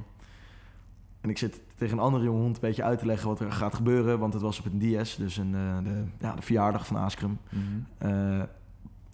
En 1.22 1.30
ik 1.30 1.38
zit 1.38 1.62
tegen 1.76 1.98
een 1.98 2.04
andere 2.04 2.24
jonge 2.24 2.42
hond 2.42 2.56
een 2.56 2.62
beetje 2.62 2.84
uit 2.84 3.00
te 3.00 3.06
leggen 3.06 3.28
wat 3.28 3.40
er 3.40 3.52
gaat 3.52 3.76
gebeuren. 3.76 4.20
Want 4.20 4.34
het 4.34 4.42
was 4.42 4.60
op 4.60 4.66
een 4.66 4.80
DS, 4.80 5.16
dus 5.16 5.38
een, 5.38 5.52
de, 5.84 6.04
ja, 6.20 6.36
de 6.36 6.42
verjaardag 6.42 6.88
van 6.88 6.96
Askrum. 6.96 7.40
Mm 7.50 7.86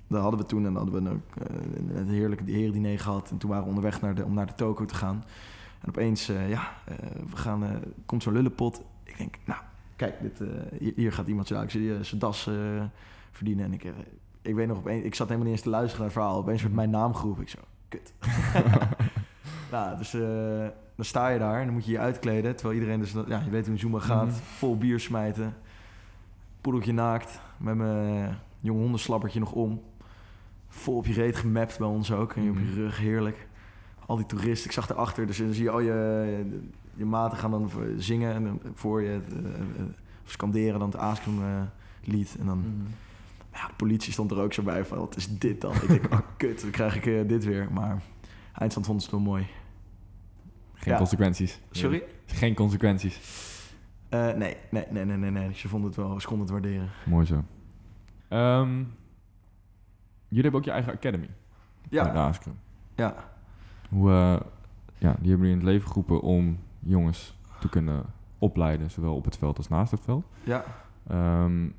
daar 0.07 0.21
hadden 0.21 0.39
we 0.39 0.45
toen 0.45 0.65
en 0.65 0.75
hadden 0.75 1.03
we 1.03 1.09
ook 1.09 1.47
een 1.95 2.07
heerlijke 2.07 2.51
herendiner 2.51 2.99
gehad. 2.99 3.31
En 3.31 3.37
toen 3.37 3.49
waren 3.49 3.63
we 3.63 3.69
onderweg 3.69 4.01
naar 4.01 4.15
de, 4.15 4.25
om 4.25 4.33
naar 4.33 4.45
de 4.45 4.55
toko 4.55 4.85
te 4.85 4.95
gaan. 4.95 5.23
En 5.81 5.89
opeens, 5.89 6.25
ja, 6.25 6.73
we 7.29 7.35
gaan, 7.35 7.81
komt 8.05 8.23
zo'n 8.23 8.33
lullenpot 8.33 8.81
ik 9.13 9.19
denk, 9.19 9.37
nou, 9.45 9.61
kijk, 10.05 10.21
dit, 10.21 10.41
uh, 10.41 10.93
hier 10.95 11.13
gaat 11.13 11.27
iemand 11.27 11.47
zijn, 11.47 11.69
zijn 12.05 12.19
das 12.19 12.47
uh, 12.47 12.83
verdienen. 13.31 13.65
En 13.65 13.73
ik, 13.73 13.83
ik 14.41 14.55
weet 14.55 14.67
nog, 14.67 14.77
opeens, 14.77 15.03
ik 15.03 15.15
zat 15.15 15.27
helemaal 15.27 15.47
niet 15.47 15.57
eens 15.57 15.65
te 15.65 15.69
luisteren 15.69 15.97
naar 15.97 16.13
het 16.13 16.23
verhaal. 16.23 16.37
Opeens 16.37 16.61
werd 16.61 16.73
mijn 16.73 16.89
naam 16.89 17.13
geroepen. 17.13 17.43
Ik 17.43 17.49
zo, 17.49 17.59
kut. 17.87 18.13
nou, 19.71 19.97
dus 19.97 20.11
dan 20.95 21.05
sta 21.05 21.27
je 21.27 21.39
daar 21.39 21.59
en 21.59 21.65
dan 21.65 21.73
moet 21.73 21.85
je 21.85 21.91
je 21.91 21.99
uitkleden. 21.99 22.55
Terwijl 22.55 22.79
iedereen 22.79 22.99
dus, 22.99 23.11
ja, 23.27 23.41
je 23.45 23.49
weet 23.49 23.63
hoe 23.63 23.73
een 23.73 23.79
Zuma 23.79 23.99
gaat. 23.99 24.25
Mhm. 24.25 24.35
Vol 24.35 24.77
bier 24.77 24.99
smijten. 24.99 25.55
Poedeltje 26.61 26.93
naakt. 26.93 27.41
Met 27.57 27.75
mijn 27.75 28.37
jonge 28.59 28.79
hondenslappertje 28.79 29.39
nog 29.39 29.51
om. 29.51 29.81
Vol 30.67 30.97
op 30.97 31.05
je 31.05 31.13
reet 31.13 31.35
gemapt 31.35 31.77
bij 31.77 31.87
ons 31.87 32.11
ook. 32.11 32.33
En 32.33 32.43
je 32.43 32.49
op 32.49 32.57
je 32.57 32.63
mhm. 32.63 32.75
rug, 32.75 32.97
heerlijk. 32.97 33.47
Al 34.05 34.15
die 34.15 34.25
toeristen, 34.25 34.65
ik 34.65 34.71
zag 34.71 34.89
erachter, 34.89 35.27
dus 35.27 35.37
dan 35.37 35.53
zie 35.53 35.63
je 35.63 35.69
al 35.69 35.79
je 35.79 36.61
je 36.95 37.05
maten 37.05 37.37
gaan 37.37 37.51
dan 37.51 37.71
zingen 37.97 38.35
en 38.35 38.61
voor 38.73 39.01
je 39.01 39.19
uh, 39.33 39.83
scanderen 40.25 40.79
dan 40.79 40.89
het 40.89 40.97
Aaskum 40.97 41.39
lied. 42.03 42.35
En 42.39 42.45
dan, 42.45 42.57
mm. 42.57 42.87
ja, 43.53 43.67
de 43.67 43.73
politie 43.73 44.13
stond 44.13 44.31
er 44.31 44.37
ook 44.37 44.53
zo 44.53 44.63
bij 44.63 44.85
van, 44.85 44.97
wat 44.97 45.15
is 45.15 45.37
dit 45.37 45.61
dan? 45.61 45.73
ik 45.73 45.87
denk, 45.87 46.11
oh 46.11 46.19
kut, 46.37 46.61
dan 46.61 46.69
krijg 46.69 46.95
ik 46.95 47.29
dit 47.29 47.45
weer. 47.45 47.71
Maar 47.71 48.01
eindstand 48.53 48.85
vond 48.85 49.01
het 49.01 49.11
wel 49.11 49.19
mooi. 49.19 49.47
Geen 50.73 50.95
consequenties? 50.95 51.59
Sorry? 51.71 52.03
Geen 52.25 52.53
consequenties? 52.53 53.19
nee, 54.09 54.35
nee, 54.69 54.85
nee, 54.89 55.05
nee, 55.05 55.17
nee, 55.17 55.31
nee. 55.31 55.53
Ze 55.53 55.67
vonden 55.67 55.89
het 55.89 55.99
wel, 55.99 56.19
ze 56.19 56.27
konden 56.27 56.45
het 56.45 56.53
waarderen. 56.53 56.89
Mooi 57.05 57.25
zo. 57.25 57.43
Um, 58.29 58.93
jullie 60.27 60.43
hebben 60.43 60.59
ook 60.59 60.65
je 60.65 60.71
eigen 60.71 60.93
academy. 60.93 61.29
Ja. 61.89 62.31
Ja. 62.95 63.32
Hoe, 63.93 64.11
ja, 64.97 65.15
die 65.19 65.29
hebben 65.29 65.47
jullie 65.47 65.51
in 65.51 65.57
het 65.57 65.63
leven 65.63 65.87
geroepen 65.87 66.21
om 66.21 66.59
jongens 66.79 67.37
te 67.59 67.69
kunnen 67.69 68.05
opleiden, 68.37 68.91
zowel 68.91 69.15
op 69.15 69.25
het 69.25 69.37
veld 69.37 69.57
als 69.57 69.67
naast 69.67 69.91
het 69.91 70.01
veld. 70.03 70.25
Ja. 70.43 70.63
Um, 71.11 71.75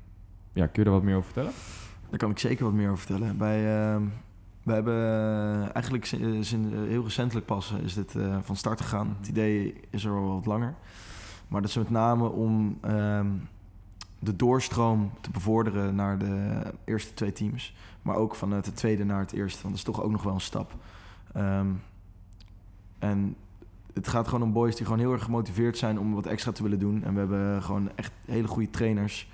ja, 0.51 0.67
kun 0.67 0.83
je 0.83 0.89
er 0.89 0.95
wat 0.95 1.03
meer 1.03 1.15
over 1.15 1.31
vertellen? 1.31 1.51
Daar 2.09 2.19
kan 2.19 2.29
ik 2.29 2.39
zeker 2.39 2.65
wat 2.65 2.73
meer 2.73 2.89
over 2.89 3.05
vertellen. 3.05 3.37
Bij, 3.37 3.57
uh, 3.57 4.01
we 4.63 4.73
hebben 4.73 4.95
uh, 4.95 5.73
eigenlijk 5.73 6.05
sinds, 6.05 6.53
uh, 6.53 6.87
heel 6.87 7.03
recentelijk 7.03 7.45
pas 7.45 7.73
is 7.83 7.93
dit 7.93 8.15
uh, 8.15 8.37
van 8.41 8.55
start 8.55 8.81
gegaan. 8.81 9.15
Het 9.19 9.27
idee 9.27 9.81
is 9.89 10.05
er 10.05 10.11
al 10.11 10.33
wat 10.33 10.45
langer. 10.45 10.75
Maar 11.47 11.61
dat 11.61 11.69
is 11.69 11.77
met 11.77 11.89
name 11.89 12.29
om 12.29 12.77
ehm, 12.81 13.27
de 14.19 14.35
doorstroom 14.35 15.11
te 15.21 15.31
bevorderen 15.31 15.95
naar 15.95 16.17
de 16.17 16.61
eerste 16.85 17.13
twee 17.13 17.31
teams. 17.31 17.75
Maar 18.01 18.15
ook 18.15 18.35
van 18.35 18.51
het 18.51 18.75
tweede 18.75 19.03
naar 19.03 19.19
het 19.19 19.33
eerste, 19.33 19.61
want 19.61 19.75
dat 19.75 19.87
is 19.87 19.93
toch 19.93 20.03
ook 20.03 20.11
nog 20.11 20.23
wel 20.23 20.33
een 20.33 20.41
stap. 20.41 20.73
Um, 21.37 21.81
en 23.05 23.35
het 23.93 24.07
gaat 24.07 24.27
gewoon 24.27 24.43
om 24.43 24.53
boys 24.53 24.75
die 24.75 24.85
gewoon 24.85 24.99
heel 24.99 25.11
erg 25.11 25.23
gemotiveerd 25.23 25.77
zijn 25.77 25.99
om 25.99 26.13
wat 26.13 26.25
extra 26.25 26.51
te 26.51 26.63
willen 26.63 26.79
doen. 26.79 27.03
En 27.03 27.13
we 27.13 27.19
hebben 27.19 27.63
gewoon 27.63 27.91
echt 27.95 28.11
hele 28.25 28.47
goede 28.47 28.69
trainers. 28.69 29.29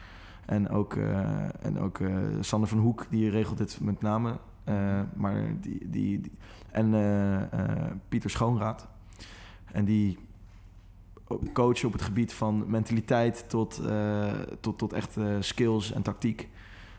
En 0.46 0.70
ook, 0.70 0.94
uh, 0.94 1.66
en 1.66 1.80
ook 1.80 2.00
uh, 2.00 2.18
Sander 2.40 2.70
van 2.70 2.78
Hoek, 2.78 3.06
die 3.10 3.30
regelt 3.30 3.58
dit 3.58 3.80
met 3.82 4.02
name. 4.02 4.38
Uh, 4.70 5.02
maar 5.16 5.62
die, 5.62 5.90
die, 5.90 6.22
die 6.22 6.32
en 6.72 8.00
Pieter 8.10 8.30
Schoonraad. 8.30 8.88
En 9.72 9.86
die 9.86 10.18
coachen 11.54 11.88
op 11.88 11.94
het 11.94 12.02
gebied 12.02 12.34
van 12.34 12.70
mentaliteit 12.70 13.50
tot, 13.50 13.82
tot, 14.60 14.78
tot 14.78 14.94
echt 14.94 15.18
skills 15.40 15.92
en 15.92 16.02
tactiek. 16.02 16.50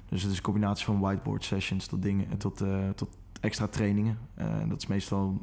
Dus 0.09 0.23
het 0.23 0.31
is 0.31 0.37
een 0.37 0.43
combinatie 0.43 0.85
van 0.85 1.01
whiteboard 1.01 1.45
sessions 1.45 1.87
tot 1.87 2.03
dingen, 2.03 2.37
tot, 2.39 2.65
tot 2.95 3.17
extra 3.41 3.67
trainingen. 3.67 4.19
En 4.35 4.69
dat 4.69 4.79
is 4.79 4.87
meestal 4.87 5.41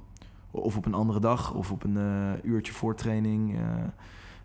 of 0.51 0.77
op 0.77 0.85
een 0.85 0.93
andere 0.93 1.19
dag 1.19 1.53
of 1.53 1.71
op 1.71 1.83
een 1.83 1.97
uurtje 2.43 2.73
voor 2.73 2.95
training. 2.95 3.55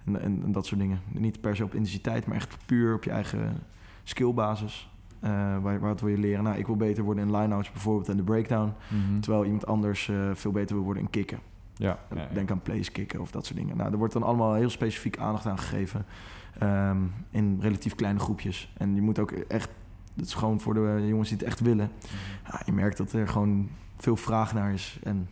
En, 0.04 0.20
en, 0.20 0.42
en, 0.44 0.52
dat 0.52 0.66
soort 0.66 0.80
dingen. 0.80 1.00
Niet 1.12 1.40
per 1.40 1.56
se 1.56 1.64
op 1.64 1.74
intensiteit, 1.74 2.26
maar 2.26 2.36
echt 2.36 2.56
puur 2.66 2.94
op 2.94 3.04
je 3.04 3.10
eigen 3.10 3.56
skillbasis. 4.02 4.90
Uh, 5.24 5.30
waar, 5.62 5.80
wat 5.80 6.00
wil 6.00 6.10
je 6.10 6.18
leren? 6.18 6.44
Nou, 6.44 6.58
ik 6.58 6.66
wil 6.66 6.76
beter 6.76 7.04
worden 7.04 7.26
in 7.28 7.36
line-outs 7.36 7.72
bijvoorbeeld 7.72 8.08
en 8.08 8.16
de 8.16 8.22
breakdown. 8.22 8.72
Mhm. 8.88 9.20
Terwijl 9.20 9.44
iemand 9.44 9.66
anders 9.66 10.10
veel 10.32 10.50
beter 10.50 10.74
wil 10.74 10.84
worden 10.84 11.02
in 11.02 11.10
kicken. 11.10 11.38
Ja, 11.76 11.98
ja, 12.14 12.28
Denk 12.32 12.50
aan 12.50 12.62
plays 12.62 12.92
kicken 12.92 13.20
of 13.20 13.30
dat 13.30 13.46
soort 13.46 13.58
dingen. 13.58 13.76
Nou, 13.76 13.92
er 13.92 13.98
wordt 13.98 14.12
dan 14.12 14.22
allemaal 14.22 14.54
heel 14.54 14.70
specifiek 14.70 15.18
aandacht 15.18 15.46
aan 15.46 15.58
gegeven. 15.58 16.06
Um, 16.62 17.12
in 17.30 17.58
relatief 17.60 17.94
kleine 17.94 18.18
groepjes. 18.18 18.72
En 18.76 18.94
je 18.94 19.02
moet 19.02 19.18
ook 19.18 19.30
echt... 19.30 19.70
Dat 20.14 20.26
is 20.26 20.34
gewoon 20.34 20.60
voor 20.60 20.74
de 20.74 21.04
jongens 21.06 21.28
die 21.28 21.38
het 21.38 21.46
echt 21.46 21.60
willen. 21.60 21.90
Mhm. 22.00 22.52
Ja, 22.52 22.62
je 22.64 22.72
merkt 22.72 22.96
dat 22.96 23.12
er 23.12 23.28
gewoon 23.28 23.68
veel 23.96 24.16
vraag 24.16 24.54
naar 24.54 24.72
is. 24.72 24.98
En 25.02 25.28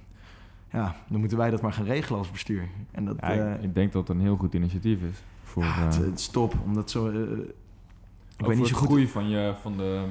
ja, 0.72 0.96
dan 1.08 1.20
moeten 1.20 1.38
wij 1.38 1.50
dat 1.50 1.60
maar 1.60 1.72
gaan 1.72 1.84
regelen 1.84 2.18
als 2.18 2.30
bestuur. 2.30 2.68
En 2.90 3.04
dat, 3.04 3.16
ja, 3.20 3.34
uh, 3.34 3.62
ik 3.62 3.74
denk 3.74 3.92
dat 3.92 4.08
het 4.08 4.16
een 4.16 4.22
heel 4.22 4.36
goed 4.36 4.54
initiatief 4.54 5.02
is. 5.02 5.22
Voor, 5.42 5.62
ja, 5.62 5.84
het, 5.84 5.96
het, 5.96 6.18
is 6.18 6.28
top, 6.28 6.54
omdat 6.64 6.90
zo... 6.90 7.08
Uh, 7.08 7.38
ik 8.36 8.46
weet 8.46 8.56
niet 8.56 8.66
zo 8.66 8.76
goed... 8.76 8.88
groei 8.88 9.08
van, 9.08 9.28
je, 9.28 9.54
van, 9.60 9.76
de, 9.76 10.04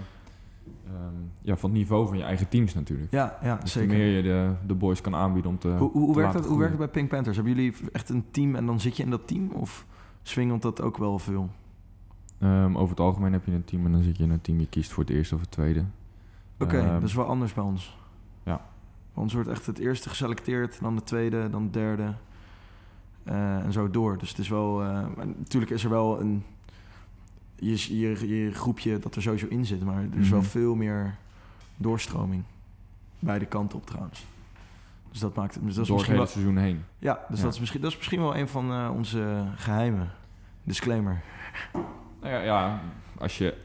um, 0.88 1.32
ja, 1.42 1.56
van 1.58 1.70
het 1.70 1.80
niveau 1.80 2.08
van 2.08 2.18
je 2.18 2.24
eigen 2.24 2.50
teams 2.50 2.74
natuurlijk. 2.74 3.12
Ja, 3.12 3.38
ja 3.42 3.56
dus 3.56 3.72
zeker. 3.72 3.90
Hoe 3.90 3.98
meer 3.98 4.16
je 4.16 4.22
de, 4.22 4.54
de 4.68 4.74
boys 4.74 5.02
kan 5.02 5.16
aanbieden 5.16 5.52
om 5.52 5.60
te 5.60 5.68
Hoe, 5.68 5.92
hoe, 5.92 6.16
werkt, 6.16 6.34
dat, 6.34 6.46
hoe 6.46 6.58
werkt 6.58 6.72
het 6.72 6.82
bij 6.82 6.92
Pink 6.92 7.10
Panthers? 7.10 7.36
Hebben 7.36 7.56
jullie 7.56 7.74
echt 7.92 8.10
een 8.10 8.26
team 8.32 8.56
en 8.56 8.66
dan 8.66 8.80
zit 8.80 8.98
je 8.98 9.04
in 9.04 9.10
dat 9.10 9.28
team? 9.28 9.50
Of 9.52 9.86
swingelt 10.22 10.62
dat 10.62 10.82
ook 10.82 10.98
wel 10.98 11.20
veel? 11.20 11.50
Um, 12.40 12.78
over 12.78 12.90
het 12.90 13.00
algemeen 13.00 13.34
heb 13.34 13.46
je 13.46 13.52
een 13.52 13.66
team 13.66 13.86
en 13.86 13.92
dan 13.92 14.02
zit 14.02 14.18
je 14.18 14.24
in 14.24 14.30
een 14.30 14.42
team. 14.42 14.60
Je 14.60 14.68
kiest 14.68 14.92
voor 14.92 15.04
het 15.04 15.14
eerste 15.14 15.36
of 15.36 15.42
het 15.42 15.52
tweede. 15.52 15.86
Oké, 16.60 16.76
okay, 16.76 16.86
um, 16.86 17.00
dat 17.00 17.10
is 17.10 17.16
wel 17.16 17.26
anders 17.26 17.54
bij 17.54 17.64
ons. 17.64 17.98
Ons 19.14 19.34
wordt 19.34 19.50
echt 19.50 19.66
het 19.66 19.80
eerste 19.80 20.10
geselecteerd, 20.10 20.82
dan 20.82 20.96
de 20.96 21.04
tweede, 21.04 21.50
dan 21.50 21.64
de 21.64 21.70
derde. 21.70 22.14
Uh, 23.26 23.58
en 23.58 23.72
zo 23.72 23.90
door. 23.90 24.18
Dus 24.18 24.30
het 24.30 24.38
is 24.38 24.50
wel. 24.50 24.84
Uh, 24.84 25.06
natuurlijk 25.38 25.72
is 25.72 25.84
er 25.84 25.90
wel 25.90 26.20
een. 26.20 26.44
Je, 27.56 27.98
je, 28.00 28.28
je, 28.28 28.54
groepje 28.54 29.00
dat 29.00 29.16
er 29.16 29.22
sowieso 29.22 29.48
in 29.48 29.66
zit, 29.66 29.84
maar 29.84 30.04
er 30.14 30.20
is 30.20 30.30
wel 30.30 30.40
mhm. 30.40 30.50
veel 30.50 30.76
meer 30.76 31.16
doorstroming. 31.78 32.44
Beide 33.20 33.46
kanten 33.46 33.78
op 33.78 33.86
trouwens. 33.86 34.26
Dus 35.12 35.20
dat 35.20 35.36
maakt. 35.36 35.58
Dus 35.62 35.76
dat 35.76 35.86
is 35.86 35.92
misschien 35.92 36.20
het 36.20 36.30
seizoen 36.30 36.58
heen. 36.58 36.84
Ja, 36.98 37.26
dus 37.30 37.42
Dat, 37.42 37.54
is 37.54 37.60
misschien, 37.60 37.82
dat 37.82 37.92
is 37.92 37.98
misschien 37.98 38.20
wel 38.20 38.36
een 38.36 38.48
van 38.48 38.72
uh, 38.72 38.92
onze 38.94 39.46
geheimen. 39.56 40.12
Disclaimer. 40.64 41.22
Nou 42.22 42.34
ja, 42.34 42.40
ja 42.40 42.82
als 43.22 43.38
je 43.38 43.58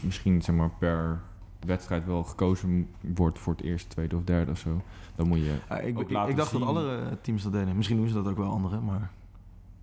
misschien 0.00 0.42
zeg 0.42 0.54
maar 0.54 0.70
per 0.78 1.20
wedstrijd 1.64 2.06
wel 2.06 2.24
gekozen 2.24 2.88
wordt 3.00 3.38
voor 3.38 3.52
het 3.52 3.62
eerste, 3.62 3.88
tweede 3.88 4.16
of 4.16 4.24
derde 4.24 4.50
of 4.50 4.58
zo, 4.58 4.82
dan 5.14 5.28
moet 5.28 5.38
je. 5.38 5.56
Ja, 5.68 5.78
ik, 5.78 5.98
ik, 5.98 6.08
ik, 6.08 6.36
dacht 6.36 6.52
dat 6.52 6.62
alle 6.62 6.96
eh, 6.96 7.06
teams 7.20 7.42
dat 7.42 7.52
deden. 7.52 7.76
Misschien 7.76 7.96
doen 7.96 8.08
ze 8.08 8.14
dat 8.14 8.26
ook 8.26 8.36
wel 8.36 8.50
anderen, 8.50 8.84
maar. 8.84 9.10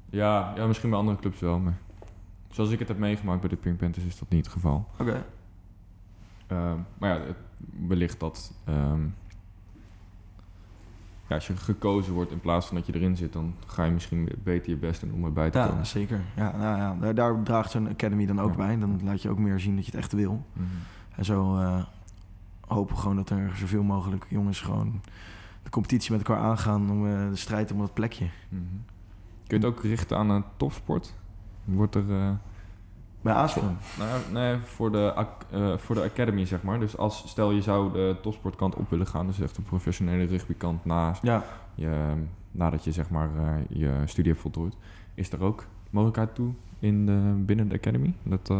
Ja, 0.09 0.53
ja 0.55 0.67
misschien 0.67 0.89
bij 0.89 0.99
andere 0.99 1.17
clubs 1.17 1.39
wel, 1.39 1.59
maar 1.59 1.77
zoals 2.49 2.71
ik 2.71 2.79
het 2.79 2.87
heb 2.87 2.97
meegemaakt 2.97 3.39
bij 3.39 3.49
de 3.49 3.55
Pink 3.55 3.77
Panthers 3.77 4.05
is 4.05 4.19
dat 4.19 4.29
niet 4.29 4.45
het 4.45 4.53
geval. 4.53 4.87
Oké. 4.99 5.25
Ehm, 6.47 6.77
maar 6.97 7.09
ja, 7.09 7.25
het, 7.25 7.37
wellicht 7.87 8.19
dat. 8.19 8.53
Um, 8.69 9.15
ja, 11.27 11.35
als 11.35 11.47
je 11.47 11.57
gekozen 11.57 12.13
wordt 12.13 12.31
in 12.31 12.39
plaats 12.39 12.67
van 12.67 12.75
dat 12.75 12.85
je 12.85 12.95
erin 12.95 13.17
zit, 13.17 13.33
dan 13.33 13.55
ga 13.65 13.83
je 13.83 13.91
misschien 13.91 14.29
beter 14.43 14.69
je 14.69 14.77
best 14.77 15.01
doen 15.01 15.13
om 15.13 15.25
erbij 15.25 15.49
te 15.49 15.57
ja, 15.57 15.67
komen. 15.67 15.85
Zeker. 15.85 16.21
Ja, 16.35 16.57
nou 16.57 16.77
ja, 16.77 16.97
daar, 16.99 17.15
daar 17.15 17.43
draagt 17.43 17.71
zo'n 17.71 17.89
academy 17.89 18.25
dan 18.25 18.41
ook 18.41 18.55
bij. 18.55 18.79
Dan 18.79 18.99
laat 19.03 19.21
je 19.21 19.29
ook 19.29 19.37
meer 19.37 19.59
zien 19.59 19.75
dat 19.75 19.85
je 19.85 19.91
het 19.91 19.99
echt 19.99 20.13
wil. 20.13 20.45
Mm 20.53 20.65
en 21.19 21.25
zo 21.25 21.57
uh, 21.57 21.83
hopen 22.67 22.95
we 22.95 23.01
gewoon 23.01 23.15
dat 23.15 23.29
er 23.29 23.51
zoveel 23.55 23.83
mogelijk 23.83 24.25
jongens 24.29 24.61
gewoon 24.61 25.01
de 25.63 25.69
competitie 25.69 26.11
met 26.11 26.27
elkaar 26.27 26.43
aangaan 26.43 26.91
om 26.91 27.05
uh, 27.05 27.29
de 27.29 27.35
strijd 27.35 27.71
om 27.71 27.79
dat 27.79 27.93
plekje. 27.93 28.25
Mm 28.49 28.67
-hmm. 28.69 28.83
Kun 29.47 29.59
je 29.59 29.65
het 29.65 29.75
ook 29.75 29.83
richten 29.83 30.17
aan 30.17 30.29
een 30.29 30.43
topsport? 30.57 31.13
Wordt 31.65 31.95
er... 31.95 32.03
Uh, 32.09 32.31
bij 33.21 33.33
Aasprong? 33.33 33.77
Nou, 33.97 34.21
nee, 34.31 34.57
voor 34.57 34.91
de, 34.91 35.27
voor 35.77 35.95
de 35.95 36.03
academy, 36.03 36.45
zeg 36.45 36.63
maar. 36.63 36.79
Dus 36.79 36.97
als, 36.97 37.23
stel 37.27 37.51
je 37.51 37.61
zou 37.61 37.93
de 37.93 38.17
topsportkant 38.21 38.75
op 38.75 38.89
willen 38.89 39.07
gaan, 39.07 39.27
dus 39.27 39.39
echt 39.39 39.55
de 39.55 39.61
professionele 39.61 40.25
rugbykant 40.25 40.85
na, 40.85 41.15
ja. 41.21 41.43
je, 41.75 42.13
nadat 42.51 42.83
je 42.83 42.91
zeg 42.91 43.09
maar 43.09 43.29
je 43.69 44.01
studie 44.05 44.31
hebt 44.31 44.43
voltooid, 44.43 44.75
is 45.13 45.31
er 45.31 45.43
ook 45.43 45.65
mogelijkheid 45.89 46.35
toe 46.35 46.53
in 46.79 47.05
de, 47.05 47.33
binnen 47.45 47.67
de 47.67 47.75
academy? 47.75 48.13
Dat, 48.23 48.51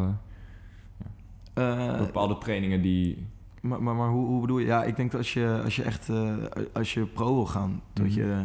bepaalde 1.98 2.38
trainingen 2.38 2.82
die... 2.82 3.28
Maar, 3.62 3.84
maar, 3.84 3.96
maar 3.96 4.10
hoe, 4.10 4.26
hoe, 4.26 4.42
bedoel 4.42 4.60
je? 4.60 4.66
Ja, 4.66 4.84
ik 4.84 4.96
denk 4.96 5.12
dat 5.12 5.20
als 5.20 5.34
je, 5.34 5.62
als 5.64 5.76
je 5.76 5.84
echt 5.84 6.10
uh, 6.10 6.36
als 6.74 6.94
je 6.94 7.06
pro 7.06 7.34
wil 7.34 7.46
gaan, 7.46 7.82
dat, 7.94 8.06
mhm. 8.06 8.16
je, 8.16 8.44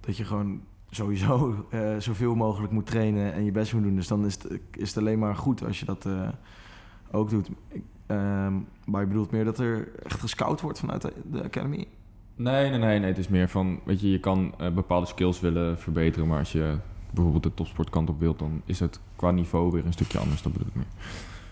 dat 0.00 0.16
je 0.16 0.24
gewoon 0.24 0.60
sowieso 0.90 1.66
uh, 1.70 1.96
zoveel 2.08 2.34
mogelijk 2.34 2.72
moet 2.72 2.86
trainen 2.86 3.32
en 3.32 3.44
je 3.44 3.50
best 3.50 3.72
moet 3.74 3.82
doen. 3.82 3.94
Dus 3.94 4.08
dan 4.08 4.26
is 4.26 4.34
het, 4.34 4.60
is 4.70 4.88
het 4.88 4.98
alleen 4.98 5.18
maar 5.18 5.36
goed 5.36 5.64
als 5.64 5.78
je 5.80 5.84
dat 5.84 6.08
ook 7.10 7.30
doet. 7.30 7.50
Ik, 7.68 7.82
ehm, 8.06 8.54
maar 8.84 9.00
je 9.00 9.06
bedoelt 9.06 9.30
meer 9.30 9.44
dat 9.44 9.58
er 9.58 9.88
echt 10.02 10.20
gescout 10.20 10.60
wordt 10.60 10.78
vanuit 10.78 11.02
de, 11.02 11.12
de 11.30 11.44
academy? 11.44 11.86
Nee, 12.36 12.70
nee, 12.70 12.78
nee, 12.78 12.98
nee. 12.98 13.08
Het 13.08 13.18
is 13.18 13.28
meer 13.28 13.48
van, 13.48 13.80
weet 13.84 14.00
je, 14.00 14.10
je 14.10 14.20
kan 14.20 14.54
bepaalde 14.74 15.06
skills 15.06 15.40
willen 15.40 15.78
verbeteren, 15.78 16.28
maar 16.28 16.38
als 16.38 16.52
je 16.52 16.78
bijvoorbeeld 17.12 17.42
de 17.42 17.54
topsportkant 17.54 18.08
op 18.08 18.20
wilt, 18.20 18.38
dan 18.38 18.62
is 18.64 18.80
het 18.80 19.00
qua 19.16 19.30
niveau 19.30 19.70
weer 19.70 19.86
een 19.86 19.92
stukje 19.92 20.18
anders. 20.18 20.42
Dat 20.42 20.52
bedoel 20.52 20.68
ik 20.68 20.74
meer. 20.74 20.86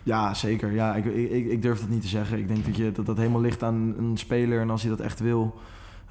Ja, 0.02 0.34
zeker. 0.34 0.72
Ja, 0.72 0.94
ik, 0.94 1.04
ik, 1.04 1.46
ik 1.46 1.62
durf 1.62 1.80
dat 1.80 1.88
niet 1.88 2.02
te 2.02 2.08
zeggen. 2.08 2.38
Ik 2.38 2.48
denk 2.48 2.64
dat, 2.64 2.76
je, 2.76 2.92
dat 2.92 3.06
dat 3.06 3.16
helemaal 3.16 3.40
ligt 3.40 3.62
aan 3.62 3.94
een 3.98 4.16
speler. 4.16 4.60
En 4.60 4.70
als 4.70 4.82
hij 4.82 4.90
dat 4.90 5.00
echt 5.00 5.20
wil, 5.20 5.58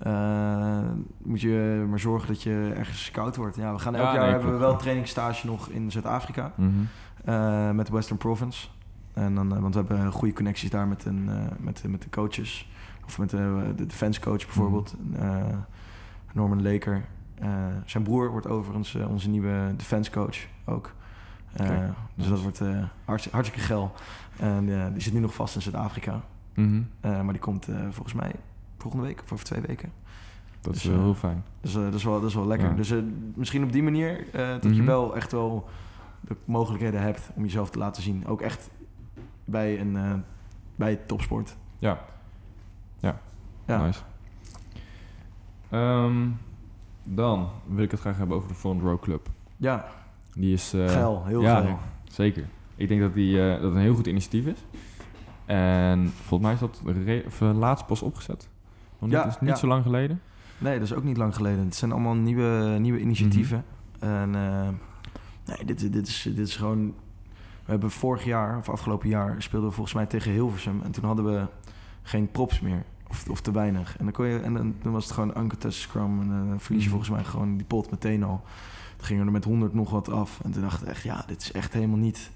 uh, 0.07 0.79
moet 1.17 1.41
je 1.41 1.85
maar 1.89 1.99
zorgen 1.99 2.27
dat 2.27 2.43
je 2.43 2.73
ergens 2.75 3.05
scout 3.05 3.35
wordt. 3.35 3.55
Ja, 3.55 3.73
we 3.73 3.79
gaan 3.79 3.95
elk 3.95 4.13
jaar 4.13 4.29
hebben 4.29 4.51
we 4.51 4.57
wel 4.57 4.77
trainingsstage 4.77 5.45
nog 5.45 5.69
in 5.69 5.91
Zuid-Afrika. 5.91 6.53
Mm 6.55 6.73
-hmm. 6.73 6.87
uh, 7.33 7.71
met 7.71 7.89
Western 7.89 8.17
Province. 8.17 8.67
En 9.13 9.35
dan, 9.35 9.55
uh, 9.55 9.59
want 9.59 9.73
we 9.73 9.83
hebben 9.85 10.11
goede 10.11 10.33
connecties 10.33 10.69
daar 10.69 10.87
met, 10.87 11.05
een, 11.05 11.29
met, 11.59 11.83
met 11.87 12.01
de 12.01 12.09
coaches. 12.09 12.69
Of 13.05 13.17
met 13.17 13.29
de, 13.29 13.73
de 13.75 13.85
defense 13.85 14.19
coach 14.19 14.45
bijvoorbeeld. 14.45 14.95
Mm 14.99 15.65
Norman 16.33 16.61
Laker. 16.61 17.05
zijn 17.85 18.03
broer 18.03 18.31
wordt 18.31 18.47
overigens 18.47 18.95
onze 18.95 19.29
nieuwe 19.29 19.73
defense 19.75 20.11
coach 20.11 20.37
ook. 20.65 20.93
Uh, 21.61 21.89
dus 22.15 22.27
dat 22.27 22.41
wordt 22.41 22.59
uh, 22.59 22.83
hartstikke, 23.05 23.59
geil. 23.59 23.91
En 24.37 24.67
uh, 24.67 24.85
die 24.91 25.01
zit 25.01 25.13
nu 25.13 25.19
nog 25.19 25.33
vast 25.33 25.55
in 25.55 25.61
Zuid-Afrika. 25.61 26.21
Mm 26.53 26.87
-hmm. 27.01 27.25
maar 27.25 27.33
die 27.33 27.41
komt 27.41 27.67
volgens 27.89 28.13
mij 28.13 28.31
volgende 28.77 29.05
week 29.05 29.21
of 29.23 29.31
over 29.31 29.45
twee 29.45 29.61
weken. 29.61 29.91
Dat 30.61 30.73
dus, 30.73 30.85
is 30.85 30.91
heel 30.91 31.13
fijn. 31.13 31.43
Dus 31.61 31.73
dat, 31.73 31.93
is 31.93 32.03
wel, 32.03 32.19
dat 32.19 32.29
is 32.29 32.35
wel 32.35 32.47
lekker. 32.47 32.69
Ja. 32.69 32.75
Dus 32.75 32.93
misschien 33.35 33.63
op 33.63 33.71
die 33.71 33.83
manier 33.83 34.25
dat 34.31 34.33
mm 34.33 34.59
-hmm. 34.61 34.73
je 34.73 34.77
mhm. 34.77 34.85
wel 34.85 35.15
echt 35.15 35.31
wel 35.31 35.69
de 36.21 36.35
mogelijkheden 36.45 37.01
hebt 37.01 37.29
om 37.33 37.43
jezelf 37.43 37.69
te 37.69 37.79
laten 37.79 38.03
zien. 38.03 38.27
Ook 38.27 38.41
echt 38.41 38.69
bij 39.45 39.79
een 39.79 40.23
bij 40.75 40.95
topsport. 40.95 41.55
Ja. 41.77 41.99
Ja. 42.99 43.19
ja. 43.65 43.85
Nice. 43.85 44.01
Um, 45.71 46.37
dan 47.03 47.49
wil 47.67 47.83
ik 47.83 47.91
het 47.91 47.99
graag 47.99 48.17
hebben 48.17 48.37
over 48.37 48.49
de 48.49 48.55
Front 48.55 48.81
Row 48.81 48.99
Club. 48.99 49.29
Ja. 49.57 49.85
Die 50.39 50.53
is... 50.53 50.73
Uh, 50.73 50.89
geil, 50.89 51.25
heel 51.25 51.41
ja, 51.41 51.61
geil. 51.61 51.79
zeker. 52.03 52.45
Ik 52.75 52.87
denk 52.87 53.01
dat 53.01 53.13
die, 53.13 53.37
uh, 53.37 53.61
dat 53.61 53.71
een 53.71 53.81
heel 53.81 53.95
goed 53.95 54.07
initiatief 54.07 54.45
is. 54.45 54.65
En 55.45 56.11
volgens 56.15 56.41
mij 56.41 56.53
is 56.53 56.59
dat 56.59 56.81
uh, 57.41 57.57
laatst 57.57 57.85
pas 57.85 58.01
opgezet. 58.01 58.49
Niet, 58.99 59.11
ja, 59.11 59.27
is 59.27 59.39
niet 59.39 59.57
zo 59.57 59.67
lang 59.67 59.83
geleden. 59.83 60.21
Nee, 60.57 60.73
dat 60.73 60.83
is 60.83 60.93
ook 60.93 61.03
niet 61.03 61.17
lang 61.17 61.35
geleden. 61.35 61.65
Het 61.65 61.75
zijn 61.75 61.91
allemaal 61.91 62.13
nieuwe, 62.13 62.77
nieuwe 62.79 62.99
initiatieven. 62.99 63.63
Mm 63.99 64.09
-hmm. 64.09 64.33
En 64.33 64.79
nee, 65.45 65.65
dit, 65.65 65.93
dit, 65.93 66.07
is, 66.07 66.21
dit 66.35 66.47
is 66.47 66.55
gewoon... 66.55 66.93
We 67.65 67.71
hebben 67.75 67.91
vorig 67.91 68.23
jaar, 68.23 68.57
of 68.57 68.69
afgelopen 68.69 69.09
jaar, 69.09 69.41
speelden 69.41 69.69
we 69.69 69.75
volgens 69.75 69.95
mij 69.95 70.05
tegen 70.05 70.31
Hilversum. 70.31 70.81
En 70.83 70.91
toen 70.91 71.03
hadden 71.03 71.25
we 71.25 71.45
geen 72.01 72.31
props 72.31 72.59
meer. 72.59 72.83
Of, 73.09 73.29
of 73.29 73.41
te 73.41 73.51
weinig. 73.51 73.97
En 73.97 74.03
dan, 74.03 74.13
kon 74.13 74.25
je, 74.25 74.39
en 74.39 74.53
dan, 74.53 74.75
dan 74.81 74.91
was 74.91 75.03
het 75.03 75.13
gewoon 75.13 75.33
Ankertes 75.33 75.81
Scrum. 75.81 76.21
En 76.21 76.27
dan 76.27 76.59
verlies 76.59 76.83
je 76.83 76.89
-hmm. 76.89 76.99
volgens 76.99 77.09
mij 77.09 77.23
gewoon 77.23 77.57
die 77.57 77.65
pot 77.65 77.91
meteen 77.91 78.23
al. 78.23 78.43
Toen 78.99 79.07
gingen 79.07 79.25
er 79.25 79.31
met 79.31 79.43
100 79.43 79.73
nog 79.73 79.89
wat 79.89 80.09
af. 80.09 80.39
En 80.43 80.51
toen 80.51 80.61
dacht 80.61 80.81
ik 80.81 80.87
echt, 80.87 81.03
ja, 81.03 81.23
dit 81.27 81.41
is 81.41 81.51
echt 81.51 81.73
helemaal 81.73 81.97
niet 81.97 82.31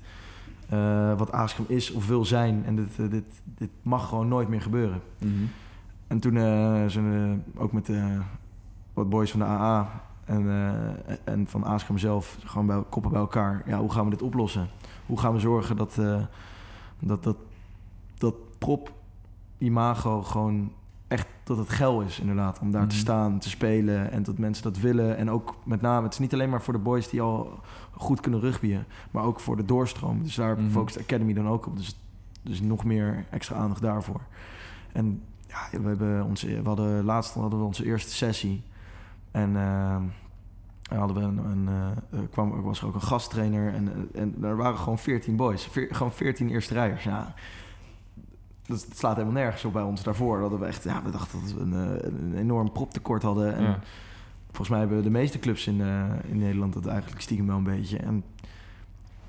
uh, 0.73 1.17
wat 1.17 1.31
Aaskom 1.31 1.65
is 1.67 1.91
of 1.91 2.07
wil 2.07 2.25
zijn. 2.25 2.65
En 2.65 2.75
dit, 2.75 2.97
uh, 2.99 3.09
dit, 3.09 3.23
dit 3.43 3.69
mag 3.81 4.07
gewoon 4.07 4.27
nooit 4.27 4.47
meer 4.47 4.61
gebeuren. 4.61 5.01
Mm 5.19 5.33
-hmm. 5.33 5.49
En 6.07 6.19
toen 6.19 6.35
uh, 6.35 6.85
zijn 6.87 7.11
we 7.11 7.37
ook 7.55 7.71
met 7.71 7.89
wat 8.93 9.09
boys 9.09 9.31
van 9.31 9.39
de 9.39 9.45
AA 9.45 10.01
en, 10.25 10.47
en 11.23 11.47
van 11.47 11.65
Aaskom 11.65 11.97
zelf 11.97 12.37
gewoon 12.43 12.67
bij, 12.67 12.83
koppen 12.89 13.11
bij 13.11 13.19
elkaar. 13.19 13.63
Ja, 13.65 13.79
hoe 13.79 13.91
gaan 13.91 14.03
we 14.03 14.09
dit 14.09 14.21
oplossen? 14.21 14.67
Hoe 15.05 15.19
gaan 15.19 15.33
we 15.33 15.39
zorgen 15.39 15.75
dat, 15.75 15.95
dat, 16.99 17.23
dat, 17.23 17.37
dat 18.17 18.35
prop 18.57 18.93
imago 19.57 20.21
gewoon 20.21 20.71
echt 21.07 21.27
dat 21.43 21.57
het 21.57 21.69
geil 21.69 22.01
is, 22.01 22.19
inderdaad. 22.19 22.59
Om 22.59 22.71
daar 22.71 22.81
te 22.87 22.95
Mhm. 22.95 23.03
staan, 23.03 23.39
te 23.39 23.49
spelen 23.49 24.11
en 24.11 24.23
dat 24.23 24.37
mensen 24.37 24.63
dat 24.63 24.77
willen. 24.79 25.17
En 25.17 25.29
ook 25.31 25.55
met 25.65 25.81
name, 25.81 26.03
het 26.03 26.13
is 26.13 26.19
niet 26.19 26.33
alleen 26.33 26.49
maar 26.49 26.61
voor 26.61 26.73
de 26.73 26.79
boys 26.79 27.09
die 27.09 27.21
al 27.21 27.59
goed 27.91 28.19
kunnen 28.19 28.39
rugbyen, 28.39 28.85
maar 29.11 29.23
ook 29.23 29.39
voor 29.39 29.55
de 29.57 29.65
doorstroom. 29.65 30.23
Dus 30.23 30.35
daar 30.35 30.57
Mhm. 30.59 30.69
focust 30.69 30.95
de 30.97 31.01
Academy 31.01 31.33
dan 31.33 31.47
ook 31.47 31.65
op. 31.67 31.77
Dus, 31.77 31.99
dus 32.41 32.61
nog 32.61 32.83
meer 32.83 33.25
extra 33.29 33.55
aandacht 33.55 33.81
daarvoor. 33.81 34.21
En 34.91 35.21
ja, 35.47 35.79
we, 35.81 35.87
hebben 35.87 36.25
onze, 36.25 36.47
we 36.61 36.67
hadden 36.67 37.03
laatst 37.03 37.33
hadden 37.33 37.59
we 37.59 37.65
onze 37.65 37.85
eerste 37.85 38.11
sessie. 38.11 38.63
En 39.31 39.53
daar 39.53 40.99
hadden 40.99 41.15
we 41.17 41.23
een, 41.23 41.37
een, 41.45 41.67
eh, 42.11 42.19
kwam, 42.31 42.61
was 42.61 42.81
er 42.81 42.87
ook 42.87 42.93
een 42.95 43.01
gasttrainer. 43.01 43.73
En, 43.73 43.87
eh, 44.13 44.21
en 44.21 44.35
er 44.43 44.55
waren 44.57 44.77
gewoon 44.77 44.97
14 44.99 45.35
boys. 45.35 45.63
Veer- 45.63 45.95
gewoon 45.95 46.11
14 46.11 46.49
eerste 46.49 46.73
rijers. 46.73 47.03
Ja, 47.03 47.33
dat, 48.65 48.87
slaat 48.93 49.15
helemaal 49.15 49.41
nergens 49.41 49.65
op 49.65 49.73
bij 49.73 49.81
ons 49.83 50.03
daarvoor. 50.03 50.39
Dat 50.49 50.59
we 50.59 50.65
echt, 50.65 50.83
ja, 50.83 51.03
we 51.03 51.11
dachten 51.11 51.39
dat 51.41 51.53
we 51.53 51.59
een, 51.59 51.73
eh, 51.73 52.11
een 52.11 52.37
enorm 52.37 52.71
proptekort 52.71 53.23
hadden. 53.23 53.55
En 53.55 53.63
Ja. 53.63 53.79
volgens 54.45 54.69
mij 54.69 54.79
hebben 54.79 55.03
de 55.03 55.09
meeste 55.09 55.39
clubs 55.39 55.67
in, 55.67 55.81
eh, 55.81 56.03
in 56.27 56.37
Nederland 56.37 56.73
dat 56.73 56.85
eigenlijk 56.85 57.21
stiekem 57.21 57.47
wel 57.47 57.57
een 57.57 57.63
beetje. 57.63 57.97
En 57.97 58.23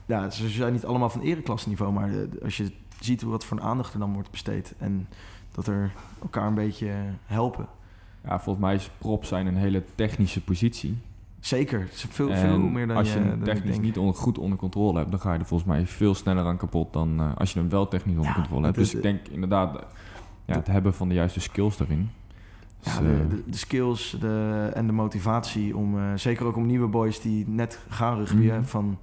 ja, 0.06 0.30
ze 0.30 0.48
zijn 0.48 0.72
niet 0.72 0.84
allemaal 0.86 1.10
van 1.10 1.20
ereklasseniveau, 1.20 1.92
maar 1.92 2.08
eh, 2.10 2.42
als 2.42 2.56
je 2.56 2.72
ziet 3.00 3.22
wat 3.22 3.44
voor 3.44 3.56
een 3.56 3.62
aandacht 3.62 3.92
er 3.92 3.98
dan 3.98 4.12
wordt 4.12 4.30
besteed 4.30 4.74
en 4.78 5.08
dat 5.52 5.66
er 5.66 5.92
elkaar 6.22 6.46
een 6.46 6.54
beetje 6.54 6.92
helpen. 7.26 7.66
ja, 8.24 8.40
volgens 8.40 8.64
mij 8.64 8.74
is 8.74 8.90
prop 8.98 9.24
zijn 9.24 9.46
een 9.46 9.56
hele 9.56 9.82
technische 9.94 10.40
positie. 10.44 10.98
Zeker, 11.44 11.88
veel, 11.92 12.30
En 12.30 12.36
veel 12.38 12.58
meer 12.58 12.86
dan 12.86 12.96
als 12.96 13.12
je, 13.12 13.18
je, 13.18 13.24
hem 13.24 13.42
technisch 13.42 13.78
niet 13.80 13.98
on- 13.98 14.14
goed 14.14 14.38
onder 14.38 14.58
controle 14.58 14.98
hebt, 14.98 15.10
dan 15.10 15.20
ga 15.20 15.32
je 15.32 15.38
er 15.38 15.44
volgens 15.46 15.68
mij 15.70 15.86
veel 15.86 16.14
sneller 16.14 16.44
aan 16.44 16.56
kapot 16.56 16.92
dan 16.92 17.20
eh, 17.20 17.36
als 17.36 17.52
je 17.52 17.58
hem 17.58 17.68
wel 17.68 17.88
technisch 17.88 18.14
onder 18.16 18.28
Ja, 18.30 18.34
controle 18.34 18.64
hebt. 18.64 18.76
Dus 18.76 18.94
ik 18.94 19.02
denk 19.02 19.28
inderdaad, 19.28 19.76
eh, 19.76 19.82
ja, 20.44 20.54
het 20.54 20.66
hebben 20.66 20.94
van 20.94 21.08
de 21.08 21.14
juiste 21.14 21.40
skills 21.40 21.76
daarin. 21.76 22.10
Ja, 22.80 22.90
Dus, 22.90 22.98
de, 22.98 23.12
eh, 23.22 23.30
de, 23.30 23.42
de 23.50 23.56
skills 23.56 24.16
de, 24.20 24.70
en 24.74 24.86
de 24.86 24.92
motivatie 24.92 25.76
om, 25.76 25.96
zeker 26.18 26.46
ook 26.46 26.56
om 26.56 26.66
nieuwe 26.66 26.86
boys 26.88 27.20
die 27.20 27.48
net 27.48 27.78
gaan 27.88 28.16
rugbyen, 28.16 28.58
Mhm. 28.58 28.64
van 28.68 28.98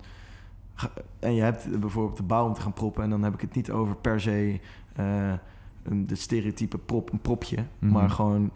en 1.20 1.36
je 1.36 1.42
hebt 1.42 1.80
bijvoorbeeld 1.80 2.18
de 2.18 2.24
bouw 2.24 2.48
om 2.48 2.54
te 2.54 2.62
gaan 2.62 2.74
proppen 2.74 3.04
en 3.04 3.10
dan 3.10 3.24
heb 3.24 3.34
ik 3.34 3.42
het 3.42 3.56
niet 3.56 3.72
over 3.72 3.96
per 3.96 4.22
se 4.22 4.60
een 5.84 6.06
de 6.08 6.16
stereotype 6.16 6.78
prop, 6.78 7.12
een 7.12 7.20
propje, 7.22 7.58
Mhm. 7.80 7.92
maar 7.94 8.10
gewoon 8.10 8.52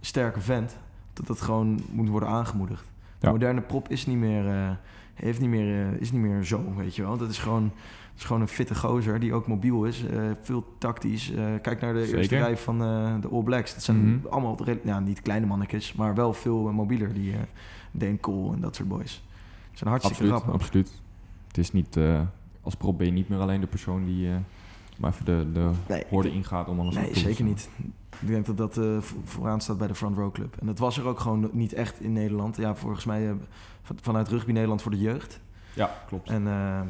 sterke 0.00 0.40
vent, 0.40 0.76
dat 1.12 1.26
dat 1.26 1.40
gewoon 1.40 1.80
moet 1.90 2.08
worden 2.08 2.28
aangemoedigd. 2.28 2.90
De 3.22 3.30
moderne 3.30 3.60
prop 3.60 3.88
is 3.88 4.06
niet 4.06 4.16
meer, 4.16 4.48
eh, 4.48 4.70
heeft 5.14 5.40
niet 5.40 5.48
meer, 5.48 5.86
eh, 5.86 6.00
is 6.00 6.12
niet 6.12 6.20
meer 6.20 6.44
zo, 6.44 6.74
weet 6.76 6.96
je 6.96 7.02
wel. 7.02 7.16
Dat 7.16 7.30
is 7.30 7.38
gewoon, 7.38 7.62
dat 7.62 8.18
is 8.18 8.24
gewoon 8.24 8.42
een 8.42 8.48
fitte 8.48 8.74
gozer 8.74 9.20
die 9.20 9.32
ook 9.34 9.46
mobiel 9.46 9.84
is, 9.84 10.06
eh, 10.06 10.30
veel 10.42 10.64
tactisch. 10.78 11.32
Kijk 11.62 11.80
naar 11.80 11.92
de 11.94 12.16
eerste 12.16 12.36
rij 12.38 12.56
van 12.56 12.78
de 13.20 13.28
All 13.32 13.42
Blacks. 13.42 13.74
Dat 13.74 13.82
zijn 13.82 14.14
Mhm. 14.14 14.26
allemaal, 14.26 14.58
ja, 14.84 15.00
niet 15.00 15.22
kleine 15.22 15.46
mannetjes, 15.46 15.92
maar 15.92 16.14
wel 16.14 16.32
veel 16.32 16.72
mobieler. 16.72 17.14
Die 17.14 17.34
Dane 17.90 18.20
Cole 18.20 18.54
en 18.54 18.60
dat 18.60 18.76
soort 18.76 18.88
boys. 18.88 19.12
Ze 19.70 19.78
zijn 19.78 19.90
hartstikke 19.90 20.32
absoluut, 20.32 20.54
absoluut. 20.54 21.00
Het 21.46 21.58
is 21.58 21.72
niet, 21.72 21.98
als 22.62 22.74
prop 22.74 22.98
ben 22.98 23.06
je 23.06 23.12
niet 23.12 23.28
meer 23.28 23.38
alleen 23.38 23.60
de 23.60 23.66
persoon 23.66 24.04
die 24.04 24.28
maar 25.02 25.12
even 25.12 25.24
de, 25.24 25.46
de 25.52 25.70
Nee, 25.88 26.04
horde 26.08 26.30
ingaat 26.32 26.68
om 26.68 26.80
alles 26.80 26.94
Nee, 26.94 27.10
te 27.10 27.18
zeker 27.18 27.44
lossen. 27.44 27.46
niet. 27.46 27.68
Ik 28.20 28.28
denk 28.28 28.46
dat 28.46 28.56
dat 28.56 28.76
eh, 28.78 29.00
vo- 29.00 29.16
vooraan 29.24 29.60
staat 29.60 29.78
bij 29.78 29.86
de 29.86 29.94
Front 29.94 30.16
Row 30.16 30.32
Club. 30.32 30.56
En 30.60 30.66
dat 30.66 30.78
was 30.78 30.98
er 30.98 31.06
ook 31.06 31.20
gewoon 31.20 31.50
niet 31.52 31.72
echt 31.72 32.00
in 32.00 32.12
Nederland. 32.12 32.56
Ja, 32.56 32.74
volgens 32.74 33.04
mij 33.04 33.28
eh, 33.28 33.34
van- 33.82 33.98
vanuit 34.02 34.28
Rugby 34.28 34.52
Nederland 34.52 34.82
voor 34.82 34.90
de 34.90 34.98
jeugd. 34.98 35.40
Ja, 35.74 35.90
klopt. 36.06 36.28
En 36.30 36.46
eh, 36.46 36.80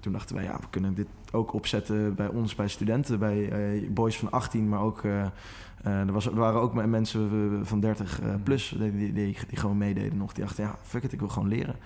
toen 0.00 0.12
dachten 0.12 0.36
wij, 0.36 0.44
ja, 0.44 0.56
we 0.56 0.66
kunnen 0.70 0.94
dit 0.94 1.06
ook 1.32 1.52
opzetten 1.52 2.14
bij 2.14 2.28
ons, 2.28 2.54
bij 2.54 2.68
studenten, 2.68 3.18
bij 3.18 3.88
boys 3.90 4.18
van 4.18 4.30
18, 4.30 4.68
maar 4.68 4.80
ook... 4.80 5.04
er, 5.04 6.12
was, 6.12 6.26
er 6.26 6.34
waren 6.34 6.60
ook 6.60 6.74
me- 6.74 6.86
mensen 6.86 7.60
van 7.66 7.80
30 7.80 8.20
eh, 8.20 8.34
plus 8.42 8.74
die, 8.78 8.96
die, 8.96 9.12
die, 9.12 9.36
die 9.48 9.58
gewoon 9.58 9.78
meededen 9.78 10.18
nog. 10.18 10.32
Die 10.32 10.44
dachten, 10.44 10.64
ja, 10.64 10.76
fuck 10.82 11.02
it, 11.02 11.12
ik 11.12 11.18
wil 11.18 11.28
gewoon 11.28 11.48
leren. 11.48 11.76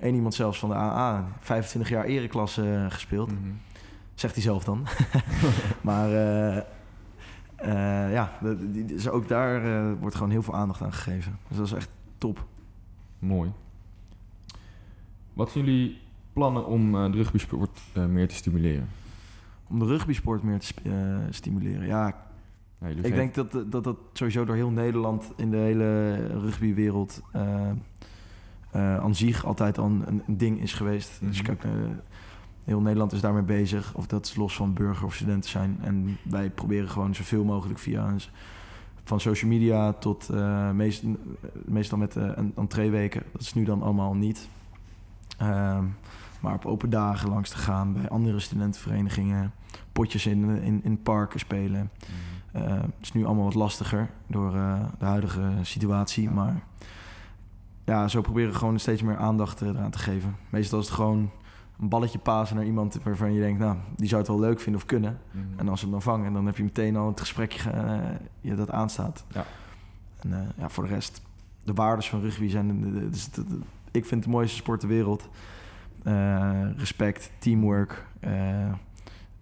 Eén 0.00 0.14
iemand 0.14 0.34
zelfs 0.34 0.58
van 0.58 0.68
de 0.68 0.74
AA, 0.74 1.24
25 1.40 1.90
jaar 1.90 2.04
ereklasse 2.04 2.86
gespeeld. 2.88 3.30
Mhm. 3.30 3.50
Zegt 4.14 4.34
hij 4.34 4.42
zelf 4.42 4.64
dan. 4.64 4.86
maar 5.80 6.12
eh, 6.12 6.56
eh, 7.56 8.12
ja, 8.12 8.32
dus 8.86 9.08
ook 9.08 9.28
daar 9.28 9.64
eh, 9.64 9.92
wordt 10.00 10.16
gewoon 10.16 10.30
heel 10.30 10.42
veel 10.42 10.54
aandacht 10.54 10.82
aan 10.82 10.92
gegeven. 10.92 11.38
Dus 11.48 11.56
dat 11.56 11.66
is 11.66 11.72
echt 11.72 11.88
top. 12.18 12.46
Mooi. 13.18 13.52
Wat 15.32 15.50
zijn 15.50 15.64
jullie 15.64 15.98
plannen 16.32 16.66
om 16.66 16.92
de 16.92 17.16
rugbysport 17.16 17.80
meer 18.08 18.28
te 18.28 18.34
stimuleren? 18.34 18.88
Om 19.68 19.78
de 19.78 19.84
rugbysport 19.86 20.42
meer 20.42 20.58
te 20.58 20.74
stimuleren. 21.30 21.86
Ja, 21.86 22.22
ik 23.02 23.14
denk 23.14 23.34
dat, 23.34 23.52
dat 23.66 23.84
dat 23.84 23.96
sowieso 24.12 24.44
door 24.44 24.54
heel 24.54 24.70
Nederland 24.70 25.32
in 25.36 25.50
de 25.50 25.56
hele 25.56 26.14
rugbywereld 26.26 27.22
aan 28.72 29.14
zich 29.14 29.44
altijd 29.44 29.78
al 29.78 29.86
een, 29.86 30.22
een 30.26 30.36
ding 30.36 30.60
is 30.60 30.72
geweest. 30.72 31.20
Dus 31.20 31.42
Mhm. 31.42 31.46
kijk, 31.46 31.64
eh, 31.64 31.70
heel 32.64 32.80
Nederland 32.80 33.12
is 33.12 33.20
daarmee 33.20 33.42
bezig. 33.42 33.94
Of 33.94 34.06
dat 34.06 34.26
is 34.26 34.36
los 34.36 34.56
van 34.56 34.74
burger 34.74 35.04
of 35.04 35.14
studenten 35.14 35.50
zijn. 35.50 35.78
En 35.82 36.18
wij 36.22 36.50
proberen 36.50 36.88
gewoon 36.88 37.14
zoveel 37.14 37.44
mogelijk 37.44 37.78
via 37.78 38.08
een, 38.08 38.20
van 39.04 39.20
social 39.20 39.50
media 39.50 39.92
tot 39.92 40.28
eh, 40.28 40.70
meest, 40.70 41.02
meestal 41.64 41.98
met 41.98 42.14
een 42.14 42.52
entreeweken. 42.56 43.22
Dat 43.32 43.40
is 43.40 43.54
nu 43.54 43.64
dan 43.64 43.82
allemaal 43.82 44.14
niet. 44.14 44.48
Ehm, 45.38 45.84
maar 46.40 46.54
op 46.54 46.66
open 46.66 46.90
dagen 46.90 47.28
langs 47.28 47.50
te 47.50 47.56
gaan 47.56 47.92
bij 47.92 48.08
andere 48.08 48.40
studentenverenigingen. 48.40 49.52
Potjes 49.92 50.26
in, 50.26 50.62
in, 50.62 50.80
in 50.84 51.02
parken 51.02 51.40
spelen. 51.40 51.90
Mhm. 52.00 52.64
Eh, 52.64 52.74
het 52.74 52.94
is 53.00 53.12
nu 53.12 53.24
allemaal 53.24 53.44
wat 53.44 53.54
lastiger 53.54 54.10
door 54.26 54.50
de 54.98 55.04
huidige 55.04 55.50
situatie. 55.62 56.30
Maar 56.30 56.62
ja, 57.84 58.08
zo 58.08 58.20
proberen 58.20 58.52
we 58.52 58.58
gewoon 58.58 58.78
steeds 58.78 59.02
meer 59.02 59.16
aandacht 59.16 59.60
eraan 59.60 59.90
te 59.90 59.98
geven. 59.98 60.36
Meestal 60.50 60.78
is 60.78 60.86
het 60.86 60.94
gewoon 60.94 61.30
een 61.80 61.88
balletje 61.88 62.18
pasen 62.18 62.56
naar 62.56 62.64
iemand 62.64 62.98
waarvan 63.02 63.32
je 63.32 63.40
denkt, 63.40 63.58
nou, 63.60 63.76
die 63.96 64.08
zou 64.08 64.20
het 64.20 64.30
wel 64.30 64.40
leuk 64.40 64.60
vinden 64.60 64.80
of 64.80 64.86
kunnen. 64.86 65.18
Mhm. 65.30 65.44
En 65.56 65.68
als 65.68 65.78
ze 65.78 65.84
hem 65.84 65.94
dan 65.94 66.02
vangen, 66.02 66.32
dan 66.32 66.46
heb 66.46 66.56
je 66.56 66.62
meteen 66.62 66.96
al 66.96 67.06
het 67.06 67.20
gesprekje 67.20 67.70
eh, 68.42 68.56
dat 68.56 68.70
aanstaat. 68.70 69.24
Ja. 69.32 69.44
En 70.20 70.32
eh, 70.32 70.48
ja, 70.56 70.68
voor 70.68 70.84
de 70.84 70.90
rest, 70.90 71.22
de 71.64 71.72
waardes 71.72 72.08
van 72.08 72.20
rugby 72.20 72.48
zijn... 72.48 72.80
de- 72.80 72.92
de- 72.92 73.10
dus 73.10 73.30
de- 73.30 73.44
ik 73.90 74.04
vind 74.06 74.10
het 74.10 74.22
de 74.22 74.28
mooiste 74.36 74.56
sport 74.56 74.80
ter 74.80 74.88
wereld. 74.88 75.28
Eh, 76.02 76.60
respect, 76.76 77.30
teamwork, 77.38 78.06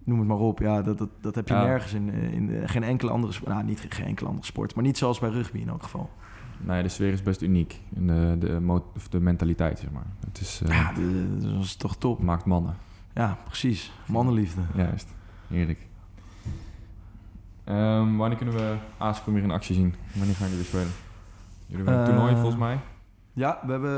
noem 0.03 0.19
het 0.19 0.27
maar 0.27 0.37
op. 0.37 0.59
Ja, 0.59 0.81
dat, 0.81 0.97
dat, 0.97 1.09
dat 1.21 1.35
heb 1.35 1.47
je 1.47 1.53
Ja. 1.53 1.63
nergens 1.63 1.93
in, 1.93 2.09
in 2.09 2.69
geen 2.69 2.83
enkele 2.83 3.11
andere 3.11 3.33
sport. 3.33 3.51
Nou, 3.53 3.63
niet 3.63 3.85
geen 3.89 4.05
enkele 4.05 4.29
andere 4.29 4.45
sport, 4.47 4.75
maar 4.75 4.83
niet 4.83 4.97
zoals 4.97 5.19
bij 5.19 5.29
rugby 5.29 5.57
in 5.59 5.69
elk 5.69 5.83
geval. 5.83 6.09
Nee, 6.61 6.83
de 6.83 6.89
sfeer 6.89 7.11
is 7.11 7.23
best 7.23 7.41
uniek. 7.41 7.79
En 7.95 8.07
de, 8.07 8.35
de, 8.39 8.81
de 9.09 9.19
mentaliteit, 9.19 9.79
zeg 9.79 9.91
maar. 9.91 10.05
Het 10.25 10.39
is, 10.39 10.61
eh, 10.65 10.75
Ja, 10.77 10.91
dat 11.53 11.63
is 11.63 11.75
toch 11.75 11.95
top. 11.97 12.21
maakt 12.23 12.45
mannen. 12.45 12.75
Ja, 13.13 13.37
precies. 13.45 13.91
Mannenliefde. 14.07 14.61
Juist. 14.75 15.07
Heerlijk. 15.47 15.87
Ehm, 17.63 18.15
wanneer 18.15 18.37
kunnen 18.37 18.55
we 18.55 18.75
Aaskom 18.97 19.33
weer 19.33 19.43
in 19.43 19.51
actie 19.51 19.75
zien? 19.75 19.95
Wanneer 20.13 20.35
gaan 20.35 20.49
jullie 20.49 20.63
spelen? 20.65 20.87
Jullie 21.67 21.85
hebben 21.85 21.93
een 21.93 21.99
Eh, 21.99 22.05
toernooi 22.15 22.33
volgens 22.35 22.55
mij. 22.57 22.79
Ja, 23.33 23.59
we 23.65 23.71
hebben, 23.71 23.91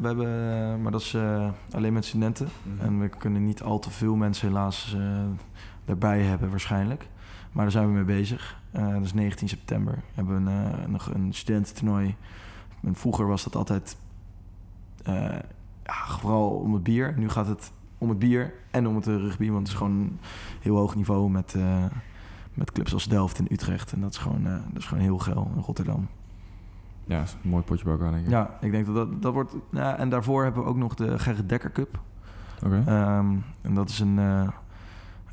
we 0.00 0.06
hebben 0.06 0.82
maar 0.82 0.92
dat 0.92 1.00
is 1.00 1.14
eh, 1.14 1.50
alleen 1.70 1.92
met 1.92 2.04
studenten. 2.04 2.48
Mhm. 2.62 2.84
En 2.86 3.00
we 3.00 3.08
kunnen 3.08 3.44
niet 3.44 3.62
al 3.62 3.78
te 3.78 3.90
veel 3.90 4.14
mensen 4.16 4.48
helaas 4.48 4.96
daarbij 5.84 6.22
hebben 6.22 6.50
waarschijnlijk. 6.50 7.08
Maar 7.52 7.62
daar 7.62 7.72
zijn 7.72 7.86
we 7.86 7.92
mee 7.92 8.04
bezig. 8.04 8.60
Eh, 8.70 8.92
dat 8.92 9.02
is 9.02 9.14
19 9.14 9.48
september. 9.48 9.94
We 9.94 10.00
hebben 10.14 10.46
een, 10.46 10.72
eh, 10.72 10.86
nog 10.86 11.14
een 11.14 11.32
studententoernooi. 11.32 12.16
En 12.82 12.94
vroeger 12.94 13.26
was 13.26 13.44
dat 13.44 13.56
altijd 13.56 13.96
eh, 15.02 15.38
ja, 15.82 16.06
vooral 16.18 16.50
om 16.50 16.72
het 16.72 16.82
bier. 16.82 17.14
Nu 17.18 17.28
gaat 17.28 17.46
het 17.46 17.72
om 17.98 18.08
het 18.08 18.18
bier 18.18 18.52
en 18.70 18.86
om 18.86 18.96
het 18.96 19.06
rugby. 19.06 19.46
Want 19.46 19.58
het 19.58 19.68
is 19.68 19.74
gewoon 19.74 19.92
een 19.92 20.18
heel 20.60 20.76
hoog 20.76 20.94
niveau 20.94 21.30
met, 21.30 21.54
met 22.54 22.72
clubs 22.72 22.92
als 22.92 23.08
Delft 23.08 23.38
en 23.38 23.52
Utrecht. 23.52 23.92
En 23.92 24.00
dat 24.00 24.10
is 24.10 24.18
gewoon, 24.18 24.42
dat 24.44 24.76
is 24.76 24.86
gewoon 24.86 25.02
heel 25.02 25.18
geil 25.18 25.50
in 25.54 25.62
Rotterdam. 25.62 26.08
Ja, 27.04 27.22
is 27.22 27.36
een 27.42 27.50
mooi 27.50 27.62
potje 27.62 27.84
bij 27.84 27.92
elkaar, 27.92 28.10
denk 28.10 28.24
ik. 28.24 28.30
Ja, 28.30 28.58
ik 28.60 28.70
denk 28.70 28.86
dat 28.86 28.94
dat, 28.94 29.22
dat 29.22 29.32
wordt... 29.32 29.54
Ja, 29.70 29.96
en 29.96 30.08
daarvoor 30.08 30.42
hebben 30.42 30.62
we 30.62 30.68
ook 30.68 30.76
nog 30.76 30.94
de 30.94 31.18
Gerrit 31.18 31.48
Dekker 31.48 31.72
Cup. 31.72 32.00
Oké. 32.64 32.82
Ehm, 32.86 33.36
en 33.60 33.74
dat 33.74 33.88
is 33.88 34.00
een, 34.00 34.16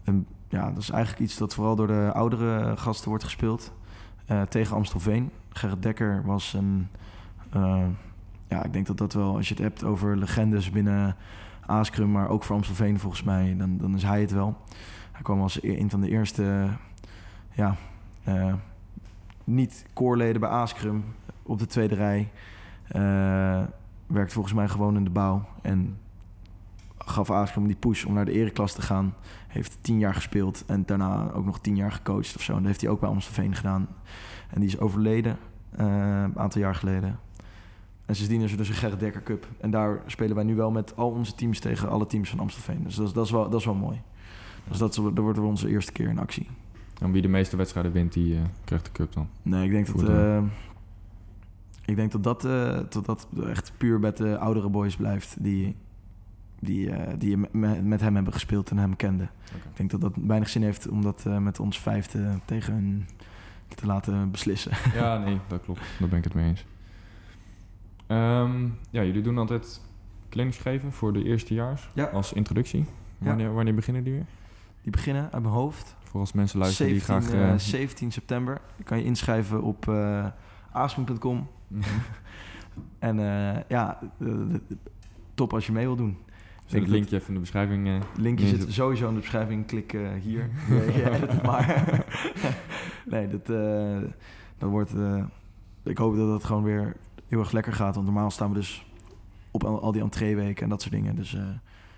een... 0.03 0.27
Ja, 0.49 0.69
dat 0.71 0.77
is 0.83 0.89
eigenlijk 0.89 1.23
iets 1.23 1.37
dat 1.37 1.53
vooral 1.53 1.75
door 1.75 1.87
de 1.87 2.11
oudere 2.13 2.77
gasten 2.77 3.09
wordt 3.09 3.23
gespeeld. 3.23 3.73
eh, 4.25 4.41
tegen 4.41 4.75
Amstelveen. 4.75 5.31
Gerrit 5.49 5.81
Dekker 5.81 6.21
was 6.25 6.53
een... 6.53 6.87
eh, 7.51 7.85
ja, 8.47 8.63
ik 8.63 8.73
denk 8.73 8.87
dat 8.87 8.97
dat 8.97 9.13
wel... 9.13 9.35
Als 9.35 9.47
je 9.47 9.53
het 9.53 9.63
hebt 9.63 9.83
over 9.83 10.17
legendes 10.17 10.69
binnen 10.69 11.15
Aaskrum... 11.65 12.11
maar 12.11 12.29
ook 12.29 12.43
voor 12.43 12.55
Amstelveen 12.55 12.99
volgens 12.99 13.23
mij... 13.23 13.55
dan, 13.57 13.77
dan 13.77 13.95
is 13.95 14.03
hij 14.03 14.21
het 14.21 14.31
wel. 14.31 14.57
Hij 15.11 15.21
kwam 15.21 15.41
als 15.41 15.63
e- 15.63 15.79
een 15.79 15.89
van 15.89 16.01
de 16.01 16.09
eerste... 16.09 16.67
Ja, 17.51 17.75
eh, 18.23 18.53
niet 19.43 19.85
koorleden 19.93 20.41
bij 20.41 20.49
Aaskrum 20.49 21.03
op 21.43 21.59
de 21.59 21.65
tweede 21.65 21.95
rij. 21.95 22.31
Werkt 24.07 24.33
volgens 24.33 24.53
mij 24.53 24.67
gewoon 24.67 24.95
in 24.95 25.03
de 25.03 25.09
bouw. 25.09 25.45
En 25.61 25.97
gaf 27.09 27.31
Aaskom 27.31 27.67
die 27.67 27.75
push 27.75 28.05
om 28.05 28.13
naar 28.13 28.25
de 28.25 28.31
ereklas 28.31 28.73
te 28.73 28.81
gaan. 28.81 29.13
Heeft 29.47 29.77
tien 29.81 29.99
jaar 29.99 30.13
gespeeld 30.13 30.63
en 30.65 30.83
daarna 30.85 31.31
ook 31.31 31.45
nog 31.45 31.59
tien 31.59 31.75
jaar 31.75 31.91
gecoacht 31.91 32.35
of 32.35 32.41
zo. 32.41 32.51
En 32.51 32.57
dat 32.57 32.67
heeft 32.67 32.81
hij 32.81 32.89
ook 32.89 32.99
bij 32.99 33.09
Amstelveen 33.09 33.55
gedaan. 33.55 33.87
En 34.49 34.59
die 34.59 34.69
is 34.69 34.79
overleden 34.79 35.37
uh, 35.79 35.85
een 36.23 36.39
aantal 36.39 36.61
jaar 36.61 36.75
geleden. 36.75 37.19
En 38.05 38.15
sindsdien 38.15 38.41
is 38.41 38.51
er 38.51 38.57
dus 38.57 38.69
een 38.69 38.75
Gerrit 38.75 38.99
Dekker 38.99 39.23
Cup. 39.23 39.47
En 39.59 39.71
daar 39.71 40.01
spelen 40.05 40.35
wij 40.35 40.43
nu 40.43 40.55
wel 40.55 40.71
met 40.71 40.95
al 40.95 41.09
onze 41.09 41.35
teams 41.35 41.59
tegen 41.59 41.89
alle 41.89 42.07
teams 42.07 42.29
van 42.29 42.39
Amstelveen. 42.39 42.83
Dus 42.83 42.95
dat, 42.95 43.13
dat, 43.13 43.25
is, 43.25 43.31
wel, 43.31 43.49
dat 43.49 43.59
is 43.59 43.65
wel 43.65 43.75
mooi. 43.75 44.01
Dus 44.67 44.77
dat, 44.77 44.95
dat 44.95 45.17
wordt 45.17 45.39
onze 45.39 45.69
eerste 45.69 45.91
keer 45.91 46.09
in 46.09 46.19
actie. 46.19 46.49
En 46.99 47.11
wie 47.11 47.21
de 47.21 47.27
meeste 47.27 47.57
wedstrijden 47.57 47.91
wint, 47.91 48.13
die 48.13 48.35
uh, 48.35 48.41
krijgt 48.63 48.85
de 48.85 48.91
cup 48.91 49.13
dan? 49.13 49.27
Nee, 49.41 49.65
ik 49.65 49.71
denk 49.71 49.87
dat... 49.87 50.09
Uh, 50.09 50.41
ik 51.85 51.95
denk 51.95 52.11
dat 52.11 52.23
dat, 52.23 52.41
dat 52.91 53.05
dat 53.05 53.27
echt 53.47 53.71
puur 53.77 53.99
met 53.99 54.17
de 54.17 54.37
oudere 54.37 54.69
boys 54.69 54.95
blijft 54.95 55.35
die, 55.43 55.75
die, 56.59 57.17
die 57.17 57.37
met, 57.51 58.01
hem 58.01 58.15
hebben 58.15 58.33
gespeeld 58.33 58.69
en 58.69 58.77
hem 58.77 58.95
kenden. 58.95 59.29
Okay. 59.47 59.69
Ik 59.69 59.77
denk 59.77 59.91
dat 59.91 60.01
dat 60.01 60.13
weinig 60.15 60.49
zin 60.49 60.63
heeft 60.63 60.87
om 60.87 61.01
dat 61.01 61.25
met 61.39 61.59
ons 61.59 61.79
vijfde 61.79 62.39
tegen 62.45 62.73
hun 62.73 63.05
te 63.75 63.85
laten 63.85 64.31
beslissen. 64.31 64.71
Ja, 64.93 65.17
nee, 65.17 65.39
dat 65.47 65.61
klopt. 65.61 65.81
Daar 65.99 66.09
ben 66.09 66.17
ik 66.17 66.23
het 66.23 66.33
mee 66.33 66.45
eens. 66.45 66.65
Um, 68.07 68.77
ja, 68.89 69.03
jullie 69.03 69.21
doen 69.21 69.37
altijd 69.37 69.81
clinics 70.29 70.57
geven 70.57 70.91
voor 70.91 71.13
de 71.13 71.23
eerstejaars 71.23 71.89
ja. 71.93 72.05
als 72.05 72.33
introductie. 72.33 72.85
Wanneer, 73.17 73.53
wanneer 73.53 73.75
beginnen 73.75 74.03
die 74.03 74.13
weer? 74.13 74.25
Die 74.81 74.91
beginnen 74.91 75.23
uit 75.31 75.43
mijn 75.43 75.53
hoofd. 75.53 75.95
Voor 76.03 76.19
als 76.19 76.33
mensen 76.33 76.59
luisteren 76.59 76.99
17, 76.99 77.19
die 77.19 77.31
graag... 77.31 77.51
Uh, 77.51 77.57
17 77.59 78.11
september. 78.11 78.61
Je 78.75 78.83
kan 78.83 78.97
je 78.97 79.03
inschrijven 79.03 79.63
op 79.63 79.85
uh. 79.85 80.27
Mm 81.67 81.81
-hmm. 81.81 81.81
en 82.99 83.17
uh, 83.17 83.63
ja, 83.67 83.99
top 85.33 85.53
als 85.53 85.65
je 85.65 85.71
mee 85.71 85.85
wil 85.85 85.95
doen. 85.95 86.17
Zet 86.67 86.81
het 86.81 86.89
linkje 86.89 87.15
even 87.15 87.27
in 87.27 87.33
de 87.33 87.39
beschrijving. 87.39 87.87
Uh, 87.87 87.99
linkje 88.17 88.47
zit 88.47 88.73
sowieso 88.73 89.07
in 89.07 89.13
de 89.13 89.19
beschrijving. 89.19 89.65
Klik 89.65 89.93
uh, 89.93 90.09
hier. 90.21 90.49
ja, 91.03 91.11
het 91.11 91.43
maar. 91.43 92.05
nee, 93.05 93.27
dat, 93.27 93.49
uh, 93.49 94.09
dat 94.57 94.69
wordt... 94.69 94.93
ik 95.83 95.97
hoop 95.97 96.15
dat 96.15 96.33
het 96.33 96.43
gewoon 96.43 96.63
weer 96.63 96.95
heel 97.27 97.39
erg 97.39 97.51
lekker 97.51 97.73
gaat. 97.73 97.93
Want 97.93 98.05
normaal 98.05 98.31
staan 98.31 98.49
we 98.49 98.55
dus 98.55 98.85
op 99.51 99.63
al, 99.63 99.81
al 99.81 99.91
die 99.91 100.01
entreeweken 100.01 100.63
en 100.63 100.69
dat 100.69 100.81
soort 100.81 100.93
dingen. 100.93 101.15
Dus 101.15 101.37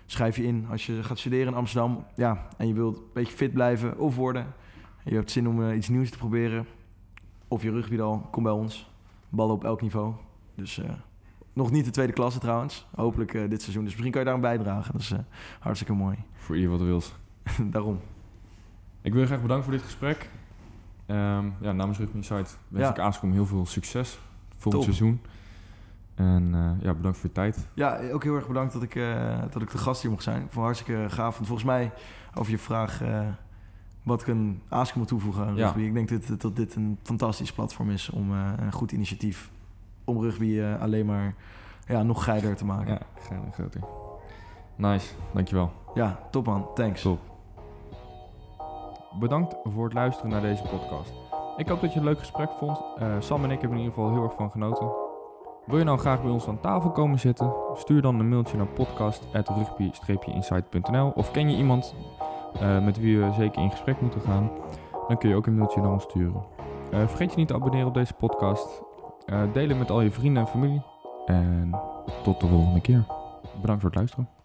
schrijf 0.06 0.36
je 0.36 0.44
in 0.44 0.66
als 0.70 0.86
je 0.86 1.02
gaat 1.02 1.18
studeren 1.18 1.46
in 1.46 1.54
Amsterdam. 1.54 2.04
Ja, 2.16 2.46
en 2.56 2.68
je 2.68 2.74
wilt 2.74 2.96
een 2.96 3.02
beetje 3.12 3.36
fit 3.36 3.52
blijven 3.52 3.98
of 3.98 4.16
worden. 4.16 4.42
En 5.04 5.10
je 5.10 5.14
hebt 5.14 5.30
zin 5.30 5.48
om 5.48 5.70
iets 5.70 5.88
nieuws 5.88 6.10
te 6.10 6.18
proberen. 6.18 6.66
Of 7.48 7.62
je 7.62 7.70
rugby 7.70 8.00
al, 8.00 8.28
kom 8.30 8.42
bij 8.42 8.52
ons. 8.52 8.90
Ballen 9.28 9.54
op 9.54 9.64
elk 9.64 9.82
niveau. 9.82 10.14
Dus... 10.54 10.80
Nog 11.60 11.70
niet 11.70 11.84
de 11.84 11.90
tweede 11.90 12.12
klasse 12.12 12.38
trouwens. 12.38 12.86
Hopelijk 12.94 13.32
uh, 13.32 13.50
dit 13.50 13.60
seizoen. 13.62 13.82
Dus 13.82 13.92
misschien 13.92 14.12
kan 14.12 14.20
je 14.20 14.26
daar 14.26 14.36
een 14.36 14.40
bijdragen. 14.40 14.92
Dat 14.92 15.00
is 15.00 15.10
uh, 15.10 15.18
hartstikke 15.58 15.92
mooi. 15.92 16.16
Voor 16.34 16.56
ieder 16.56 16.70
wat 16.70 16.80
wils. 16.80 17.14
Daarom. 17.70 18.00
Ik 19.02 19.12
wil 19.12 19.20
je 19.20 19.26
graag 19.26 19.42
bedanken 19.42 19.64
voor 19.64 19.74
dit 19.74 19.82
gesprek. 19.82 20.30
Um, 21.06 21.54
ja, 21.60 21.72
namens 21.72 21.98
Rugby 21.98 22.16
Insight 22.16 22.58
wens 22.68 22.84
ja. 22.84 22.90
ik 22.90 22.98
Aaskom 22.98 23.32
heel 23.32 23.46
veel 23.46 23.66
succes 23.66 24.18
volgend 24.56 24.84
Top. 24.84 24.94
seizoen. 24.94 25.20
En 26.14 26.52
uh, 26.54 26.70
ja, 26.82 26.94
bedankt 26.94 27.18
voor 27.18 27.28
je 27.28 27.34
tijd. 27.34 27.68
Ja, 27.74 28.10
ook 28.12 28.22
heel 28.22 28.34
erg 28.34 28.46
bedankt 28.46 28.72
dat 28.72 28.82
ik, 28.82 28.94
dat 29.50 29.62
ik 29.62 29.70
de 29.70 29.78
gast 29.78 30.02
hier 30.02 30.10
mocht 30.10 30.22
zijn. 30.22 30.36
Ik 30.36 30.50
vond 30.50 30.54
het 30.54 30.64
hartstikke 30.64 31.10
gaaf. 31.10 31.34
Want 31.34 31.46
volgens 31.46 31.66
mij, 31.66 31.92
over 32.34 32.50
je 32.50 32.58
vraag 32.58 33.02
wat 34.02 34.20
ik 34.20 34.26
een 34.26 34.62
Aaskom 34.68 34.98
moet 34.98 35.08
toevoegen 35.08 35.46
aan 35.46 35.56
rugby. 35.56 35.80
Ja. 35.80 35.86
Ik 35.86 35.94
denk 35.94 36.28
dat, 36.28 36.40
dat 36.40 36.56
dit 36.56 36.74
een 36.74 36.98
fantastisch 37.02 37.52
platform 37.52 37.90
is 37.90 38.10
om 38.10 38.30
een 38.30 38.72
goed 38.72 38.92
initiatief 38.92 39.50
om 40.10 40.22
rugby 40.22 40.46
uh, 40.46 40.82
alleen 40.82 41.06
maar 41.06 41.34
ja, 41.86 42.02
nog 42.02 42.24
geiler 42.24 42.56
te 42.56 42.64
maken. 42.64 42.92
Ja, 42.92 43.00
geiler, 43.20 43.52
groter. 43.52 43.80
Nice, 44.76 45.14
dankjewel. 45.32 45.70
Ja, 45.94 46.18
top 46.30 46.46
man. 46.46 46.66
Thanks. 46.74 47.02
Top. 47.02 47.18
Bedankt 49.18 49.56
voor 49.64 49.84
het 49.84 49.94
luisteren 49.94 50.30
naar 50.30 50.40
deze 50.40 50.62
podcast. 50.62 51.12
Ik 51.56 51.68
hoop 51.68 51.80
dat 51.80 51.92
je 51.92 51.98
een 51.98 52.04
leuk 52.04 52.18
gesprek 52.18 52.50
vond. 52.50 52.82
Uh, 52.98 53.14
Sam 53.18 53.44
en 53.44 53.50
ik 53.50 53.60
hebben 53.60 53.78
in 53.78 53.84
ieder 53.84 53.98
geval 53.98 54.12
heel 54.12 54.22
erg 54.22 54.34
van 54.34 54.50
genoten. 54.50 54.90
Wil 55.66 55.78
je 55.78 55.84
nou 55.84 55.98
graag 55.98 56.22
bij 56.22 56.30
ons 56.30 56.48
aan 56.48 56.60
tafel 56.60 56.90
komen 56.90 57.18
zitten? 57.18 57.52
Stuur 57.74 58.02
dan 58.02 58.18
een 58.18 58.28
mailtje 58.28 58.56
naar 58.56 58.66
podcast.rugby-insight.nl 58.66 61.12
Of 61.14 61.30
ken 61.30 61.50
je 61.50 61.56
iemand 61.56 61.94
uh, 62.54 62.84
met 62.84 62.98
wie 62.98 63.18
we 63.18 63.32
zeker 63.32 63.62
in 63.62 63.70
gesprek 63.70 64.00
moeten 64.00 64.20
gaan? 64.20 64.50
Dan 65.08 65.18
kun 65.18 65.28
je 65.28 65.34
ook 65.34 65.46
een 65.46 65.56
mailtje 65.56 65.80
naar 65.80 65.92
ons 65.92 66.02
sturen. 66.02 66.44
Uh, 66.92 67.06
vergeet 67.06 67.30
je 67.30 67.36
niet 67.36 67.48
te 67.48 67.54
abonneren 67.54 67.86
op 67.86 67.94
deze 67.94 68.14
podcast. 68.14 68.82
Uh, 69.26 69.52
delen 69.52 69.78
met 69.78 69.90
al 69.90 70.00
je 70.00 70.10
vrienden 70.10 70.42
en 70.42 70.48
familie. 70.48 70.82
En 71.26 71.80
tot 72.22 72.40
de 72.40 72.46
volgende 72.46 72.80
keer. 72.80 73.04
Bedankt 73.60 73.80
voor 73.82 73.90
het 73.90 73.98
luisteren. 73.98 74.39